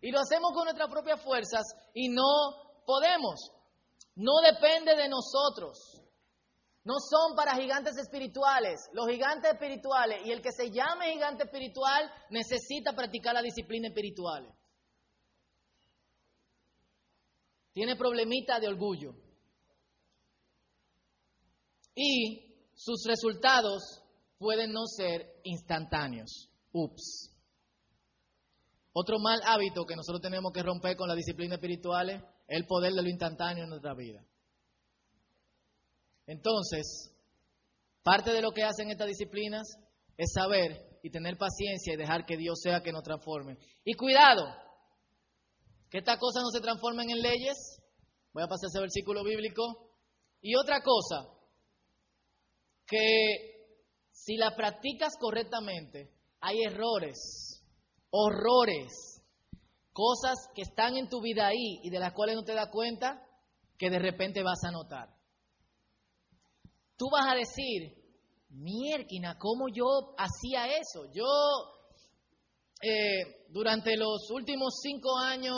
Y 0.00 0.10
lo 0.10 0.20
hacemos 0.20 0.52
con 0.52 0.64
nuestras 0.64 0.88
propias 0.88 1.22
fuerzas 1.22 1.62
y 1.94 2.08
no 2.08 2.82
podemos. 2.86 3.52
No 4.16 4.40
depende 4.42 4.96
de 4.96 5.08
nosotros. 5.08 5.78
No 6.84 6.94
son 6.98 7.36
para 7.36 7.54
gigantes 7.56 7.96
espirituales. 7.98 8.80
Los 8.92 9.08
gigantes 9.08 9.52
espirituales 9.52 10.22
y 10.24 10.32
el 10.32 10.40
que 10.40 10.52
se 10.52 10.70
llame 10.70 11.12
gigante 11.12 11.44
espiritual 11.44 12.10
necesita 12.30 12.94
practicar 12.94 13.34
la 13.34 13.42
disciplina 13.42 13.88
espiritual. 13.88 14.54
tiene 17.72 17.96
problemita 17.96 18.60
de 18.60 18.68
orgullo. 18.68 19.14
Y 21.94 22.68
sus 22.74 23.04
resultados 23.06 24.02
pueden 24.38 24.72
no 24.72 24.86
ser 24.86 25.40
instantáneos. 25.44 26.50
Ups. 26.72 27.29
Otro 28.92 29.18
mal 29.18 29.40
hábito 29.44 29.84
que 29.86 29.94
nosotros 29.94 30.20
tenemos 30.20 30.52
que 30.52 30.62
romper 30.62 30.96
con 30.96 31.08
la 31.08 31.14
disciplina 31.14 31.54
espiritual 31.54 32.10
es 32.10 32.22
el 32.48 32.66
poder 32.66 32.92
de 32.92 33.02
lo 33.02 33.08
instantáneo 33.08 33.64
en 33.64 33.70
nuestra 33.70 33.94
vida. 33.94 34.24
Entonces, 36.26 37.12
parte 38.02 38.32
de 38.32 38.42
lo 38.42 38.50
que 38.52 38.64
hacen 38.64 38.90
estas 38.90 39.06
disciplinas 39.06 39.66
es 40.16 40.32
saber 40.32 40.98
y 41.02 41.10
tener 41.10 41.36
paciencia 41.36 41.94
y 41.94 41.96
dejar 41.96 42.26
que 42.26 42.36
Dios 42.36 42.60
sea 42.60 42.82
que 42.82 42.92
nos 42.92 43.02
transforme. 43.02 43.56
Y 43.84 43.94
cuidado, 43.94 44.44
que 45.90 45.98
estas 45.98 46.18
cosas 46.18 46.42
no 46.42 46.50
se 46.50 46.60
transformen 46.60 47.10
en 47.10 47.20
leyes. 47.20 47.56
Voy 48.32 48.42
a 48.42 48.48
pasar 48.48 48.68
ese 48.68 48.80
versículo 48.80 49.24
bíblico. 49.24 49.92
Y 50.40 50.54
otra 50.56 50.82
cosa, 50.82 51.28
que 52.86 53.76
si 54.12 54.36
la 54.36 54.54
practicas 54.54 55.14
correctamente, 55.18 56.12
hay 56.40 56.62
errores, 56.62 57.49
horrores, 58.10 59.22
cosas 59.92 60.36
que 60.54 60.62
están 60.62 60.96
en 60.96 61.08
tu 61.08 61.20
vida 61.20 61.46
ahí 61.46 61.80
y 61.82 61.90
de 61.90 61.98
las 61.98 62.12
cuales 62.12 62.36
no 62.36 62.44
te 62.44 62.54
das 62.54 62.68
cuenta 62.70 63.22
que 63.78 63.90
de 63.90 63.98
repente 63.98 64.42
vas 64.42 64.62
a 64.64 64.70
notar. 64.70 65.08
Tú 66.96 67.06
vas 67.10 67.26
a 67.28 67.34
decir, 67.34 67.94
mierquina, 68.50 69.38
¿cómo 69.38 69.68
yo 69.72 70.14
hacía 70.18 70.76
eso? 70.76 71.04
Yo 71.12 71.24
eh, 72.82 73.46
durante 73.50 73.96
los 73.96 74.30
últimos 74.30 74.80
cinco 74.82 75.18
años 75.18 75.56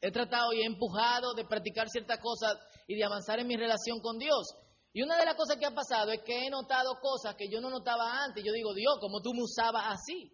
he 0.00 0.10
tratado 0.10 0.52
y 0.52 0.60
he 0.60 0.66
empujado 0.66 1.34
de 1.34 1.44
practicar 1.44 1.88
ciertas 1.88 2.18
cosas 2.20 2.56
y 2.86 2.96
de 2.96 3.04
avanzar 3.04 3.38
en 3.38 3.46
mi 3.46 3.56
relación 3.56 4.00
con 4.00 4.18
Dios. 4.18 4.54
Y 4.92 5.02
una 5.02 5.16
de 5.18 5.26
las 5.26 5.34
cosas 5.34 5.56
que 5.56 5.66
ha 5.66 5.74
pasado 5.74 6.10
es 6.10 6.22
que 6.22 6.46
he 6.46 6.50
notado 6.50 6.98
cosas 7.00 7.34
que 7.34 7.48
yo 7.50 7.60
no 7.60 7.70
notaba 7.70 8.24
antes. 8.24 8.42
Yo 8.44 8.52
digo, 8.52 8.74
Dios, 8.74 8.94
¿cómo 9.00 9.20
tú 9.20 9.32
me 9.32 9.42
usabas 9.42 9.84
así? 9.86 10.32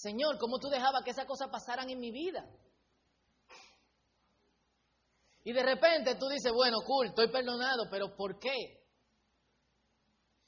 Señor, 0.00 0.38
¿cómo 0.38 0.58
tú 0.58 0.68
dejabas 0.68 1.04
que 1.04 1.10
esas 1.10 1.26
cosas 1.26 1.50
pasaran 1.50 1.90
en 1.90 1.98
mi 1.98 2.10
vida? 2.10 2.42
Y 5.44 5.52
de 5.52 5.62
repente 5.62 6.14
tú 6.14 6.26
dices, 6.28 6.50
bueno, 6.54 6.78
cool, 6.86 7.08
estoy 7.08 7.30
perdonado, 7.30 7.82
pero 7.90 8.16
¿por 8.16 8.38
qué? 8.38 8.80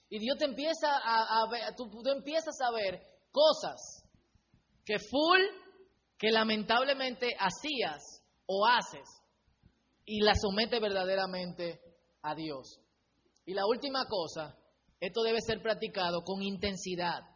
Y 0.09 0.19
Dios 0.19 0.39
te 0.39 0.47
empieza 0.47 0.97
a, 1.05 1.47
ver, 1.51 1.75
tú, 1.77 1.85
empiezas 2.11 2.55
a 2.63 2.71
ver 2.71 3.03
cosas 3.31 4.05
que 4.87 4.99
full, 4.99 5.41
que 6.17 6.31
lamentablemente 6.31 7.29
hacías 7.39 8.23
o 8.47 8.67
haces 8.67 9.07
y 10.07 10.23
las 10.23 10.41
somete 10.41 10.81
verdaderamente 10.81 11.79
a 12.23 12.35
Dios. 12.35 12.81
Y 13.45 13.53
la 13.53 13.67
última 13.67 14.07
cosa, 14.09 14.57
esto 14.99 15.23
debe 15.23 15.43
ser 15.43 15.61
practicado 15.61 16.23
con 16.25 16.43
intensidad. 16.43 17.32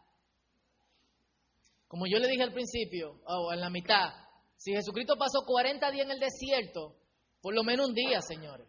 Como 1.87 2.05
yo 2.05 2.19
le 2.19 2.27
dije 2.27 2.43
al 2.43 2.53
principio, 2.53 3.21
o 3.25 3.53
en 3.53 3.61
la 3.61 3.69
mitad, 3.69 4.13
si 4.57 4.73
Jesucristo 4.73 5.15
pasó 5.17 5.45
40 5.45 5.91
días 5.91 6.05
en 6.05 6.11
el 6.11 6.19
desierto, 6.19 6.95
por 7.41 7.53
lo 7.53 7.63
menos 7.63 7.89
un 7.89 7.93
día, 7.93 8.21
señores, 8.21 8.67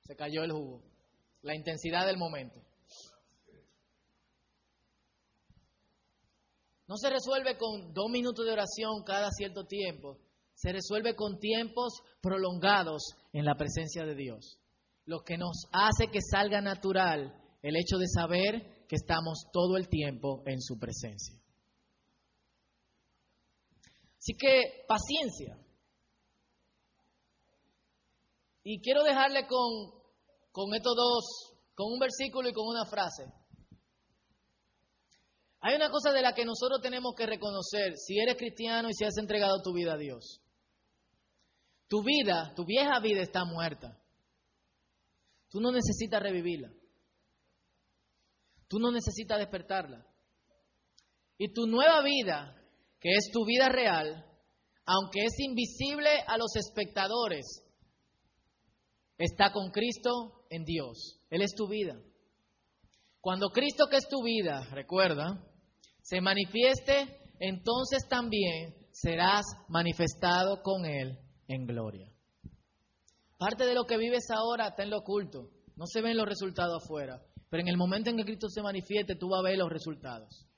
se 0.00 0.16
cayó 0.16 0.42
el 0.42 0.52
jugo. 0.52 0.82
La 1.42 1.54
intensidad 1.54 2.06
del 2.06 2.16
momento. 2.16 2.60
No 6.86 6.96
se 6.96 7.10
resuelve 7.10 7.56
con 7.56 7.92
dos 7.92 8.10
minutos 8.10 8.44
de 8.44 8.52
oración 8.52 9.04
cada 9.04 9.30
cierto 9.30 9.64
tiempo. 9.64 10.18
Se 10.54 10.72
resuelve 10.72 11.14
con 11.14 11.38
tiempos 11.38 12.00
prolongados 12.20 13.02
en 13.32 13.44
la 13.44 13.56
presencia 13.56 14.04
de 14.04 14.14
Dios. 14.14 14.58
Lo 15.04 15.22
que 15.22 15.36
nos 15.36 15.66
hace 15.72 16.08
que 16.08 16.20
salga 16.20 16.60
natural 16.60 17.34
el 17.62 17.76
hecho 17.76 17.98
de 17.98 18.06
saber 18.08 18.86
que 18.88 18.96
estamos 18.96 19.44
todo 19.52 19.76
el 19.76 19.88
tiempo 19.88 20.42
en 20.46 20.60
su 20.60 20.78
presencia. 20.78 21.43
Así 24.24 24.38
que 24.38 24.86
paciencia. 24.88 25.54
Y 28.62 28.80
quiero 28.80 29.02
dejarle 29.02 29.46
con, 29.46 29.90
con 30.50 30.74
estos 30.74 30.94
dos, 30.96 31.58
con 31.74 31.92
un 31.92 31.98
versículo 31.98 32.48
y 32.48 32.54
con 32.54 32.66
una 32.66 32.86
frase. 32.86 33.24
Hay 35.60 35.76
una 35.76 35.90
cosa 35.90 36.10
de 36.10 36.22
la 36.22 36.32
que 36.32 36.46
nosotros 36.46 36.80
tenemos 36.80 37.12
que 37.14 37.26
reconocer 37.26 37.98
si 37.98 38.18
eres 38.18 38.38
cristiano 38.38 38.88
y 38.88 38.94
si 38.94 39.04
has 39.04 39.18
entregado 39.18 39.60
tu 39.62 39.74
vida 39.74 39.92
a 39.92 39.98
Dios. 39.98 40.40
Tu 41.86 42.02
vida, 42.02 42.54
tu 42.56 42.64
vieja 42.64 43.00
vida 43.00 43.20
está 43.20 43.44
muerta. 43.44 44.02
Tú 45.50 45.60
no 45.60 45.70
necesitas 45.70 46.22
revivirla. 46.22 46.72
Tú 48.68 48.78
no 48.78 48.90
necesitas 48.90 49.38
despertarla. 49.38 50.06
Y 51.36 51.52
tu 51.52 51.66
nueva 51.66 52.02
vida, 52.02 52.63
que 53.04 53.10
es 53.10 53.30
tu 53.30 53.44
vida 53.44 53.68
real, 53.68 54.24
aunque 54.86 55.24
es 55.24 55.38
invisible 55.38 56.08
a 56.26 56.38
los 56.38 56.56
espectadores, 56.56 57.44
está 59.18 59.52
con 59.52 59.70
Cristo 59.72 60.46
en 60.48 60.64
Dios. 60.64 61.20
Él 61.28 61.42
es 61.42 61.54
tu 61.54 61.68
vida. 61.68 62.00
Cuando 63.20 63.50
Cristo, 63.50 63.88
que 63.90 63.98
es 63.98 64.08
tu 64.08 64.22
vida, 64.22 64.66
recuerda, 64.70 65.38
se 66.00 66.22
manifieste, 66.22 67.20
entonces 67.40 68.08
también 68.08 68.74
serás 68.90 69.44
manifestado 69.68 70.62
con 70.62 70.86
Él 70.86 71.18
en 71.46 71.66
gloria. 71.66 72.10
Parte 73.36 73.66
de 73.66 73.74
lo 73.74 73.84
que 73.84 73.98
vives 73.98 74.30
ahora 74.30 74.68
está 74.68 74.82
en 74.82 74.88
lo 74.88 75.00
oculto. 75.00 75.50
No 75.76 75.84
se 75.84 76.00
ven 76.00 76.16
los 76.16 76.26
resultados 76.26 76.82
afuera. 76.82 77.20
Pero 77.50 77.60
en 77.60 77.68
el 77.68 77.76
momento 77.76 78.08
en 78.08 78.16
que 78.16 78.24
Cristo 78.24 78.48
se 78.48 78.62
manifieste, 78.62 79.14
tú 79.14 79.28
vas 79.28 79.40
a 79.40 79.48
ver 79.50 79.58
los 79.58 79.68
resultados. 79.68 80.48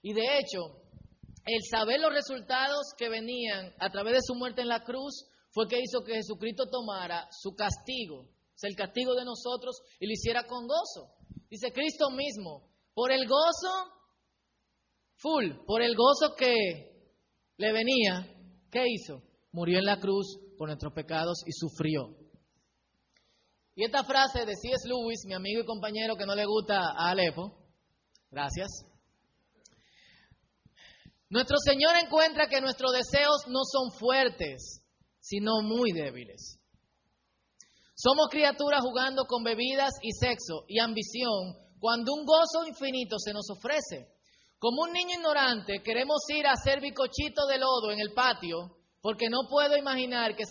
Y 0.00 0.12
de 0.12 0.38
hecho, 0.38 0.87
el 1.54 1.62
saber 1.70 2.00
los 2.00 2.12
resultados 2.12 2.92
que 2.96 3.08
venían 3.08 3.72
a 3.78 3.90
través 3.90 4.14
de 4.14 4.22
su 4.22 4.34
muerte 4.34 4.62
en 4.62 4.68
la 4.68 4.84
cruz 4.84 5.26
fue 5.50 5.66
que 5.66 5.80
hizo 5.80 6.04
que 6.04 6.14
Jesucristo 6.14 6.68
tomara 6.70 7.26
su 7.30 7.54
castigo, 7.54 8.28
el 8.62 8.76
castigo 8.76 9.14
de 9.14 9.24
nosotros, 9.24 9.80
y 9.98 10.06
lo 10.06 10.12
hiciera 10.12 10.44
con 10.44 10.66
gozo. 10.66 11.14
Dice 11.48 11.72
Cristo 11.72 12.10
mismo, 12.10 12.68
por 12.92 13.12
el 13.12 13.26
gozo 13.26 13.92
full, 15.16 15.64
por 15.66 15.80
el 15.80 15.96
gozo 15.96 16.34
que 16.36 16.54
le 17.56 17.72
venía, 17.72 18.30
¿qué 18.70 18.84
hizo? 18.86 19.22
Murió 19.52 19.78
en 19.78 19.86
la 19.86 19.98
cruz 19.98 20.38
por 20.58 20.68
nuestros 20.68 20.92
pecados 20.92 21.42
y 21.46 21.52
sufrió. 21.52 22.14
Y 23.74 23.84
esta 23.84 24.04
frase 24.04 24.40
de 24.40 24.54
C.S. 24.54 24.86
Lewis, 24.88 25.24
mi 25.24 25.34
amigo 25.34 25.62
y 25.62 25.64
compañero 25.64 26.16
que 26.16 26.26
no 26.26 26.34
le 26.34 26.44
gusta 26.44 26.90
a 26.90 27.10
Alepo, 27.10 27.56
gracias. 28.30 28.87
Nuestro 31.30 31.58
Señor 31.58 31.96
encuentra 32.02 32.48
que 32.48 32.60
nuestros 32.60 32.92
deseos 32.92 33.42
no 33.48 33.60
son 33.70 33.90
fuertes, 33.98 34.82
sino 35.20 35.62
muy 35.62 35.92
débiles. 35.92 36.58
Somos 37.94 38.28
criaturas 38.30 38.80
jugando 38.80 39.24
con 39.26 39.42
bebidas 39.42 39.92
y 40.02 40.12
sexo 40.12 40.64
y 40.68 40.78
ambición 40.78 41.54
cuando 41.78 42.14
un 42.14 42.24
gozo 42.24 42.66
infinito 42.66 43.18
se 43.18 43.32
nos 43.32 43.50
ofrece. 43.50 44.08
Como 44.58 44.82
un 44.82 44.92
niño 44.92 45.16
ignorante, 45.16 45.82
queremos 45.82 46.22
ir 46.28 46.46
a 46.46 46.52
hacer 46.52 46.80
bicochito 46.80 47.46
de 47.46 47.58
lodo 47.58 47.92
en 47.92 48.00
el 48.00 48.12
patio 48.14 48.76
porque 49.00 49.28
no 49.28 49.48
puedo 49.48 49.76
imaginar 49.76 50.34
qué 50.34 50.44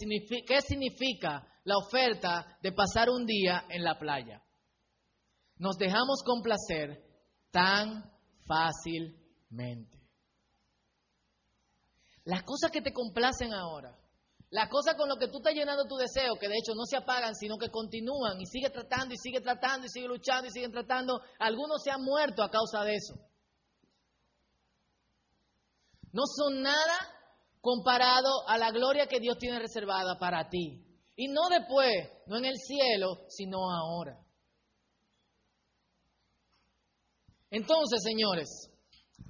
significa, 0.62 1.48
la 1.64 1.78
oferta 1.78 2.58
de 2.62 2.72
pasar 2.72 3.10
un 3.10 3.26
día 3.26 3.66
en 3.70 3.84
la 3.84 4.00
playa. 4.00 4.42
Nos 5.58 5.78
dejamos 5.78 6.24
complacer 6.24 7.04
tan 7.52 8.10
fácilmente. 8.46 9.97
Las 12.28 12.44
cosas 12.44 12.72
que 12.72 12.82
te 12.82 12.92
complacen 12.92 13.54
ahora, 13.54 13.98
las 14.50 14.68
cosas 14.68 14.96
con 14.96 15.08
las 15.08 15.18
que 15.18 15.30
tú 15.30 15.38
estás 15.38 15.54
llenando 15.54 15.86
tu 15.86 15.96
deseo, 15.96 16.36
que 16.36 16.50
de 16.50 16.58
hecho 16.58 16.76
no 16.76 16.84
se 16.84 16.98
apagan, 16.98 17.34
sino 17.34 17.58
que 17.58 17.72
continúan 17.72 18.42
y 18.42 18.46
sigue 18.46 18.70
tratando 18.70 19.14
y 19.14 19.18
sigue 19.18 19.40
tratando 19.40 19.86
y 19.86 19.90
sigue 19.90 20.10
luchando 20.10 20.46
y 20.46 20.52
siguen 20.52 20.74
tratando, 20.74 21.22
algunos 21.40 21.82
se 21.82 21.90
han 21.90 22.04
muerto 22.04 22.44
a 22.44 22.52
causa 22.52 22.84
de 22.84 22.96
eso. 22.96 23.14
No 26.12 26.24
son 26.26 26.64
nada 26.64 26.98
comparado 27.62 28.46
a 28.50 28.58
la 28.58 28.72
gloria 28.72 29.08
que 29.08 29.22
Dios 29.22 29.38
tiene 29.38 29.60
reservada 29.60 30.20
para 30.20 30.50
ti. 30.50 30.84
Y 31.16 31.30
no 31.30 31.48
después, 31.48 31.94
no 32.26 32.36
en 32.36 32.44
el 32.44 32.58
cielo, 32.58 33.26
sino 33.30 33.72
ahora. 33.72 34.20
Entonces, 37.52 38.02
señores, 38.04 38.70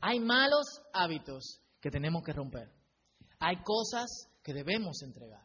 hay 0.02 0.20
malos 0.20 0.66
hábitos 0.94 1.62
que 1.80 1.92
tenemos 1.92 2.24
que 2.24 2.34
romper. 2.34 2.77
Hay 3.40 3.58
cosas 3.64 4.30
que 4.44 4.54
debemos 4.54 5.02
entregar. 5.04 5.44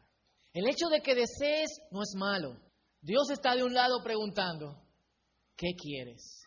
El 0.53 0.67
hecho 0.67 0.87
de 0.89 1.01
que 1.01 1.15
desees 1.15 1.69
no 1.91 2.01
es 2.01 2.13
malo. 2.15 2.59
Dios 3.01 3.29
está 3.31 3.55
de 3.55 3.63
un 3.63 3.73
lado 3.73 4.01
preguntando, 4.03 4.81
¿qué 5.57 5.73
quieres? 5.75 6.43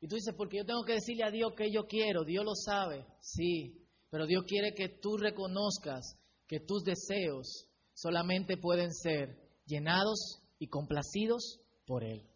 Y 0.00 0.08
tú 0.08 0.16
dices, 0.16 0.34
porque 0.36 0.58
yo 0.58 0.64
tengo 0.64 0.82
que 0.84 0.94
decirle 0.94 1.24
a 1.24 1.30
Dios 1.30 1.52
que 1.56 1.70
yo 1.72 1.86
quiero, 1.86 2.24
Dios 2.24 2.44
lo 2.44 2.54
sabe. 2.54 3.06
Sí, 3.20 3.86
pero 4.10 4.26
Dios 4.26 4.44
quiere 4.46 4.74
que 4.74 4.88
tú 4.88 5.16
reconozcas 5.16 6.16
que 6.46 6.60
tus 6.60 6.82
deseos 6.84 7.68
solamente 7.94 8.56
pueden 8.56 8.92
ser 8.92 9.36
llenados 9.66 10.40
y 10.58 10.68
complacidos 10.68 11.60
por 11.86 12.04
Él. 12.04 12.26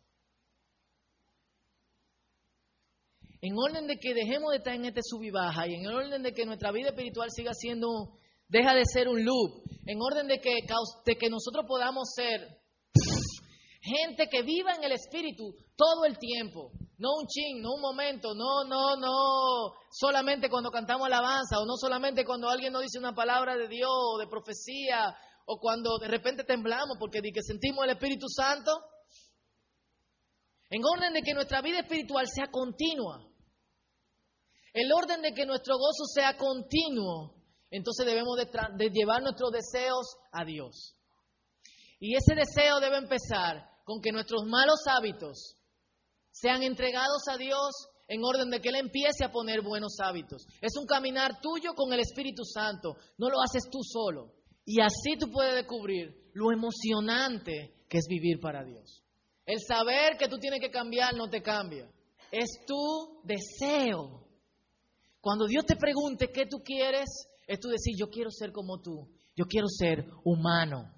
En 3.41 3.55
orden 3.59 3.87
de 3.89 3.97
que 3.97 4.15
dejemos 4.15 4.53
de 4.53 4.59
estar 4.59 4.75
en 4.75 4.85
este 4.85 5.01
sub 5.03 5.23
y 5.25 5.31
baja 5.31 5.67
y 5.67 5.75
en 5.75 5.87
orden 5.87 6.23
de 6.23 6.33
que 6.33 6.47
nuestra 6.47 6.71
vida 6.71 6.91
espiritual 6.91 7.29
siga 7.31 7.53
siendo, 7.55 8.19
deja 8.53 8.75
de 8.75 8.85
ser 8.85 9.09
un 9.09 9.25
loop, 9.25 9.65
en 9.87 9.99
orden 10.01 10.29
de 10.29 10.39
que, 10.39 10.53
de 11.07 11.17
que 11.17 11.31
nosotros 11.31 11.65
podamos 11.67 12.13
ser 12.15 12.61
gente 13.81 14.29
que 14.29 14.43
viva 14.43 14.75
en 14.75 14.85
el 14.85 14.93
espíritu 14.93 15.57
todo 15.75 16.05
el 16.05 16.19
tiempo, 16.19 16.71
no 16.99 17.09
un 17.19 17.27
ching, 17.27 17.63
no 17.63 17.73
un 17.75 17.81
momento, 17.81 18.35
no, 18.35 18.65
no, 18.65 18.97
no 18.97 19.73
solamente 19.91 20.51
cuando 20.51 20.71
cantamos 20.71 21.07
alabanza 21.07 21.59
o 21.61 21.65
no 21.65 21.77
solamente 21.77 22.27
cuando 22.27 22.49
alguien 22.51 22.75
nos 22.75 22.83
dice 22.83 22.99
una 22.99 23.15
palabra 23.15 23.57
de 23.57 23.69
Dios 23.69 23.91
o 23.91 24.19
de 24.19 24.29
profecía 24.29 25.17
o 25.47 25.59
cuando 25.59 25.99
de 25.99 26.09
repente 26.09 26.45
temblamos 26.45 26.99
porque 27.01 27.23
que 27.23 27.43
sentimos 27.43 27.85
el 27.85 27.93
Espíritu 27.93 28.29
Santo. 28.29 28.71
En 30.69 30.83
orden 30.85 31.15
de 31.15 31.23
que 31.23 31.35
nuestra 31.35 31.61
vida 31.63 31.81
espiritual 31.81 32.27
sea 32.29 32.51
continua. 32.51 33.27
El 34.73 34.93
orden 34.93 35.23
de 35.23 35.33
que 35.33 35.45
nuestro 35.45 35.77
gozo 35.77 36.05
sea 36.15 36.37
continuo. 36.37 37.42
Entonces 37.73 38.07
debemos 38.07 38.37
de, 38.37 38.47
de 38.77 38.91
llevar 38.91 39.23
nuestros 39.23 39.51
deseos 39.51 40.17
a 40.31 40.45
Dios. 40.45 40.95
Y 41.99 42.15
ese 42.15 42.35
deseo 42.35 42.79
debe 42.81 42.99
empezar 42.99 43.67
con 43.85 44.01
que 44.01 44.13
nuestros 44.13 44.45
malos 44.45 44.81
hábitos 44.87 45.57
sean 46.31 46.63
entregados 46.63 47.23
a 47.29 47.39
Dios 47.39 47.89
en 48.09 48.23
orden 48.23 48.51
de 48.51 48.61
que 48.61 48.69
Él 48.69 48.77
empiece 48.77 49.25
a 49.25 49.33
poner 49.33 49.63
buenos 49.63 49.97
hábitos. 50.01 50.47
Es 50.61 50.77
un 50.77 50.87
caminar 50.87 51.41
tuyo 51.41 51.75
con 51.75 51.93
el 51.93 52.01
Espíritu 52.01 52.45
Santo, 52.45 52.97
no 53.17 53.31
lo 53.31 53.41
haces 53.41 53.71
tú 53.71 53.79
solo. 53.83 54.35
Y 54.67 54.81
así 54.81 55.17
tú 55.19 55.31
puedes 55.31 55.55
descubrir 55.55 56.31
lo 56.35 56.53
emocionante 56.53 57.87
que 57.89 57.99
es 57.99 58.07
vivir 58.07 58.39
para 58.39 58.65
Dios. 58.65 59.03
El 59.47 59.61
saber 59.67 60.19
que 60.19 60.29
tú 60.29 60.39
tienes 60.39 60.61
que 60.61 60.71
cambiar 60.71 61.15
no 61.15 61.31
te 61.31 61.43
cambia, 61.43 61.91
es 62.31 62.65
tu 62.67 63.23
deseo. 63.25 64.29
Cuando 65.21 65.47
Dios 65.47 65.65
te 65.65 65.77
pregunte 65.77 66.31
qué 66.33 66.47
tú 66.47 66.59
quieres, 66.63 67.09
es 67.53 67.61
tú 67.61 67.69
decir, 67.69 67.95
yo 67.99 68.09
quiero 68.09 68.31
ser 68.31 68.51
como 68.51 68.81
tú, 68.81 69.11
yo 69.37 69.45
quiero 69.45 69.69
ser 69.69 70.07
humano. 70.25 70.91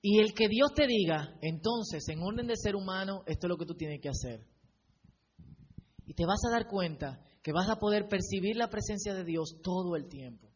Y 0.00 0.20
el 0.20 0.32
que 0.32 0.48
Dios 0.48 0.72
te 0.74 0.86
diga, 0.86 1.36
entonces, 1.42 2.08
en 2.08 2.22
orden 2.22 2.46
de 2.46 2.56
ser 2.56 2.74
humano, 2.74 3.22
esto 3.26 3.46
es 3.46 3.48
lo 3.50 3.58
que 3.58 3.66
tú 3.66 3.74
tienes 3.74 4.00
que 4.00 4.08
hacer. 4.08 4.46
Y 6.06 6.14
te 6.14 6.24
vas 6.24 6.40
a 6.48 6.50
dar 6.50 6.66
cuenta 6.66 7.22
que 7.42 7.52
vas 7.52 7.68
a 7.68 7.76
poder 7.76 8.08
percibir 8.08 8.56
la 8.56 8.70
presencia 8.70 9.12
de 9.12 9.24
Dios 9.24 9.60
todo 9.62 9.96
el 9.96 10.08
tiempo. 10.08 10.48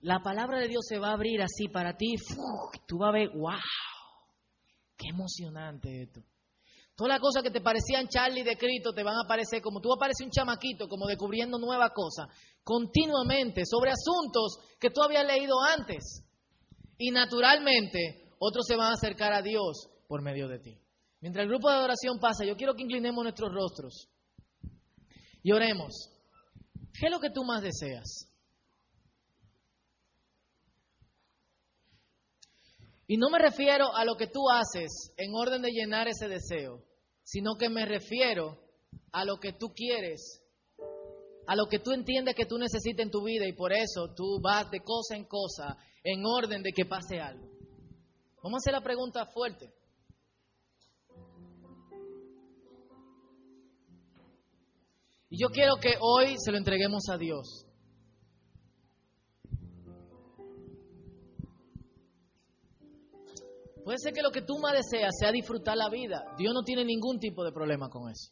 La 0.00 0.20
palabra 0.22 0.58
de 0.58 0.68
Dios 0.68 0.86
se 0.88 0.98
va 0.98 1.10
a 1.10 1.12
abrir 1.12 1.42
así 1.42 1.68
para 1.68 1.98
ti. 1.98 2.14
Tú 2.86 2.96
vas 2.96 3.10
a 3.10 3.18
ver, 3.18 3.28
wow, 3.36 3.60
qué 4.96 5.08
emocionante 5.10 6.04
esto. 6.04 6.22
Todas 7.00 7.14
las 7.14 7.20
cosas 7.20 7.42
que 7.42 7.50
te 7.50 7.62
parecían 7.62 8.08
Charlie 8.08 8.42
de 8.42 8.58
Cristo 8.58 8.92
te 8.92 9.02
van 9.02 9.16
a 9.16 9.22
aparecer 9.24 9.62
como 9.62 9.80
tú 9.80 9.90
apareces 9.90 10.22
un 10.22 10.30
chamaquito, 10.30 10.86
como 10.86 11.06
descubriendo 11.06 11.58
nuevas 11.58 11.92
cosas, 11.94 12.26
continuamente, 12.62 13.62
sobre 13.64 13.90
asuntos 13.90 14.58
que 14.78 14.90
tú 14.90 15.02
habías 15.02 15.24
leído 15.24 15.54
antes. 15.62 16.22
Y 16.98 17.10
naturalmente, 17.10 18.34
otros 18.38 18.66
se 18.66 18.76
van 18.76 18.90
a 18.90 18.96
acercar 18.96 19.32
a 19.32 19.40
Dios 19.40 19.88
por 20.08 20.20
medio 20.20 20.46
de 20.46 20.58
ti. 20.58 20.78
Mientras 21.22 21.44
el 21.44 21.48
grupo 21.48 21.70
de 21.70 21.76
adoración 21.76 22.18
pasa, 22.18 22.44
yo 22.44 22.54
quiero 22.54 22.74
que 22.74 22.82
inclinemos 22.82 23.22
nuestros 23.22 23.50
rostros 23.50 24.10
y 25.42 25.52
oremos. 25.52 26.10
¿Qué 26.92 27.06
es 27.06 27.10
lo 27.10 27.18
que 27.18 27.30
tú 27.30 27.44
más 27.44 27.62
deseas? 27.62 28.30
Y 33.06 33.16
no 33.16 33.30
me 33.30 33.38
refiero 33.38 33.86
a 33.96 34.04
lo 34.04 34.16
que 34.16 34.26
tú 34.26 34.50
haces 34.50 35.14
en 35.16 35.32
orden 35.34 35.62
de 35.62 35.70
llenar 35.70 36.06
ese 36.08 36.28
deseo, 36.28 36.89
sino 37.30 37.54
que 37.56 37.68
me 37.68 37.86
refiero 37.86 38.58
a 39.12 39.24
lo 39.24 39.38
que 39.38 39.52
tú 39.52 39.68
quieres, 39.72 40.42
a 41.46 41.54
lo 41.54 41.66
que 41.66 41.78
tú 41.78 41.92
entiendes 41.92 42.34
que 42.34 42.44
tú 42.44 42.58
necesitas 42.58 43.04
en 43.04 43.10
tu 43.12 43.22
vida 43.22 43.46
y 43.46 43.52
por 43.52 43.72
eso 43.72 44.12
tú 44.16 44.40
vas 44.42 44.68
de 44.72 44.80
cosa 44.80 45.14
en 45.14 45.26
cosa 45.26 45.76
en 46.02 46.24
orden 46.26 46.60
de 46.60 46.72
que 46.72 46.86
pase 46.86 47.20
algo. 47.20 47.48
Vamos 48.42 48.54
a 48.54 48.62
hacer 48.62 48.72
la 48.72 48.80
pregunta 48.80 49.26
fuerte. 49.26 49.72
Y 55.28 55.40
yo 55.40 55.50
quiero 55.50 55.76
que 55.76 55.94
hoy 56.00 56.34
se 56.36 56.50
lo 56.50 56.58
entreguemos 56.58 57.04
a 57.12 57.16
Dios. 57.16 57.64
Puede 63.90 63.98
ser 63.98 64.12
que 64.12 64.22
lo 64.22 64.30
que 64.30 64.42
tú 64.42 64.56
más 64.60 64.72
deseas 64.72 65.10
sea 65.18 65.32
disfrutar 65.32 65.76
la 65.76 65.90
vida. 65.90 66.22
Dios 66.38 66.54
no 66.54 66.62
tiene 66.62 66.84
ningún 66.84 67.18
tipo 67.18 67.42
de 67.42 67.50
problema 67.50 67.90
con 67.90 68.08
eso. 68.08 68.30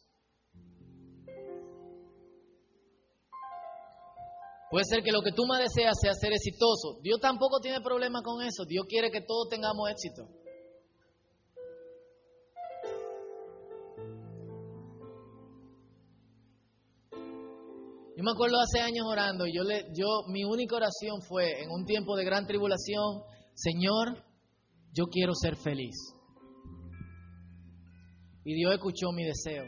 Puede 4.71 4.85
ser 4.85 5.03
que 5.03 5.11
lo 5.11 5.21
que 5.21 5.33
tú 5.33 5.45
más 5.45 5.59
deseas 5.59 5.97
sea 5.99 6.13
ser 6.13 6.31
exitoso. 6.31 7.01
Dios 7.03 7.19
tampoco 7.19 7.59
tiene 7.59 7.81
problema 7.81 8.21
con 8.23 8.41
eso. 8.41 8.63
Dios 8.63 8.85
quiere 8.87 9.11
que 9.11 9.19
todos 9.19 9.49
tengamos 9.49 9.89
éxito. 9.89 10.29
Yo 18.15 18.23
me 18.23 18.31
acuerdo 18.31 18.61
hace 18.61 18.79
años 18.79 19.05
orando 19.05 19.45
y 19.45 19.53
yo 19.53 19.63
yo, 19.91 20.23
mi 20.31 20.45
única 20.45 20.77
oración 20.77 21.21
fue 21.27 21.63
en 21.63 21.69
un 21.69 21.83
tiempo 21.83 22.15
de 22.15 22.23
gran 22.23 22.47
tribulación, 22.47 23.23
Señor, 23.55 24.28
yo 24.93 25.05
quiero 25.07 25.33
ser 25.33 25.55
feliz. 25.55 25.95
Y 28.43 28.55
Dios 28.55 28.73
escuchó 28.73 29.11
mi 29.11 29.23
deseo. 29.25 29.65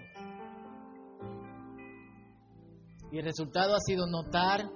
Y 3.11 3.17
el 3.17 3.26
resultado 3.26 3.76
ha 3.76 3.80
sido 3.80 4.07
notar 4.07 4.69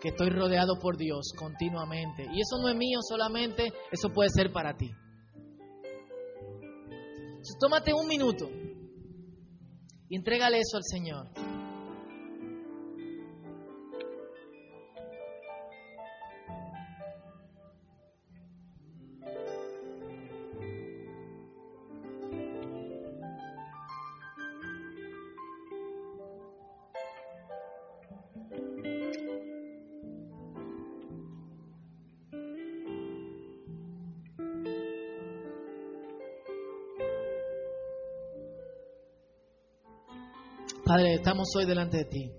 que 0.00 0.08
estoy 0.08 0.30
rodeado 0.30 0.78
por 0.80 0.96
Dios 0.96 1.32
continuamente. 1.36 2.24
Y 2.32 2.40
eso 2.40 2.58
no 2.62 2.68
es 2.68 2.76
mío 2.76 3.00
solamente, 3.02 3.72
eso 3.90 4.08
puede 4.10 4.30
ser 4.30 4.52
para 4.52 4.76
ti. 4.76 4.90
Entonces, 7.40 7.56
tómate 7.58 7.92
un 7.92 8.06
minuto 8.06 8.48
y 10.08 10.16
entrégale 10.16 10.58
eso 10.58 10.76
al 10.76 10.84
Señor. 10.84 11.49
Padre, 40.90 41.14
estamos 41.14 41.46
hoy 41.56 41.66
delante 41.66 41.98
de 41.98 42.04
ti. 42.04 42.32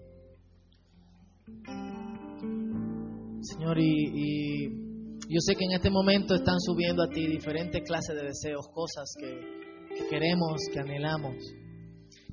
Señor, 3.40 3.80
y, 3.80 4.68
yo 5.30 5.40
sé 5.40 5.56
que 5.56 5.64
en 5.64 5.72
este 5.72 5.90
momento 5.90 6.36
están 6.36 6.60
subiendo 6.60 7.02
a 7.02 7.08
ti 7.08 7.28
diferentes 7.28 7.82
clases 7.88 8.14
de 8.14 8.24
deseos, 8.24 8.68
cosas 8.74 9.14
que, 9.18 9.96
que 9.96 10.06
queremos, 10.10 10.64
que 10.70 10.82
anhelamos, 10.82 11.38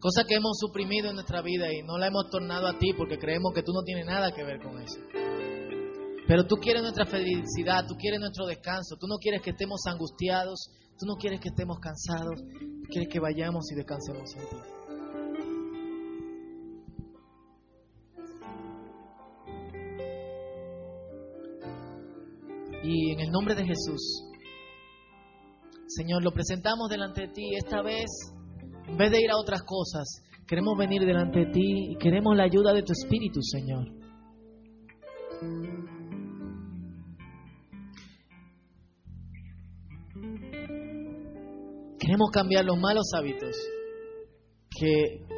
cosas 0.00 0.24
que 0.26 0.34
hemos 0.34 0.58
suprimido 0.58 1.08
en 1.08 1.14
nuestra 1.14 1.40
vida 1.40 1.72
y 1.72 1.84
no 1.84 1.96
la 1.98 2.08
hemos 2.08 2.28
tornado 2.32 2.66
a 2.66 2.76
ti 2.76 2.92
porque 2.98 3.16
creemos 3.16 3.52
que 3.54 3.62
tú 3.62 3.70
no 3.72 3.84
tienes 3.84 4.04
nada 4.04 4.32
que 4.32 4.42
ver 4.42 4.58
con 4.60 4.76
eso. 4.82 4.98
Pero 6.26 6.48
tú 6.48 6.56
quieres 6.56 6.82
nuestra 6.82 7.06
felicidad, 7.06 7.84
tú 7.86 7.94
quieres 7.94 8.18
nuestro 8.18 8.44
descanso, 8.44 8.96
tú 8.98 9.06
no 9.06 9.18
quieres 9.18 9.40
que 9.40 9.50
estemos 9.50 9.82
angustiados, 9.86 10.68
tú 10.98 11.06
no 11.06 11.14
quieres 11.14 11.38
que 11.38 11.50
estemos 11.50 11.78
cansados, 11.78 12.42
tú 12.42 12.88
quieres 12.90 13.08
que 13.08 13.20
vayamos 13.20 13.70
y 13.70 13.76
descansemos 13.76 14.34
en 14.34 14.48
ti. 14.48 14.77
Y 22.91 23.12
en 23.12 23.20
el 23.20 23.30
nombre 23.30 23.55
de 23.55 23.66
Jesús, 23.66 24.24
Señor, 25.89 26.24
lo 26.24 26.32
presentamos 26.32 26.89
delante 26.89 27.26
de 27.26 27.28
ti. 27.28 27.55
Esta 27.55 27.82
vez, 27.82 28.07
en 28.86 28.97
vez 28.97 29.11
de 29.11 29.20
ir 29.20 29.30
a 29.30 29.36
otras 29.36 29.62
cosas, 29.62 30.22
queremos 30.47 30.74
venir 30.78 31.03
delante 31.05 31.41
de 31.41 31.47
ti 31.53 31.93
y 31.93 31.99
queremos 31.99 32.34
la 32.34 32.45
ayuda 32.45 32.72
de 32.72 32.82
tu 32.82 32.93
Espíritu, 32.93 33.43
Señor. 33.43 33.84
Queremos 42.01 42.30
cambiar 42.32 42.64
los 42.64 42.78
malos 42.78 43.11
hábitos 43.14 43.55
que 44.70 45.28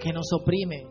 que 0.00 0.12
nos 0.12 0.32
oprime, 0.32 0.86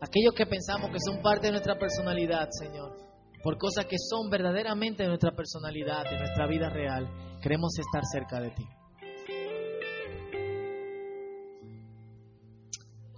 aquellos 0.00 0.34
que 0.34 0.46
pensamos 0.46 0.90
que 0.90 0.98
son 0.98 1.20
parte 1.20 1.48
de 1.48 1.52
nuestra 1.52 1.78
personalidad, 1.78 2.48
Señor, 2.50 3.03
por 3.44 3.58
cosas 3.58 3.84
que 3.84 3.98
son 3.98 4.30
verdaderamente 4.30 5.02
de 5.02 5.10
nuestra 5.10 5.32
personalidad, 5.36 6.02
de 6.04 6.18
nuestra 6.18 6.46
vida 6.48 6.70
real, 6.70 7.06
queremos 7.42 7.78
estar 7.78 8.02
cerca 8.10 8.40
de 8.40 8.50
ti. 8.50 8.64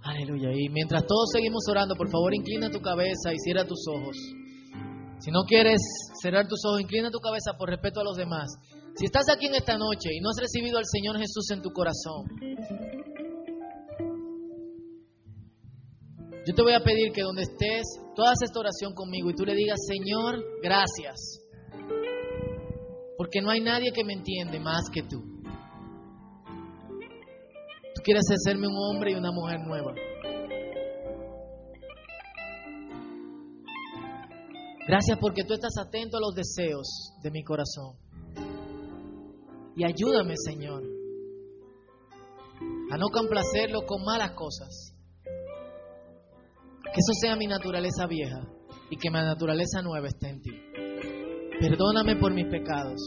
Aleluya. 0.03 0.49
Y 0.53 0.67
mientras 0.69 1.05
todos 1.07 1.29
seguimos 1.31 1.63
orando, 1.69 1.95
por 1.95 2.09
favor 2.09 2.35
inclina 2.35 2.69
tu 2.69 2.81
cabeza 2.81 3.31
y 3.31 3.39
cierra 3.39 3.65
tus 3.65 3.87
ojos. 3.87 4.17
Si 5.19 5.31
no 5.31 5.43
quieres 5.47 5.79
cerrar 6.21 6.45
tus 6.47 6.59
ojos, 6.65 6.81
inclina 6.81 7.09
tu 7.09 7.19
cabeza 7.19 7.53
por 7.57 7.69
respeto 7.69 8.01
a 8.01 8.03
los 8.03 8.17
demás. 8.17 8.47
Si 8.95 9.05
estás 9.05 9.29
aquí 9.33 9.47
en 9.47 9.55
esta 9.55 9.77
noche 9.77 10.09
y 10.11 10.19
no 10.19 10.29
has 10.29 10.41
recibido 10.41 10.77
al 10.77 10.85
Señor 10.85 11.17
Jesús 11.17 11.51
en 11.51 11.61
tu 11.61 11.71
corazón, 11.71 12.25
yo 16.47 16.53
te 16.55 16.61
voy 16.61 16.71
a 16.71 16.79
pedir 16.79 17.11
que 17.11 17.23
donde 17.23 17.41
estés, 17.41 17.83
tú 18.15 18.21
hagas 18.21 18.41
esta 18.41 18.61
oración 18.61 18.93
conmigo 18.93 19.29
y 19.29 19.35
tú 19.35 19.43
le 19.43 19.53
digas, 19.53 19.77
Señor, 19.85 20.41
gracias. 20.63 21.41
Porque 23.17 23.41
no 23.41 23.49
hay 23.49 23.59
nadie 23.59 23.91
que 23.91 24.05
me 24.05 24.13
entiende 24.13 24.57
más 24.57 24.89
que 24.89 25.01
tú. 25.03 25.21
Tú 27.93 28.01
quieres 28.01 28.23
hacerme 28.31 28.67
un 28.67 28.75
hombre 28.77 29.11
y 29.11 29.15
una 29.15 29.31
mujer 29.33 29.59
nueva. 29.59 29.93
Gracias 34.87 35.17
porque 35.19 35.43
tú 35.43 35.53
estás 35.53 35.73
atento 35.77 36.15
a 36.15 36.21
los 36.21 36.33
deseos 36.33 37.11
de 37.23 37.29
mi 37.29 37.43
corazón. 37.43 37.97
Y 39.75 39.83
ayúdame, 39.83 40.35
Señor, 40.37 40.81
a 42.89 42.97
no 42.97 43.09
complacerlo 43.09 43.81
con 43.85 44.05
malas 44.05 44.31
cosas. 44.31 44.96
Que 46.97 47.01
eso 47.01 47.13
sea 47.21 47.35
mi 47.35 47.45
naturaleza 47.45 48.07
vieja 48.07 48.41
y 48.89 48.97
que 48.97 49.11
mi 49.11 49.19
naturaleza 49.19 49.83
nueva 49.83 50.07
esté 50.07 50.29
en 50.29 50.41
ti. 50.41 50.49
Perdóname 51.59 52.15
por 52.15 52.33
mis 52.33 52.47
pecados. 52.47 52.99